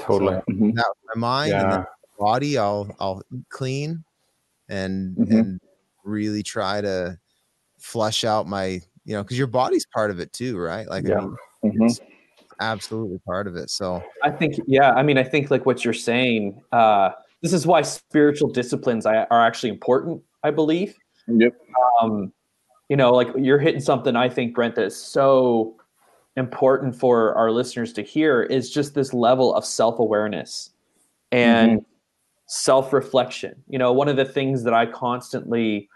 Totally. 0.00 0.34
So 0.34 0.52
mm-hmm. 0.52 0.70
my 0.76 1.14
mind 1.16 1.50
yeah. 1.50 1.74
and 1.74 1.86
body, 2.18 2.56
I'll 2.56 2.88
I'll 2.98 3.22
clean 3.50 4.04
and 4.70 5.16
mm-hmm. 5.16 5.36
and 5.36 5.60
really 6.06 6.42
try 6.42 6.80
to 6.80 7.18
flush 7.78 8.24
out 8.24 8.46
my, 8.46 8.80
you 9.04 9.14
know, 9.14 9.22
because 9.22 9.38
your 9.38 9.46
body's 9.46 9.86
part 9.86 10.10
of 10.10 10.20
it 10.20 10.32
too, 10.32 10.56
right? 10.56 10.88
Like 10.88 11.06
yeah. 11.06 11.18
I 11.18 11.20
mean, 11.20 11.36
mm-hmm 11.64 12.04
absolutely 12.60 13.18
part 13.18 13.46
of 13.46 13.56
it. 13.56 13.70
So 13.70 14.02
I 14.22 14.30
think, 14.30 14.56
yeah, 14.66 14.92
I 14.92 15.02
mean, 15.02 15.18
I 15.18 15.24
think 15.24 15.50
like 15.50 15.66
what 15.66 15.84
you're 15.84 15.94
saying, 15.94 16.60
uh, 16.72 17.10
this 17.42 17.52
is 17.52 17.66
why 17.66 17.82
spiritual 17.82 18.48
disciplines 18.48 19.06
are 19.06 19.26
actually 19.30 19.70
important, 19.70 20.22
I 20.42 20.50
believe. 20.50 20.96
Yep. 21.28 21.54
Um, 22.00 22.32
you 22.88 22.96
know, 22.96 23.12
like 23.12 23.28
you're 23.36 23.58
hitting 23.58 23.80
something 23.80 24.16
I 24.16 24.28
think, 24.28 24.54
Brent, 24.54 24.74
that 24.76 24.86
is 24.86 24.96
so 24.96 25.76
important 26.36 26.94
for 26.94 27.34
our 27.34 27.50
listeners 27.50 27.92
to 27.94 28.02
hear 28.02 28.42
is 28.42 28.70
just 28.70 28.94
this 28.94 29.12
level 29.12 29.54
of 29.54 29.64
self 29.64 29.98
awareness 29.98 30.70
and 31.32 31.80
mm-hmm. 31.80 31.84
self 32.46 32.92
reflection. 32.92 33.54
You 33.68 33.78
know, 33.78 33.92
one 33.92 34.08
of 34.08 34.16
the 34.16 34.24
things 34.24 34.62
that 34.64 34.74
I 34.74 34.86
constantly 34.86 35.88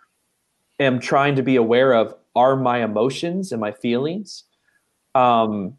am 0.81 0.99
trying 0.99 1.37
to 1.37 1.43
be 1.43 1.57
aware 1.57 1.93
of 1.93 2.14
are 2.35 2.57
my 2.57 2.83
emotions 2.83 3.53
and 3.53 3.61
my 3.61 3.72
feelings. 3.72 4.45
Um, 5.14 5.76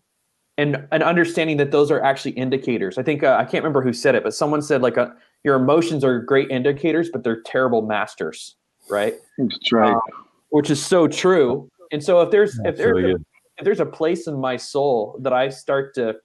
and 0.57 0.87
and 0.91 1.01
understanding 1.01 1.57
that 1.57 1.71
those 1.71 1.89
are 1.91 2.01
actually 2.01 2.31
indicators. 2.31 2.97
I 2.97 3.03
think 3.03 3.23
uh, 3.23 3.37
I 3.39 3.43
can't 3.43 3.63
remember 3.63 3.81
who 3.81 3.93
said 3.93 4.15
it, 4.15 4.23
but 4.23 4.33
someone 4.33 4.61
said 4.61 4.81
like 4.81 4.97
a, 4.97 5.03
uh, 5.03 5.09
your 5.43 5.55
emotions 5.55 6.03
are 6.03 6.19
great 6.19 6.51
indicators, 6.51 7.09
but 7.11 7.23
they're 7.23 7.41
terrible 7.41 7.81
masters, 7.81 8.55
right? 8.89 9.15
That's 9.37 9.71
right. 9.71 9.93
Um, 9.93 10.01
which 10.49 10.69
is 10.69 10.83
so 10.83 11.07
true. 11.07 11.67
And 11.91 12.03
so 12.03 12.21
if 12.21 12.31
there's 12.31 12.55
That's 12.57 12.69
if 12.69 12.77
there's 12.77 13.01
really 13.01 13.13
a, 13.13 13.15
if 13.57 13.65
there's 13.65 13.79
a 13.79 13.85
place 13.85 14.27
in 14.27 14.39
my 14.39 14.57
soul 14.57 15.17
that 15.21 15.33
I 15.33 15.49
start 15.49 15.95
to 15.95 16.17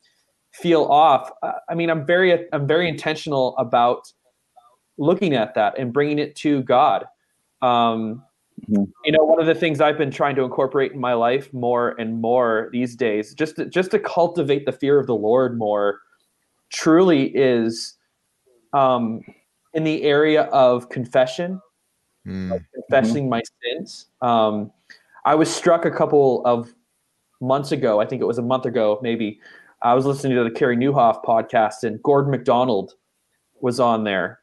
feel 0.52 0.84
off, 0.84 1.30
uh, 1.42 1.52
I 1.70 1.74
mean, 1.74 1.88
I'm 1.88 2.04
very 2.04 2.52
I'm 2.52 2.66
very 2.66 2.88
intentional 2.88 3.56
about 3.56 4.12
looking 4.98 5.34
at 5.34 5.54
that 5.54 5.78
and 5.78 5.92
bringing 5.92 6.18
it 6.18 6.36
to 6.36 6.62
God. 6.62 7.06
Um, 7.62 8.22
Mm-hmm. 8.62 8.84
You 9.04 9.12
know, 9.12 9.22
one 9.22 9.40
of 9.40 9.46
the 9.46 9.54
things 9.54 9.80
I've 9.80 9.98
been 9.98 10.10
trying 10.10 10.34
to 10.36 10.42
incorporate 10.42 10.92
in 10.92 11.00
my 11.00 11.12
life 11.12 11.52
more 11.52 11.90
and 12.00 12.20
more 12.20 12.68
these 12.72 12.96
days, 12.96 13.34
just 13.34 13.56
to, 13.56 13.66
just 13.66 13.90
to 13.92 13.98
cultivate 13.98 14.66
the 14.66 14.72
fear 14.72 14.98
of 14.98 15.06
the 15.06 15.14
Lord 15.14 15.58
more, 15.58 16.00
truly 16.72 17.26
is 17.36 17.94
um, 18.72 19.20
in 19.74 19.84
the 19.84 20.02
area 20.02 20.42
of 20.44 20.88
confession, 20.88 21.60
mm. 22.26 22.54
of 22.54 22.62
confessing 22.74 23.24
mm-hmm. 23.24 23.30
my 23.30 23.42
sins. 23.62 24.06
Um, 24.22 24.72
I 25.24 25.34
was 25.34 25.54
struck 25.54 25.84
a 25.84 25.90
couple 25.90 26.44
of 26.46 26.72
months 27.40 27.72
ago. 27.72 28.00
I 28.00 28.06
think 28.06 28.22
it 28.22 28.26
was 28.26 28.38
a 28.38 28.42
month 28.42 28.64
ago, 28.64 28.98
maybe. 29.02 29.38
I 29.82 29.94
was 29.94 30.06
listening 30.06 30.36
to 30.36 30.44
the 30.44 30.50
Carey 30.50 30.76
Nieuwhof 30.76 31.22
podcast, 31.24 31.82
and 31.82 32.02
Gordon 32.02 32.30
MacDonald 32.30 32.94
was 33.60 33.78
on 33.78 34.04
there 34.04 34.40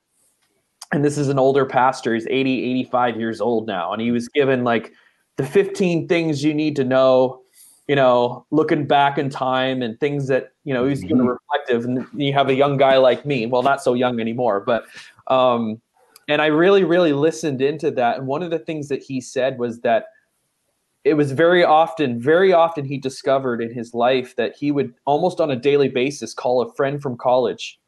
and 0.93 1.03
this 1.03 1.17
is 1.17 1.27
an 1.27 1.39
older 1.39 1.65
pastor. 1.65 2.13
He's 2.13 2.27
80 2.27 2.63
85 2.63 3.19
years 3.19 3.41
old 3.41 3.65
now. 3.65 3.91
And 3.91 4.01
he 4.01 4.11
was 4.11 4.29
given 4.29 4.63
like 4.63 4.93
the 5.37 5.45
15 5.45 6.07
things 6.07 6.43
you 6.43 6.53
need 6.53 6.75
to 6.77 6.83
know 6.83 7.41
you 7.87 7.95
know 7.97 8.45
looking 8.51 8.87
back 8.87 9.17
in 9.17 9.29
time 9.29 9.81
and 9.81 9.99
things 9.99 10.27
that 10.27 10.53
you 10.63 10.73
know 10.73 10.85
he's 10.85 11.03
mm-hmm. 11.03 11.27
reflective. 11.27 11.85
And 11.85 12.07
you 12.13 12.31
have 12.33 12.47
a 12.47 12.53
young 12.53 12.77
guy 12.77 12.97
like 12.97 13.25
me. 13.25 13.47
Well 13.47 13.63
not 13.63 13.81
so 13.81 13.95
young 13.95 14.19
anymore 14.19 14.61
but 14.61 14.85
um 15.27 15.81
and 16.29 16.41
i 16.41 16.45
really 16.45 16.83
really 16.83 17.13
listened 17.13 17.61
into 17.61 17.89
that. 17.91 18.19
And 18.19 18.27
one 18.27 18.43
of 18.43 18.51
the 18.51 18.59
things 18.59 18.87
that 18.89 19.01
he 19.01 19.19
said 19.19 19.57
was 19.57 19.81
that 19.81 20.05
it 21.03 21.15
was 21.15 21.31
very 21.31 21.63
often 21.63 22.21
very 22.21 22.53
often 22.53 22.85
he 22.85 22.99
discovered 22.99 23.61
in 23.63 23.73
his 23.73 23.95
life 23.95 24.35
that 24.35 24.55
he 24.55 24.71
would 24.71 24.93
almost 25.05 25.41
on 25.41 25.49
a 25.49 25.55
daily 25.55 25.89
basis 25.89 26.35
call 26.35 26.61
a 26.61 26.71
friend 26.75 27.01
from 27.01 27.17
college 27.17 27.79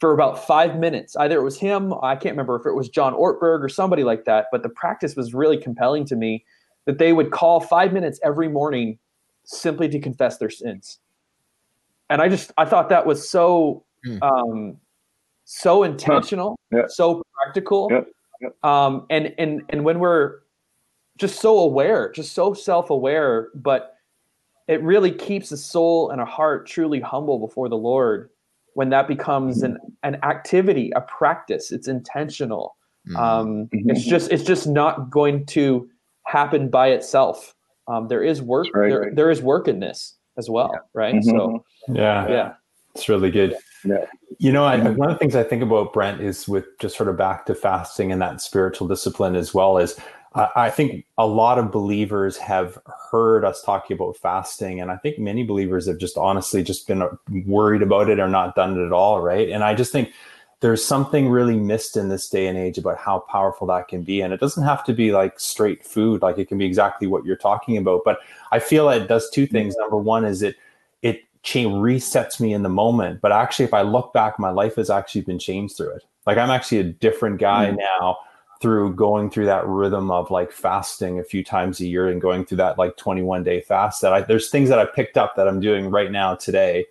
for 0.00 0.12
about 0.12 0.44
five 0.46 0.78
minutes. 0.78 1.14
Either 1.16 1.36
it 1.38 1.42
was 1.42 1.58
him, 1.58 1.94
I 2.02 2.16
can't 2.16 2.32
remember 2.32 2.56
if 2.56 2.66
it 2.66 2.74
was 2.74 2.88
John 2.88 3.12
Ortberg 3.12 3.62
or 3.62 3.68
somebody 3.68 4.02
like 4.02 4.24
that, 4.24 4.46
but 4.50 4.62
the 4.62 4.70
practice 4.70 5.14
was 5.14 5.34
really 5.34 5.58
compelling 5.58 6.06
to 6.06 6.16
me 6.16 6.44
that 6.86 6.98
they 6.98 7.12
would 7.12 7.30
call 7.30 7.60
five 7.60 7.92
minutes 7.92 8.18
every 8.24 8.48
morning 8.48 8.98
simply 9.44 9.88
to 9.90 10.00
confess 10.00 10.38
their 10.38 10.50
sins. 10.50 10.98
And 12.08 12.20
I 12.22 12.28
just 12.28 12.50
I 12.56 12.64
thought 12.64 12.88
that 12.88 13.06
was 13.06 13.28
so 13.28 13.84
mm. 14.06 14.20
um, 14.22 14.78
so 15.44 15.82
intentional, 15.82 16.58
yeah. 16.72 16.82
so 16.88 17.22
practical. 17.34 17.88
Yeah. 17.90 18.00
Yeah. 18.40 18.48
Um, 18.62 19.06
and 19.10 19.34
and 19.38 19.62
and 19.68 19.84
when 19.84 19.98
we're 19.98 20.38
just 21.18 21.40
so 21.40 21.58
aware, 21.58 22.10
just 22.10 22.32
so 22.32 22.54
self-aware, 22.54 23.50
but 23.54 23.96
it 24.66 24.82
really 24.82 25.12
keeps 25.12 25.52
a 25.52 25.56
soul 25.58 26.10
and 26.10 26.20
a 26.20 26.24
heart 26.24 26.66
truly 26.66 27.00
humble 27.00 27.38
before 27.38 27.68
the 27.68 27.76
Lord 27.76 28.30
when 28.80 28.88
that 28.88 29.06
becomes 29.06 29.62
an, 29.62 29.76
an 30.04 30.14
activity, 30.22 30.90
a 30.96 31.02
practice, 31.02 31.70
it's 31.70 31.86
intentional. 31.86 32.78
Mm-hmm. 33.06 33.16
Um, 33.16 33.48
mm-hmm. 33.66 33.90
It's 33.90 34.06
just 34.06 34.32
it's 34.32 34.42
just 34.42 34.66
not 34.66 35.10
going 35.10 35.44
to 35.48 35.86
happen 36.24 36.70
by 36.70 36.88
itself. 36.88 37.54
Um, 37.88 38.08
there 38.08 38.22
is 38.22 38.40
work. 38.40 38.68
Right, 38.72 38.88
there, 38.88 39.00
right. 39.02 39.14
there 39.14 39.30
is 39.30 39.42
work 39.42 39.68
in 39.68 39.80
this 39.80 40.16
as 40.38 40.48
well, 40.48 40.70
yeah. 40.72 40.78
right? 40.94 41.14
Mm-hmm. 41.14 41.28
So 41.28 41.64
yeah, 41.88 42.26
yeah, 42.26 42.52
it's 42.94 43.06
really 43.06 43.30
good. 43.30 43.54
Yeah. 43.84 44.06
You 44.38 44.50
know, 44.50 44.64
I, 44.64 44.78
mm-hmm. 44.78 44.96
one 44.96 45.10
of 45.10 45.14
the 45.16 45.18
things 45.18 45.36
I 45.36 45.42
think 45.42 45.62
about 45.62 45.92
Brent 45.92 46.22
is 46.22 46.48
with 46.48 46.64
just 46.78 46.96
sort 46.96 47.10
of 47.10 47.18
back 47.18 47.44
to 47.46 47.54
fasting 47.54 48.12
and 48.12 48.22
that 48.22 48.40
spiritual 48.40 48.88
discipline 48.88 49.36
as 49.36 49.52
well 49.52 49.76
is 49.76 50.00
I 50.32 50.70
think 50.70 51.06
a 51.18 51.26
lot 51.26 51.58
of 51.58 51.72
believers 51.72 52.36
have 52.36 52.78
heard 53.10 53.44
us 53.44 53.62
talking 53.62 53.96
about 53.96 54.16
fasting, 54.16 54.80
and 54.80 54.88
I 54.88 54.96
think 54.96 55.18
many 55.18 55.42
believers 55.42 55.88
have 55.88 55.98
just 55.98 56.16
honestly 56.16 56.62
just 56.62 56.86
been 56.86 57.02
worried 57.46 57.82
about 57.82 58.08
it 58.08 58.20
or 58.20 58.28
not 58.28 58.54
done 58.54 58.78
it 58.78 58.86
at 58.86 58.92
all, 58.92 59.20
right? 59.20 59.48
And 59.48 59.64
I 59.64 59.74
just 59.74 59.90
think 59.90 60.12
there's 60.60 60.84
something 60.84 61.30
really 61.30 61.56
missed 61.56 61.96
in 61.96 62.10
this 62.10 62.28
day 62.28 62.46
and 62.46 62.56
age 62.56 62.78
about 62.78 62.98
how 62.98 63.20
powerful 63.20 63.66
that 63.68 63.88
can 63.88 64.02
be. 64.02 64.20
And 64.20 64.32
it 64.32 64.38
doesn't 64.38 64.62
have 64.62 64.84
to 64.84 64.92
be 64.92 65.10
like 65.10 65.40
straight 65.40 65.84
food, 65.84 66.22
like 66.22 66.38
it 66.38 66.46
can 66.46 66.58
be 66.58 66.66
exactly 66.66 67.08
what 67.08 67.24
you're 67.24 67.34
talking 67.34 67.76
about. 67.76 68.02
But 68.04 68.20
I 68.52 68.60
feel 68.60 68.88
it 68.88 69.08
does 69.08 69.28
two 69.30 69.46
things. 69.46 69.74
Number 69.76 69.96
one 69.96 70.24
is 70.24 70.42
it 70.42 70.56
it 71.02 71.24
change 71.42 71.72
resets 71.72 72.38
me 72.38 72.52
in 72.52 72.62
the 72.62 72.68
moment. 72.68 73.20
But 73.20 73.32
actually, 73.32 73.64
if 73.64 73.74
I 73.74 73.82
look 73.82 74.12
back, 74.12 74.38
my 74.38 74.50
life 74.50 74.76
has 74.76 74.90
actually 74.90 75.22
been 75.22 75.38
changed 75.38 75.76
through 75.76 75.96
it. 75.96 76.04
Like 76.24 76.38
I'm 76.38 76.50
actually 76.50 76.78
a 76.78 76.84
different 76.84 77.40
guy 77.40 77.66
mm-hmm. 77.68 77.78
now 77.78 78.18
through 78.60 78.94
going 78.94 79.30
through 79.30 79.46
that 79.46 79.66
rhythm 79.66 80.10
of 80.10 80.30
like 80.30 80.52
fasting 80.52 81.18
a 81.18 81.24
few 81.24 81.42
times 81.42 81.80
a 81.80 81.86
year 81.86 82.08
and 82.08 82.20
going 82.20 82.44
through 82.44 82.58
that 82.58 82.76
like 82.78 82.96
21 82.96 83.42
day 83.42 83.60
fast 83.60 84.02
that 84.02 84.12
I 84.12 84.20
there's 84.20 84.50
things 84.50 84.68
that 84.68 84.78
I 84.78 84.84
picked 84.84 85.16
up 85.16 85.34
that 85.36 85.48
I'm 85.48 85.60
doing 85.60 85.90
right 85.90 86.10
now 86.10 86.34
today 86.34 86.86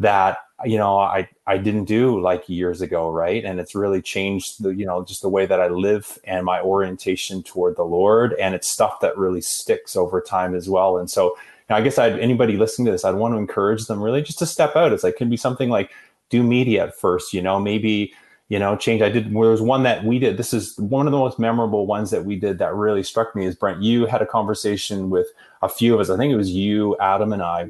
that 0.00 0.38
you 0.64 0.76
know 0.76 0.98
I 0.98 1.28
I 1.46 1.56
didn't 1.58 1.84
do 1.84 2.20
like 2.20 2.48
years 2.48 2.80
ago 2.80 3.10
right? 3.10 3.44
And 3.44 3.60
it's 3.60 3.76
really 3.76 4.02
changed 4.02 4.62
the 4.62 4.70
you 4.74 4.84
know 4.84 5.04
just 5.04 5.22
the 5.22 5.28
way 5.28 5.46
that 5.46 5.60
I 5.60 5.68
live 5.68 6.18
and 6.24 6.44
my 6.44 6.60
orientation 6.60 7.44
toward 7.44 7.76
the 7.76 7.84
Lord. 7.84 8.34
And 8.34 8.54
it's 8.54 8.66
stuff 8.66 8.98
that 9.00 9.16
really 9.16 9.40
sticks 9.40 9.94
over 9.96 10.20
time 10.20 10.54
as 10.54 10.68
well. 10.68 10.98
And 10.98 11.08
so 11.08 11.36
I 11.70 11.80
guess 11.80 11.96
I'd 11.96 12.18
anybody 12.18 12.56
listening 12.56 12.86
to 12.86 12.92
this 12.92 13.04
I'd 13.04 13.14
want 13.14 13.34
to 13.34 13.38
encourage 13.38 13.86
them 13.86 14.02
really 14.02 14.22
just 14.22 14.40
to 14.40 14.46
step 14.46 14.74
out. 14.74 14.92
It's 14.92 15.04
like 15.04 15.16
can 15.16 15.30
be 15.30 15.36
something 15.36 15.70
like 15.70 15.92
do 16.30 16.42
media 16.42 16.84
at 16.86 16.98
first 16.98 17.32
you 17.32 17.42
know 17.42 17.60
maybe 17.60 18.12
you 18.48 18.58
know 18.58 18.76
change. 18.76 19.02
I 19.02 19.08
did 19.08 19.26
there 19.26 19.50
was 19.50 19.62
one 19.62 19.82
that 19.84 20.04
we 20.04 20.18
did. 20.18 20.36
This 20.36 20.52
is 20.52 20.78
one 20.78 21.06
of 21.06 21.12
the 21.12 21.18
most 21.18 21.38
memorable 21.38 21.86
ones 21.86 22.10
that 22.10 22.24
we 22.24 22.36
did 22.36 22.58
that 22.58 22.74
really 22.74 23.02
struck 23.02 23.34
me 23.34 23.46
is 23.46 23.54
brent 23.54 23.82
you 23.82 24.06
had 24.06 24.22
a 24.22 24.26
conversation 24.26 25.10
with 25.10 25.26
a 25.62 25.68
few 25.68 25.94
of 25.94 26.00
us. 26.00 26.10
I 26.10 26.16
think 26.16 26.32
it 26.32 26.36
was 26.36 26.50
you 26.50 26.96
adam 26.98 27.32
and 27.32 27.42
i. 27.42 27.68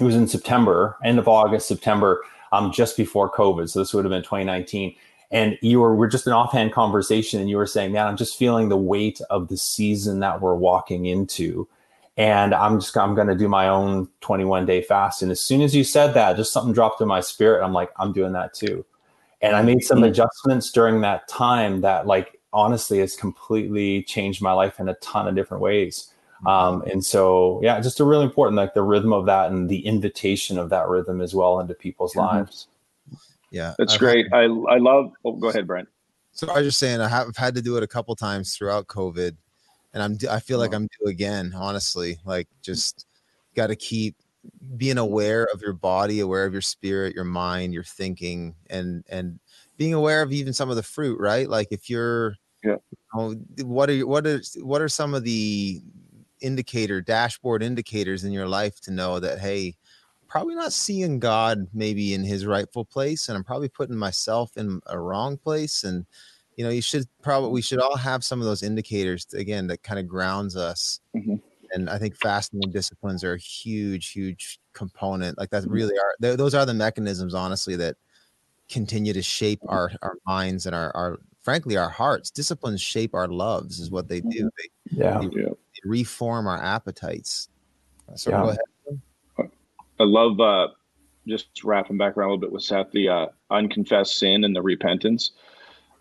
It 0.00 0.04
was 0.04 0.16
in 0.16 0.26
september 0.26 0.96
end 1.04 1.18
of 1.18 1.28
august 1.28 1.68
september 1.68 2.22
um, 2.52 2.72
just 2.72 2.96
before 2.96 3.30
covid. 3.30 3.68
So 3.68 3.78
this 3.78 3.94
would 3.94 4.04
have 4.04 4.10
been 4.10 4.22
2019 4.22 4.94
and 5.30 5.58
you 5.62 5.80
were 5.80 5.94
we're 5.94 6.08
just 6.08 6.26
an 6.26 6.32
offhand 6.32 6.72
conversation 6.72 7.40
and 7.40 7.48
you 7.48 7.56
were 7.56 7.66
saying 7.66 7.92
man 7.92 8.06
i'm 8.06 8.16
just 8.16 8.38
feeling 8.38 8.68
the 8.68 8.76
weight 8.76 9.20
of 9.30 9.48
the 9.48 9.56
season 9.56 10.20
that 10.20 10.40
we're 10.40 10.54
walking 10.54 11.06
into. 11.06 11.68
And 12.16 12.54
i'm 12.54 12.80
just 12.80 12.96
i'm 12.96 13.14
going 13.14 13.28
to 13.28 13.36
do 13.36 13.48
my 13.48 13.68
own 13.68 14.08
21 14.20 14.66
day 14.66 14.82
fast. 14.82 15.22
And 15.22 15.30
as 15.30 15.40
soon 15.40 15.62
as 15.62 15.76
you 15.76 15.84
said 15.84 16.14
that 16.14 16.36
just 16.36 16.52
something 16.52 16.72
dropped 16.72 17.00
in 17.00 17.06
my 17.06 17.20
spirit. 17.20 17.64
I'm 17.64 17.72
like 17.72 17.90
i'm 17.98 18.12
doing 18.12 18.32
that 18.32 18.52
too 18.52 18.84
and 19.42 19.56
I 19.56 19.62
made 19.62 19.82
some 19.82 19.98
mm-hmm. 19.98 20.04
adjustments 20.04 20.70
during 20.70 21.00
that 21.02 21.28
time 21.28 21.80
that, 21.82 22.06
like, 22.06 22.40
honestly, 22.52 22.98
has 23.00 23.16
completely 23.16 24.02
changed 24.04 24.40
my 24.40 24.52
life 24.52 24.78
in 24.80 24.88
a 24.88 24.94
ton 24.94 25.26
of 25.28 25.34
different 25.34 25.62
ways. 25.62 26.12
Mm-hmm. 26.38 26.46
Um, 26.46 26.82
and 26.82 27.04
so, 27.04 27.60
yeah, 27.62 27.80
just 27.80 28.00
a 28.00 28.04
really 28.04 28.24
important, 28.24 28.56
like 28.56 28.74
the 28.74 28.82
rhythm 28.82 29.12
of 29.12 29.26
that 29.26 29.50
and 29.50 29.68
the 29.68 29.84
invitation 29.86 30.58
of 30.58 30.70
that 30.70 30.88
rhythm 30.88 31.20
as 31.20 31.34
well 31.34 31.60
into 31.60 31.74
people's 31.74 32.14
mm-hmm. 32.14 32.36
lives. 32.36 32.68
Yeah, 33.50 33.74
that's 33.76 33.98
great. 33.98 34.32
I 34.32 34.44
I 34.44 34.78
love. 34.78 35.12
Oh, 35.26 35.32
go 35.32 35.50
ahead, 35.50 35.66
Brent. 35.66 35.86
So 36.32 36.50
I 36.50 36.54
was 36.54 36.68
just 36.68 36.78
saying 36.78 37.02
I 37.02 37.08
have 37.08 37.28
I've 37.28 37.36
had 37.36 37.54
to 37.56 37.60
do 37.60 37.76
it 37.76 37.82
a 37.82 37.86
couple 37.86 38.16
times 38.16 38.56
throughout 38.56 38.86
COVID, 38.86 39.36
and 39.92 40.02
I'm 40.02 40.16
I 40.30 40.40
feel 40.40 40.58
like 40.58 40.74
I'm 40.74 40.88
due 40.98 41.08
again. 41.08 41.52
Honestly, 41.54 42.18
like 42.24 42.48
just 42.62 43.06
got 43.54 43.66
to 43.66 43.76
keep 43.76 44.16
being 44.76 44.98
aware 44.98 45.48
of 45.52 45.62
your 45.62 45.72
body, 45.72 46.20
aware 46.20 46.44
of 46.44 46.52
your 46.52 46.62
spirit, 46.62 47.14
your 47.14 47.24
mind, 47.24 47.74
your 47.74 47.84
thinking, 47.84 48.54
and 48.70 49.04
and 49.08 49.38
being 49.76 49.94
aware 49.94 50.22
of 50.22 50.32
even 50.32 50.52
some 50.52 50.70
of 50.70 50.76
the 50.76 50.82
fruit. 50.82 51.20
Right, 51.20 51.48
like 51.48 51.68
if 51.70 51.88
you're 51.88 52.36
yeah. 52.64 52.76
You 53.14 53.36
know, 53.58 53.66
what 53.66 53.90
are 53.90 54.06
what 54.06 54.26
are 54.26 54.40
what 54.60 54.80
are 54.80 54.88
some 54.88 55.14
of 55.14 55.24
the 55.24 55.82
indicator 56.40 57.00
dashboard 57.00 57.62
indicators 57.62 58.24
in 58.24 58.32
your 58.32 58.48
life 58.48 58.80
to 58.80 58.90
know 58.90 59.20
that 59.20 59.38
hey 59.38 59.76
probably 60.26 60.54
not 60.56 60.72
seeing 60.72 61.20
god 61.20 61.68
maybe 61.72 62.14
in 62.14 62.24
his 62.24 62.46
rightful 62.46 62.84
place 62.84 63.28
and 63.28 63.36
i'm 63.36 63.44
probably 63.44 63.68
putting 63.68 63.96
myself 63.96 64.56
in 64.56 64.80
a 64.86 64.98
wrong 64.98 65.36
place 65.36 65.84
and 65.84 66.04
you 66.56 66.64
know 66.64 66.70
you 66.70 66.82
should 66.82 67.06
probably 67.22 67.50
we 67.50 67.62
should 67.62 67.78
all 67.78 67.96
have 67.96 68.24
some 68.24 68.40
of 68.40 68.46
those 68.46 68.64
indicators 68.64 69.26
again 69.34 69.68
that 69.68 69.84
kind 69.84 70.00
of 70.00 70.08
grounds 70.08 70.56
us 70.56 71.00
mm-hmm. 71.16 71.36
And 71.72 71.90
i 71.90 71.98
think 71.98 72.14
fasting 72.16 72.60
and 72.62 72.72
disciplines 72.72 73.24
are 73.24 73.34
a 73.34 73.38
huge 73.38 74.10
huge 74.10 74.58
component 74.72 75.36
like 75.38 75.50
that 75.50 75.66
really 75.68 75.94
are 75.98 76.36
those 76.36 76.54
are 76.54 76.66
the 76.66 76.74
mechanisms 76.74 77.34
honestly 77.34 77.76
that 77.76 77.96
continue 78.68 79.12
to 79.12 79.22
shape 79.22 79.60
our 79.68 79.90
our 80.02 80.16
minds 80.26 80.66
and 80.66 80.74
our 80.74 80.94
our 80.96 81.18
frankly 81.42 81.76
our 81.76 81.88
hearts 81.88 82.30
disciplines 82.30 82.80
shape 82.80 83.14
our 83.14 83.28
loves 83.28 83.80
is 83.80 83.90
what 83.90 84.08
they 84.08 84.20
do 84.20 84.44
mm-hmm. 84.44 84.96
they, 84.96 85.04
yeah. 85.04 85.18
they, 85.18 85.40
yeah. 85.40 85.48
they 85.48 85.88
reform 85.88 86.46
our 86.46 86.62
appetites 86.62 87.48
so 88.14 88.30
yeah. 88.30 88.42
go 88.42 88.48
ahead 88.48 89.50
i 90.00 90.04
love 90.04 90.40
uh 90.40 90.68
just 91.26 91.62
wrapping 91.62 91.96
back 91.96 92.16
around 92.16 92.28
a 92.28 92.32
little 92.32 92.40
bit 92.40 92.52
with 92.52 92.62
seth 92.62 92.90
the 92.92 93.08
uh 93.08 93.26
unconfessed 93.50 94.18
sin 94.18 94.44
and 94.44 94.56
the 94.56 94.62
repentance 94.62 95.32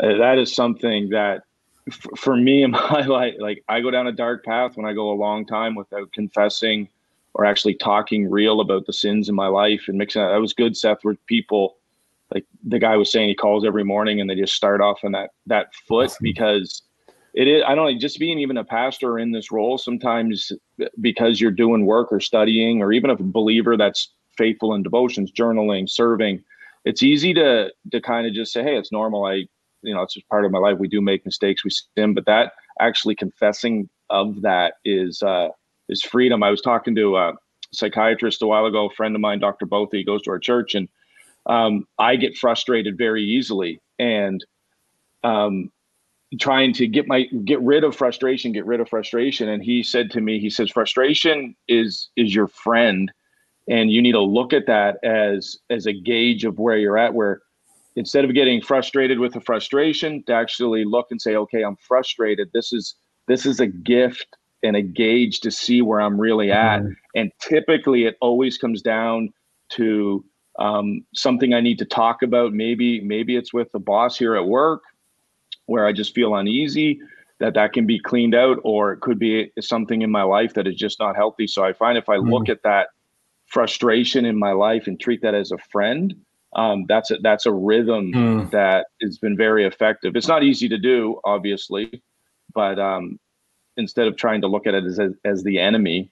uh, 0.02 0.18
that 0.18 0.40
is 0.40 0.54
something 0.54 1.10
that 1.10 1.44
f- 1.88 2.20
for 2.20 2.36
me 2.36 2.64
in 2.64 2.72
my 2.92 3.06
life 3.06 3.36
like 3.40 3.64
i 3.70 3.80
go 3.80 3.92
down 3.92 4.08
a 4.08 4.12
dark 4.12 4.44
path 4.44 4.76
when 4.76 4.86
i 4.86 4.94
go 4.94 5.12
a 5.12 5.14
long 5.14 5.46
time 5.46 5.76
without 5.76 6.12
confessing 6.14 6.88
or 7.34 7.46
actually 7.46 7.76
talking 7.76 8.30
real 8.30 8.60
about 8.60 8.86
the 8.86 8.94
sins 8.94 9.30
in 9.30 9.36
my 9.36 9.48
life 9.48 9.84
and 9.88 9.98
mixing 9.98 10.22
that, 10.22 10.30
that 10.30 10.42
was 10.42 10.54
good 10.54 10.76
seth 10.76 11.04
with 11.04 11.24
people 11.26 11.78
like 12.34 12.46
the 12.64 12.80
guy 12.80 12.96
was 12.96 13.12
saying 13.12 13.30
he 13.30 13.36
calls 13.36 13.66
every 13.66 13.84
morning 13.84 14.22
and 14.22 14.30
they 14.30 14.36
just 14.36 14.54
start 14.54 14.82
off 14.82 15.00
on 15.04 15.12
that 15.12 15.32
that 15.46 15.74
foot 15.88 16.06
awesome. 16.06 16.24
because 16.24 16.84
it 17.34 17.48
is 17.48 17.64
i 17.68 17.76
don't 17.76 17.92
know 17.92 18.00
just 18.00 18.20
being 18.20 18.40
even 18.40 18.58
a 18.58 18.64
pastor 18.64 19.20
in 19.20 19.32
this 19.32 19.52
role 19.52 19.78
sometimes 19.78 20.52
because 21.00 21.40
you're 21.40 21.52
doing 21.52 21.86
work 21.86 22.12
or 22.12 22.20
studying 22.20 22.82
or 22.82 22.92
even 22.92 23.10
a 23.10 23.16
believer 23.16 23.78
that's 23.78 24.14
faithful 24.38 24.74
in 24.74 24.84
devotions 24.84 25.32
journaling 25.32 25.90
serving 25.90 26.42
it's 26.86 27.04
easy 27.04 27.34
to 27.34 27.72
to 27.92 28.02
kind 28.02 28.26
of 28.26 28.34
just 28.34 28.52
say 28.52 28.64
hey 28.64 28.78
it's 28.78 28.92
normal 28.92 29.26
i 29.26 29.46
you 29.84 29.94
know 29.94 30.02
it's 30.02 30.14
just 30.14 30.28
part 30.30 30.46
of 30.46 30.52
my 30.52 30.60
life 30.60 30.78
we 30.78 30.88
do 30.88 31.02
make 31.02 31.26
mistakes 31.26 31.64
we 31.64 31.72
sin 31.98 32.14
but 32.14 32.26
that 32.26 32.54
actually 32.80 33.16
confessing 33.16 33.90
of 34.10 34.42
that 34.42 34.74
is 34.86 35.22
uh 35.24 35.48
is 35.90 36.04
freedom 36.04 36.44
i 36.44 36.50
was 36.50 36.62
talking 36.62 36.96
to 36.96 37.18
a 37.18 37.34
psychiatrist 37.74 38.42
a 38.42 38.48
while 38.48 38.66
ago 38.66 38.88
a 38.88 38.94
friend 38.94 39.16
of 39.16 39.22
mine 39.22 39.40
dr 39.40 39.66
Bothy 39.66 39.98
he 39.98 40.04
goes 40.04 40.22
to 40.24 40.32
our 40.32 40.40
church 40.40 40.76
and 40.76 40.88
um, 41.46 41.88
I 41.98 42.16
get 42.16 42.38
frustrated 42.38 42.98
very 42.98 43.24
easily, 43.24 43.82
and 44.00 44.44
um, 45.24 45.72
trying 46.40 46.74
to 46.74 46.88
get 46.88 47.08
my 47.08 47.24
get 47.46 47.62
rid 47.62 47.84
of 47.84 47.96
frustration, 47.96 48.52
get 48.52 48.66
rid 48.66 48.80
of 48.80 48.90
frustration. 48.90 49.50
And 49.50 49.64
he 49.64 49.84
said 49.84 50.12
to 50.12 50.22
me, 50.22 50.40
he 50.40 50.50
says, 50.50 50.72
frustration 50.72 51.56
is 51.68 52.10
is 52.16 52.34
your 52.34 52.48
friend, 52.48 53.12
and 53.68 53.92
you 53.92 54.02
need 54.02 54.14
to 54.14 54.22
look 54.22 54.54
at 54.54 54.68
that 54.68 54.98
as 55.04 55.58
as 55.70 55.88
a 55.88 55.94
gauge 55.94 56.46
of 56.46 56.60
where 56.60 56.78
you're 56.78 56.98
at. 56.98 57.14
Where 57.14 57.42
instead 57.96 58.26
of 58.26 58.34
getting 58.34 58.62
frustrated 58.62 59.20
with 59.20 59.34
the 59.34 59.42
frustration, 59.42 60.24
to 60.24 60.34
actually 60.34 60.86
look 60.86 61.08
and 61.12 61.22
say, 61.22 61.36
okay, 61.36 61.64
I'm 61.64 61.76
frustrated. 61.78 62.50
This 62.54 62.74
is 62.74 62.96
this 63.28 63.46
is 63.46 63.60
a 63.60 63.68
gift 63.68 64.38
and 64.64 64.76
a 64.76 64.82
gauge 64.82 65.40
to 65.42 65.52
see 65.52 65.82
where 65.82 66.00
I'm 66.00 66.20
really 66.20 66.52
at. 66.52 66.82
Mm-hmm. 66.82 66.92
And 67.16 67.32
typically, 67.42 68.06
it 68.06 68.18
always 68.22 68.58
comes 68.58 68.82
down 68.82 69.30
to 69.70 70.24
um, 70.60 71.06
something 71.14 71.54
I 71.54 71.62
need 71.62 71.80
to 71.80 71.86
talk 71.86 72.22
about. 72.22 72.54
Maybe 72.54 73.02
maybe 73.02 73.36
it's 73.36 73.54
with 73.54 73.72
the 73.72 73.80
boss 73.80 74.18
here 74.18 74.36
at 74.36 74.46
work 74.46 74.84
where 75.66 75.86
I 75.86 75.94
just 75.94 76.14
feel 76.14 76.36
uneasy. 76.36 77.00
That 77.40 77.56
that 77.56 77.74
can 77.74 77.88
be 77.88 78.00
cleaned 78.00 78.36
out, 78.36 78.60
or 78.64 78.94
it 78.94 79.00
could 79.02 79.18
be 79.18 79.52
something 79.60 80.04
in 80.04 80.12
my 80.12 80.22
life 80.22 80.54
that 80.54 80.68
is 80.68 80.76
just 80.76 81.00
not 81.00 81.16
healthy. 81.16 81.48
So 81.48 81.64
I 81.64 81.74
find 81.74 81.98
if 81.98 82.08
I 82.08 82.18
look 82.18 82.46
mm. 82.46 82.52
at 82.52 82.62
that 82.64 82.90
frustration 83.48 84.26
in 84.26 84.38
my 84.38 84.52
life 84.52 84.86
and 84.86 85.00
treat 85.00 85.24
that 85.24 85.34
as 85.34 85.52
a 85.52 85.58
friend, 85.58 86.14
um, 86.54 86.86
that's 86.88 87.12
a 87.12 87.18
that's 87.18 87.46
a 87.46 87.52
rhythm 87.52 88.12
mm. 88.12 88.52
that 88.52 88.88
has 89.02 89.18
been 89.18 89.38
very 89.38 89.66
effective. 89.66 90.16
It's 90.16 90.28
not 90.28 90.44
easy 90.44 90.68
to 90.70 90.78
do, 90.78 91.20
obviously, 91.24 92.04
but 92.54 92.78
um, 92.80 93.20
instead 93.78 94.08
of 94.08 94.18
trying 94.18 94.42
to 94.42 94.48
look 94.48 94.68
at 94.68 94.74
it 94.74 94.84
as 94.86 95.00
as, 95.24 95.44
the 95.44 95.60
enemy, 95.60 96.12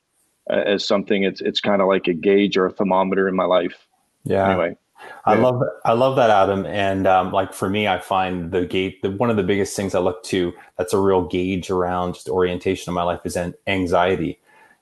uh, 0.49 0.63
as 0.65 0.87
something, 0.87 1.23
it's 1.23 1.41
it's 1.41 1.59
kind 1.59 1.81
of 1.81 1.87
like 1.87 2.07
a 2.07 2.13
gauge 2.13 2.57
or 2.57 2.67
a 2.67 2.71
thermometer 2.71 3.27
in 3.27 3.35
my 3.35 3.45
life. 3.45 3.87
Yeah. 4.23 4.49
Anyway. 4.49 4.77
I 5.25 5.35
love 5.35 5.61
I 5.85 5.93
love 5.93 6.17
that 6.17 6.29
Adam 6.29 6.65
and 6.65 7.07
um, 7.07 7.31
like 7.31 7.53
for 7.53 7.69
me 7.69 7.87
I 7.87 7.99
find 7.99 8.51
the 8.51 8.65
gate 8.65 9.01
the 9.01 9.11
one 9.11 9.29
of 9.29 9.37
the 9.37 9.43
biggest 9.43 9.73
things 9.73 9.95
I 9.95 9.99
look 9.99 10.23
to 10.25 10.51
that's 10.77 10.91
a 10.91 10.99
real 10.99 11.25
gauge 11.25 11.69
around 11.69 12.15
just 12.15 12.27
orientation 12.27 12.89
of 12.89 12.95
my 12.95 13.03
life 13.03 13.21
is 13.23 13.37
an 13.37 13.53
anxiety. 13.65 14.39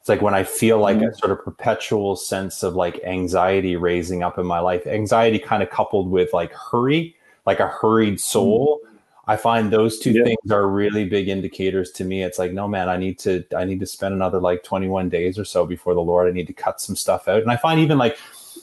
It's 0.08 0.10
like 0.10 0.22
when 0.22 0.34
I 0.34 0.46
feel 0.46 0.80
like 0.80 1.00
mm-hmm. 1.00 1.10
a 1.10 1.16
sort 1.16 1.34
of 1.34 1.44
perpetual 1.44 2.16
sense 2.16 2.64
of 2.64 2.76
like 2.76 3.04
anxiety 3.04 3.76
raising 3.76 4.24
up 4.24 4.40
in 4.40 4.46
my 4.46 4.60
life, 4.60 4.88
anxiety 4.88 5.38
kind 5.38 5.62
of 5.62 5.70
coupled 5.70 6.10
with 6.10 6.32
like 6.32 6.54
hurry, 6.54 7.14
like 7.46 7.60
a 7.60 7.68
hurried 7.68 8.22
soul. 8.22 8.80
Mm-hmm. 8.86 8.96
I 9.28 9.36
find 9.36 9.70
those 9.70 10.00
two 10.00 10.14
yeah. 10.14 10.24
things 10.24 10.50
are 10.50 10.66
really 10.66 11.04
big 11.04 11.28
indicators 11.28 11.92
to 11.92 12.06
me. 12.06 12.24
It's 12.24 12.40
like, 12.40 12.54
no 12.54 12.70
man, 12.70 12.88
I 12.88 12.96
need 12.96 13.20
to 13.20 13.44
I 13.54 13.66
need 13.66 13.82
to 13.82 13.86
spend 13.86 14.14
another 14.14 14.40
like 14.40 14.64
21 14.64 15.10
days 15.10 15.38
or 15.38 15.44
so 15.44 15.66
before 15.66 15.94
the 15.94 16.00
Lord. 16.00 16.30
I 16.30 16.32
need 16.32 16.48
to 16.48 16.54
cut 16.54 16.80
some 16.80 16.96
stuff 16.96 17.28
out. 17.28 17.42
And 17.42 17.52
I 17.52 17.58
find 17.58 17.82
even 17.82 17.98
like 17.98 18.18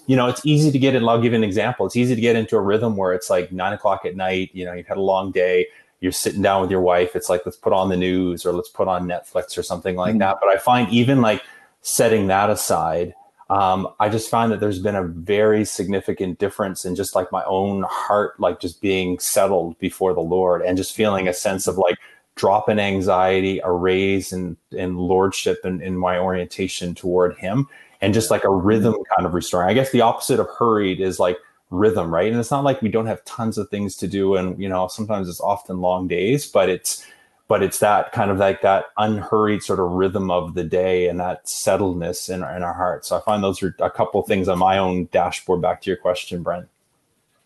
you 0.07 0.17
know, 0.17 0.29
it's 0.29 0.47
easy 0.47 0.73
to 0.73 0.79
get 0.79 0.95
in. 0.95 1.07
I'll 1.07 1.21
give 1.21 1.33
you 1.33 1.39
an 1.39 1.45
example. 1.45 1.85
It's 1.85 1.97
easy 1.97 2.15
to 2.15 2.21
get 2.23 2.37
into 2.37 2.57
a 2.57 2.61
rhythm 2.63 2.97
where 2.97 3.13
it's 3.13 3.29
like 3.29 3.53
nine 3.53 3.75
o'clock 3.75 4.07
at 4.07 4.17
night. 4.17 4.49
You 4.55 4.65
know, 4.65 4.73
you've 4.73 4.87
had 4.87 4.97
a 4.97 5.03
long 5.03 5.31
day. 5.31 5.67
You're 6.05 6.13
sitting 6.13 6.43
down 6.43 6.61
with 6.61 6.71
your 6.71 6.83
wife. 6.83 7.17
It's 7.17 7.31
like 7.31 7.47
let's 7.47 7.57
put 7.57 7.73
on 7.73 7.89
the 7.89 7.97
news 7.97 8.45
or 8.45 8.53
let's 8.53 8.69
put 8.69 8.89
on 8.89 9.09
Netflix 9.09 9.57
or 9.57 9.63
something 9.63 9.97
like 9.97 10.11
mm-hmm. 10.11 10.19
that. 10.19 10.37
But 10.39 10.51
I 10.51 10.59
find 10.59 10.87
even 10.91 11.23
like 11.23 11.43
setting 11.81 12.27
that 12.27 12.51
aside, 12.51 13.15
um, 13.49 13.89
I 13.99 14.11
just 14.11 14.29
find 14.29 14.53
that 14.53 14.61
there's 14.61 14.81
been 14.81 14.97
a 14.97 15.05
very 15.05 15.65
significant 15.65 16.39
difference 16.39 16.85
in 16.85 16.95
just 16.95 17.15
like 17.15 17.33
my 17.33 17.43
own 17.45 17.87
heart, 17.89 18.39
like 18.39 18.61
just 18.61 18.83
being 18.83 19.19
settled 19.19 19.79
before 19.79 20.13
the 20.13 20.21
Lord 20.21 20.61
and 20.61 20.77
just 20.77 20.95
feeling 20.95 21.27
a 21.27 21.33
sense 21.33 21.67
of 21.67 21.79
like 21.79 21.97
drop 22.35 22.69
in 22.69 22.79
anxiety, 22.79 23.61
a 23.65 23.73
raise 23.73 24.31
in, 24.31 24.59
in 24.73 24.99
lordship 24.99 25.61
and 25.65 25.81
in 25.81 25.97
my 25.97 26.19
orientation 26.19 26.95
toward 26.95 27.35
Him 27.39 27.67
and 28.03 28.13
just 28.13 28.31
like 28.31 28.45
a 28.45 28.51
rhythm 28.51 28.95
kind 29.17 29.25
of 29.25 29.33
restoring. 29.33 29.71
I 29.71 29.73
guess 29.73 29.91
the 29.91 30.03
opposite 30.03 30.39
of 30.39 30.49
hurried 30.59 31.01
is 31.01 31.19
like 31.19 31.39
rhythm, 31.75 32.13
right? 32.13 32.31
And 32.31 32.41
it's 32.41 32.51
not 32.51 32.65
like 32.65 32.83
we 32.83 32.89
don't 32.89 33.07
have 33.07 33.25
tons 33.25 33.59
of 33.59 33.69
things 33.69 33.97
to 33.97 34.09
do, 34.09 34.37
and 34.37 34.61
you 34.61 34.69
know 34.69 34.89
sometimes 34.89 35.29
it's 35.29 35.41
often 35.41 35.81
long 35.81 36.09
days, 36.09 36.47
but 36.47 36.69
it's 36.69 37.07
but 37.47 37.63
it's 37.63 37.79
that 37.81 38.13
kind 38.13 38.31
of 38.31 38.39
like 38.39 38.63
that 38.63 38.87
unhurried 38.97 39.63
sort 39.63 39.79
of 39.81 39.91
rhythm 39.91 40.31
of 40.31 40.55
the 40.55 40.65
day 40.65 41.09
and 41.09 41.21
that 41.21 41.45
settledness 41.45 42.31
in, 42.31 42.43
our, 42.43 42.57
in 42.57 42.63
our 42.63 42.73
hearts. 42.73 43.09
So 43.09 43.19
I 43.19 43.21
find 43.21 43.45
those 43.45 43.63
are 43.63 43.77
a 43.81 43.91
couple 43.91 44.23
things 44.23 44.49
on 44.49 44.59
my 44.59 44.79
own 44.79 45.11
dashboard. 45.13 45.61
Back 45.61 45.83
to 45.83 45.91
your 45.91 45.99
question, 45.99 46.43
Brent. 46.43 46.69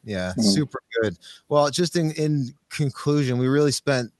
Yeah, 0.04 0.30
mm-hmm. 0.30 0.42
super 0.42 0.80
good. 1.02 1.18
Well, 1.48 1.70
just 1.70 1.96
in 1.96 2.12
in 2.12 2.54
conclusion, 2.70 3.38
we 3.38 3.48
really 3.48 3.72
spent 3.72 4.12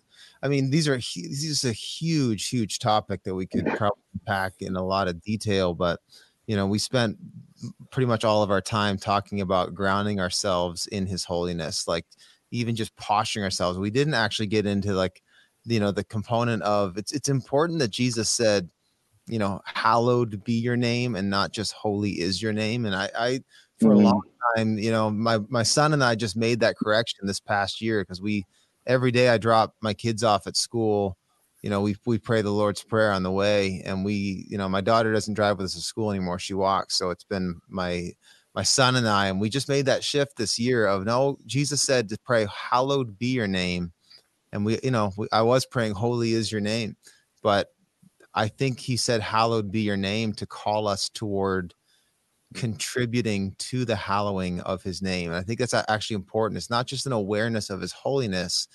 I 0.43 0.49
mean, 0.49 0.71
these 0.71 0.89
are 0.89 0.97
this 0.97 1.17
is 1.17 1.65
a 1.65 1.73
huge, 1.73 2.49
huge 2.49 2.79
topic 2.79 3.25
that 3.25 3.35
we 3.35 3.47
could 3.47 3.67
probably 3.77 4.03
pack 4.27 4.55
in 4.61 4.77
a 4.77 4.85
lot 4.85 5.09
of 5.09 5.21
detail, 5.23 5.75
but 5.75 6.01
you 6.47 6.57
know, 6.57 6.67
we 6.67 6.79
spent 6.79 7.19
pretty 7.91 8.07
much 8.07 8.25
all 8.25 8.43
of 8.43 8.51
our 8.51 8.61
time 8.61 8.97
talking 8.97 9.41
about 9.41 9.75
grounding 9.75 10.21
ourselves 10.21 10.87
in 10.89 11.07
his 11.07 11.25
holiness, 11.25 11.89
like 11.89 12.07
even 12.51 12.77
just 12.77 12.97
posturing 12.97 13.45
ourselves. 13.45 13.79
We 13.79 13.91
didn't 13.91 14.15
actually 14.15 14.47
get 14.47 14.67
into 14.67 14.93
like, 14.93 15.23
you 15.65 15.81
know, 15.81 15.91
the 15.91 16.05
component 16.05 16.63
of 16.63 16.97
it's 16.97 17.13
it's 17.13 17.29
important 17.29 17.79
that 17.81 17.91
Jesus 17.91 18.29
said, 18.29 18.69
you 19.27 19.39
know, 19.39 19.61
hallowed 19.65 20.43
be 20.45 20.55
your 20.55 20.77
name 20.77 21.17
and 21.17 21.29
not 21.29 21.53
just 21.53 21.73
holy 21.73 22.13
is 22.21 22.41
your 22.41 22.53
name. 22.53 22.87
And 22.87 22.95
I, 22.95 23.11
I 23.19 23.41
for 23.79 23.91
mm-hmm. 23.91 24.05
a 24.05 24.09
long 24.09 24.23
time, 24.57 24.79
you 24.79 24.91
know, 24.91 25.11
my 25.11 25.39
my 25.49 25.63
son 25.63 25.93
and 25.93 26.03
I 26.03 26.15
just 26.15 26.37
made 26.37 26.61
that 26.61 26.77
correction 26.77 27.27
this 27.27 27.41
past 27.41 27.81
year 27.81 28.03
because 28.03 28.23
we 28.23 28.45
every 28.87 29.11
day 29.11 29.29
I 29.29 29.39
drop 29.39 29.75
my 29.81 29.95
kids 29.95 30.25
off 30.25 30.47
at 30.47 30.57
school 30.57 31.17
you 31.63 31.71
know, 31.71 31.81
we 31.81 31.97
we 32.07 32.19
pray 32.19 32.43
the 32.43 32.51
Lord's 32.51 32.83
prayer 32.85 33.13
on 33.13 33.23
the 33.23 33.31
way, 33.33 33.83
and 33.85 34.05
we, 34.05 34.47
you 34.49 34.59
know, 34.59 34.69
my 34.69 34.81
daughter 34.81 35.13
doesn't 35.13 35.35
drive 35.35 35.59
with 35.59 35.67
us 35.67 35.75
to 35.75 35.81
school 35.81 36.11
anymore; 36.11 36.39
she 36.39 36.55
walks. 36.55 36.97
So 36.97 37.11
it's 37.11 37.25
been 37.25 37.61
my 37.69 38.13
my 38.55 38.63
son 38.63 38.97
and 38.97 39.09
I, 39.09 39.29
and 39.29 39.41
we 39.41 39.49
just 39.51 39.69
made 39.69 39.87
that 39.87 40.05
shift 40.05 40.37
this 40.37 40.59
year 40.59 40.87
of 40.87 41.05
no. 41.05 41.39
Jesus 41.47 41.83
said 41.83 42.09
to 42.11 42.19
pray, 42.25 42.47
"Hallowed 42.71 43.19
be 43.19 43.29
your 43.29 43.49
name," 43.49 43.93
and 44.53 44.65
we, 44.65 44.79
you 44.83 44.91
know, 44.93 45.13
we, 45.17 45.29
I 45.33 45.43
was 45.43 45.67
praying, 45.67 45.95
"Holy 45.95 46.33
is 46.33 46.53
your 46.53 46.61
name," 46.61 46.97
but 47.43 47.69
I 48.35 48.49
think 48.49 48.81
he 48.81 48.97
said, 48.97 49.21
"Hallowed 49.21 49.73
be 49.73 49.81
your 49.81 49.97
name" 49.97 50.33
to 50.35 50.47
call 50.47 50.87
us 50.89 51.09
toward 51.09 51.75
contributing 52.55 53.55
to 53.59 53.85
the 53.85 53.97
hallowing 53.97 54.61
of 54.61 54.83
his 54.83 55.03
name. 55.03 55.31
And 55.31 55.37
I 55.37 55.43
think 55.43 55.59
that's 55.59 55.75
actually 55.75 56.17
important. 56.17 56.57
It's 56.57 56.71
not 56.71 56.87
just 56.87 57.07
an 57.07 57.13
awareness 57.13 57.71
of 57.71 57.81
his 57.81 57.93
holiness, 57.93 58.69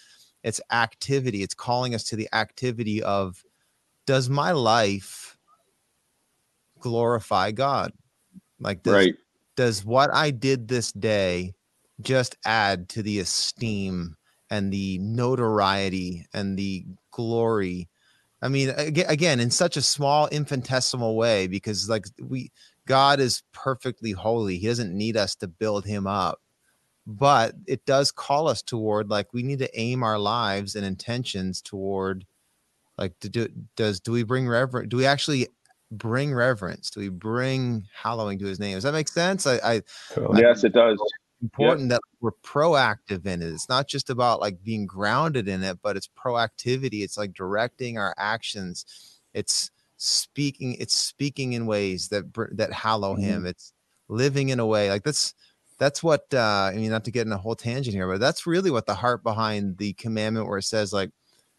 it's 0.44 0.62
activity 0.72 1.42
it's 1.42 1.54
calling 1.54 1.96
us 1.96 2.04
to 2.04 2.16
the 2.16 2.30
activity 2.34 3.02
of 3.02 3.44
does 4.06 4.30
my 4.30 4.52
life 4.52 5.38
glorify 6.80 7.52
god? 7.52 7.94
Like 8.60 8.84
does, 8.84 8.94
right. 8.94 9.16
does 9.56 9.86
what 9.86 10.14
i 10.14 10.32
did 10.32 10.68
this 10.68 10.92
day 10.92 11.54
just 12.02 12.36
add 12.46 12.90
to 12.90 13.04
the 13.04 13.20
esteem 13.20 14.16
and 14.50 14.72
the 14.72 15.00
notoriety 15.00 16.26
and 16.34 16.58
the 16.58 16.86
glory? 17.12 17.90
I 18.42 18.50
mean 18.50 18.70
again 18.78 19.40
in 19.40 19.52
such 19.52 19.78
a 19.78 19.82
small 19.82 20.28
infinitesimal 20.28 21.16
way 21.16 21.48
because 21.48 21.90
like 21.90 22.06
we 22.22 22.52
god 22.86 23.20
is 23.20 23.44
perfectly 23.54 24.12
holy. 24.12 24.58
He 24.58 24.68
doesn't 24.68 24.94
need 24.94 25.16
us 25.16 25.36
to 25.36 25.48
build 25.48 25.86
him 25.86 26.08
up 26.08 26.40
but 27.06 27.54
it 27.68 27.86
does 27.86 28.12
call 28.12 28.48
us 28.48 28.62
toward 28.62 29.10
like 29.10 29.34
we 29.34 29.44
need 29.44 29.60
to 29.60 29.80
aim 29.80 30.04
our 30.04 30.18
lives 30.18 30.76
and 30.76 30.86
intentions 30.86 31.62
toward 31.62 32.26
like 32.98 33.18
to 33.20 33.30
do 33.30 33.48
does 33.76 34.00
do 34.00 34.12
we 34.12 34.24
bring 34.24 34.48
reverence 34.48 34.90
do 34.90 34.98
we 34.98 35.06
actually 35.06 35.48
bring 35.94 36.34
reverence? 36.34 36.90
Do 36.90 37.00
we 37.00 37.10
bring 37.10 37.86
hallowing 37.94 38.40
to 38.40 38.46
his 38.46 38.60
name? 38.60 38.76
Does 38.76 38.84
that 38.84 38.94
make 38.94 39.08
sense? 39.08 39.48
I, 39.48 39.56
I 39.64 39.82
yes 40.36 40.64
it 40.64 40.74
does. 40.74 41.00
Important 41.42 41.90
that 41.90 42.02
we're 42.22 42.32
proactive 42.44 43.26
in 43.26 43.42
it. 43.42 43.48
It's 43.48 43.70
not 43.70 43.88
just 43.88 44.10
about 44.10 44.40
like 44.40 44.64
being 44.64 44.86
grounded 44.86 45.48
in 45.48 45.64
it 45.64 45.80
but 45.82 45.98
it's 45.98 46.10
proactivity. 46.10 47.04
It's 47.04 47.18
like 47.18 47.34
directing 47.34 47.98
our 47.98 48.14
actions. 48.18 48.86
It's 49.34 49.72
speaking 49.98 50.76
it's 50.80 50.96
speaking 50.96 51.54
in 51.54 51.66
ways 51.66 52.10
that 52.10 52.26
that 52.54 52.74
hallow 52.74 53.14
mm-hmm. 53.14 53.24
him. 53.24 53.46
It's 53.46 53.74
living 54.10 54.50
in 54.50 54.60
a 54.60 54.66
way 54.66 54.90
like 54.90 55.04
that's 55.04 55.34
that's 55.84 56.02
what 56.02 56.26
uh, 56.34 56.72
I 56.72 56.76
mean. 56.76 56.92
Not 56.92 57.04
to 57.06 57.12
get 57.12 57.28
in 57.28 57.34
a 57.34 57.38
whole 57.38 57.56
tangent 57.56 57.94
here, 57.94 58.08
but 58.08 58.22
that's 58.22 58.48
really 58.48 58.72
what 58.72 58.86
the 58.86 58.96
heart 58.96 59.22
behind 59.22 59.78
the 59.78 59.92
commandment, 59.94 60.48
where 60.48 60.60
it 60.60 60.64
says 60.64 60.94
like, 60.94 61.12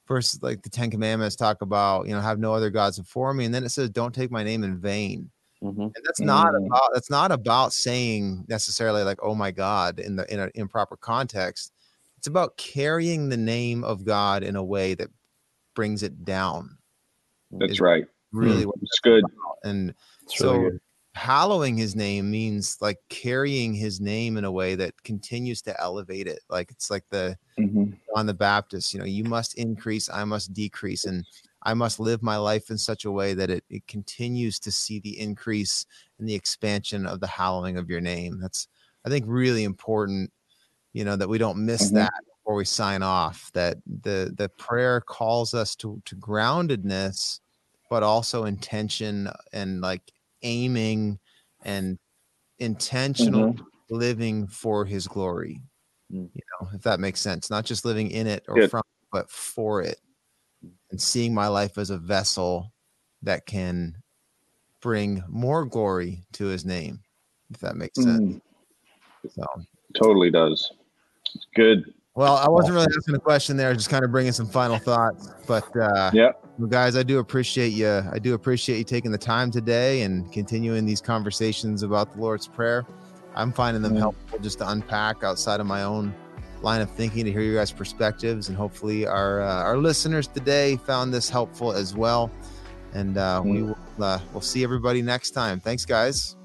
first 0.07 0.43
like 0.43 0.63
the 0.63 0.71
Ten 0.71 0.91
Commandments 0.91 1.37
talk 1.37 1.61
about 1.61 2.07
you 2.07 2.15
know 2.15 2.21
have 2.21 2.39
no 2.39 2.55
other 2.55 2.71
gods 2.71 2.99
before 2.99 3.35
me, 3.35 3.45
and 3.45 3.55
then 3.55 3.65
it 3.65 3.69
says 3.69 3.91
don't 3.91 4.15
take 4.15 4.31
my 4.31 4.43
name 4.43 4.65
in 4.65 4.79
vain. 4.79 5.31
Mm-hmm. 5.63 5.83
And 5.83 5.97
that's 6.05 6.21
not 6.21 6.55
mm-hmm. 6.55 6.67
about 6.67 6.91
that's 6.95 7.11
not 7.11 7.33
about 7.33 7.75
saying 7.75 8.47
necessarily 8.49 9.03
like 9.03 9.19
oh 9.23 9.35
my 9.35 9.51
God 9.51 10.01
in 10.01 10.17
the 10.17 10.33
in 10.33 10.41
an 10.41 10.51
improper 10.55 10.97
context. 10.97 11.73
It's 12.17 12.27
about 12.27 12.57
carrying 12.57 13.29
the 13.29 13.37
name 13.37 13.85
of 13.85 14.07
God 14.07 14.43
in 14.43 14.57
a 14.57 14.65
way 14.65 14.95
that 14.95 15.11
brings 15.75 16.03
it 16.03 16.25
down. 16.25 16.79
That's 17.51 17.73
it's 17.73 17.81
right. 17.81 18.07
Really, 18.33 18.65
mm, 18.65 18.73
it's 18.81 19.01
good. 19.01 19.23
About. 19.23 19.59
And 19.65 19.95
it's 20.23 20.39
so 20.39 20.57
really 20.57 20.79
hallowing 21.15 21.77
his 21.77 21.95
name 21.95 22.29
means 22.31 22.77
like 22.81 22.99
carrying 23.09 23.73
his 23.73 24.01
name 24.01 24.37
in 24.37 24.45
a 24.45 24.51
way 24.51 24.75
that 24.75 25.01
continues 25.05 25.63
to 25.63 25.81
elevate 25.81 26.27
it 26.27 26.41
like 26.51 26.71
it's 26.73 26.91
like 26.91 27.05
the 27.11 27.37
mm-hmm. 27.59 27.93
John 28.15 28.27
the 28.27 28.35
baptist 28.35 28.93
you 28.93 28.99
know 28.99 29.07
you 29.07 29.23
must 29.23 29.55
increase 29.55 30.11
i 30.11 30.25
must 30.25 30.53
decrease 30.53 31.05
and 31.05 31.25
i 31.63 31.73
must 31.73 32.01
live 32.01 32.21
my 32.21 32.37
life 32.37 32.69
in 32.69 32.77
such 32.77 33.05
a 33.05 33.13
way 33.13 33.33
that 33.33 33.49
it, 33.49 33.63
it 33.71 33.87
continues 33.87 34.59
to 34.59 34.73
see 34.73 34.99
the 34.99 35.19
increase 35.21 35.87
and 36.19 36.29
the 36.29 36.35
expansion 36.35 37.07
of 37.07 37.21
the 37.21 37.29
hallowing 37.29 37.79
of 37.79 37.89
your 37.89 38.01
name 38.01 38.41
that's 38.41 38.67
i 39.07 39.09
think 39.09 39.25
really 39.29 39.63
important 39.63 40.33
you 40.95 41.05
know 41.05 41.15
that 41.15 41.29
we 41.29 41.39
don't 41.39 41.65
miss 41.65 41.87
mm-hmm. 41.87 41.97
that 41.97 42.13
before 42.39 42.57
we 42.57 42.65
sign 42.65 43.05
off 43.05 43.53
that 43.55 43.77
the 44.03 44.35
the 44.37 44.49
prayer 44.59 45.01
calls 45.01 45.55
us 45.55 45.77
to 45.77 46.03
to 46.05 46.17
groundedness 46.17 47.39
but 47.89 48.03
also 48.03 48.47
intention 48.47 49.31
and 49.53 49.81
like 49.81 50.03
aiming 50.45 51.19
and 51.65 51.99
intentional 52.59 53.55
mm-hmm. 53.55 53.65
living 53.91 54.47
for 54.47 54.85
his 54.85 55.09
glory. 55.09 55.61
Mm. 56.13 56.31
You 56.33 56.43
know, 56.61 56.69
if 56.75 56.83
that 56.83 57.01
makes 57.01 57.21
sense. 57.21 57.51
Not 57.51 57.65
just 57.65 57.85
living 57.85 58.11
in 58.11 58.27
it 58.27 58.45
or 58.49 58.55
Good. 58.55 58.71
from 58.71 58.83
but 59.13 59.31
for 59.31 59.81
it. 59.81 60.01
And 60.91 61.01
seeing 61.01 61.33
my 61.35 61.49
life 61.49 61.79
as 61.79 61.91
a 61.91 61.99
vessel 61.99 62.73
that 63.23 63.47
can 63.47 63.97
bring 64.81 65.23
more 65.29 65.65
glory 65.65 66.25
to 66.33 66.47
his 66.47 66.65
name, 66.65 67.01
if 67.51 67.61
that 67.61 67.77
makes 67.77 68.03
sense. 68.03 68.35
Mm. 68.35 68.41
So 69.35 69.45
totally 69.95 70.31
does. 70.31 70.71
It's 71.35 71.47
good. 71.55 71.95
Well, 72.15 72.37
I 72.37 72.49
wasn't 72.49 72.75
really 72.75 72.93
asking 72.97 73.15
a 73.15 73.21
question 73.21 73.57
there, 73.57 73.73
just 73.75 73.89
kind 73.89 74.05
of 74.05 74.13
bringing 74.13 74.33
some 74.33 74.47
final 74.47 74.79
thoughts. 74.79 75.31
But 75.47 75.77
uh, 75.77 76.11
yeah, 76.13 76.33
well, 76.59 76.69
guys, 76.69 76.97
I 76.97 77.03
do 77.03 77.19
appreciate 77.19 77.73
you. 77.73 78.03
I 78.13 78.19
do 78.19 78.35
appreciate 78.35 78.79
you 78.79 78.85
taking 78.85 79.11
the 79.11 79.19
time 79.19 79.51
today 79.51 80.03
and 80.03 80.31
continuing 80.33 80.85
these 80.85 81.01
conversations 81.01 81.83
about 81.83 82.13
the 82.13 82.21
Lord's 82.21 82.47
Prayer. 82.47 82.87
I'm 83.35 83.53
finding 83.53 83.83
them 83.83 83.97
helpful 83.97 84.39
just 84.39 84.59
to 84.59 84.69
unpack 84.69 85.25
outside 85.25 85.59
of 85.59 85.67
my 85.67 85.83
own 85.83 86.15
line 86.63 86.81
of 86.81 86.91
thinking 86.91 87.25
to 87.25 87.33
hear 87.33 87.43
your 87.43 87.57
guys' 87.57 87.73
perspectives, 87.73 88.49
and 88.49 88.57
hopefully 88.57 89.07
our 89.07 89.43
uh, 89.43 89.63
our 89.63 89.77
listeners 89.77 90.29
today 90.29 90.77
found 90.77 91.13
this 91.13 91.29
helpful 91.29 91.73
as 91.73 91.95
well. 91.95 92.31
And 92.93 93.19
uh, 93.19 93.43
we 93.45 93.65
will 93.65 93.79
uh, 94.01 94.21
we'll 94.33 94.41
see 94.41 94.63
everybody 94.63 95.03
next 95.03 95.33
time. 95.33 95.59
Thanks, 95.59 95.85
guys. 95.85 96.37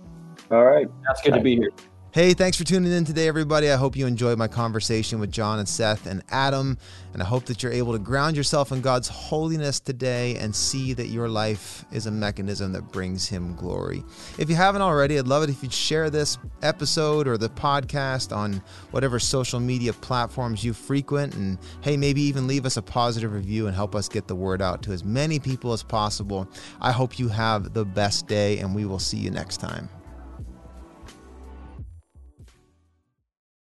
All 0.49 0.65
right, 0.65 0.87
that's 1.07 1.21
good 1.21 1.31
Bye. 1.31 1.37
to 1.37 1.43
be 1.43 1.55
here. 1.55 1.69
Hey, 2.11 2.33
thanks 2.33 2.57
for 2.57 2.63
tuning 2.63 2.91
in 2.91 3.05
today, 3.05 3.27
everybody. 3.27 3.69
I 3.69 3.75
hope 3.75 3.95
you 3.95 4.07
enjoyed 4.07 4.39
my 4.39 4.47
conversation 4.47 5.19
with 5.19 5.31
John 5.31 5.59
and 5.59 5.69
Seth 5.69 6.07
and 6.07 6.23
Adam. 6.31 6.79
And 7.13 7.21
I 7.21 7.25
hope 7.25 7.45
that 7.45 7.61
you're 7.61 7.71
able 7.71 7.93
to 7.93 7.99
ground 7.99 8.35
yourself 8.35 8.71
in 8.71 8.81
God's 8.81 9.07
holiness 9.07 9.79
today 9.79 10.35
and 10.37 10.55
see 10.55 10.93
that 10.93 11.09
your 11.09 11.29
life 11.29 11.85
is 11.91 12.07
a 12.07 12.11
mechanism 12.11 12.71
that 12.71 12.91
brings 12.91 13.27
Him 13.27 13.55
glory. 13.55 14.03
If 14.39 14.49
you 14.49 14.55
haven't 14.55 14.81
already, 14.81 15.19
I'd 15.19 15.27
love 15.27 15.43
it 15.43 15.51
if 15.51 15.61
you'd 15.61 15.71
share 15.71 16.09
this 16.09 16.39
episode 16.63 17.27
or 17.27 17.37
the 17.37 17.49
podcast 17.49 18.35
on 18.35 18.63
whatever 18.89 19.19
social 19.19 19.59
media 19.59 19.93
platforms 19.93 20.63
you 20.63 20.73
frequent. 20.73 21.35
And 21.35 21.59
hey, 21.81 21.95
maybe 21.95 22.23
even 22.23 22.47
leave 22.47 22.65
us 22.65 22.77
a 22.77 22.81
positive 22.81 23.31
review 23.31 23.67
and 23.67 23.75
help 23.75 23.93
us 23.93 24.09
get 24.09 24.27
the 24.27 24.35
word 24.35 24.63
out 24.63 24.81
to 24.81 24.93
as 24.93 25.03
many 25.03 25.37
people 25.37 25.73
as 25.73 25.83
possible. 25.83 26.49
I 26.81 26.91
hope 26.91 27.19
you 27.19 27.27
have 27.27 27.75
the 27.75 27.85
best 27.85 28.25
day, 28.25 28.57
and 28.57 28.73
we 28.73 28.85
will 28.85 28.97
see 28.97 29.17
you 29.17 29.29
next 29.29 29.57
time. 29.57 29.89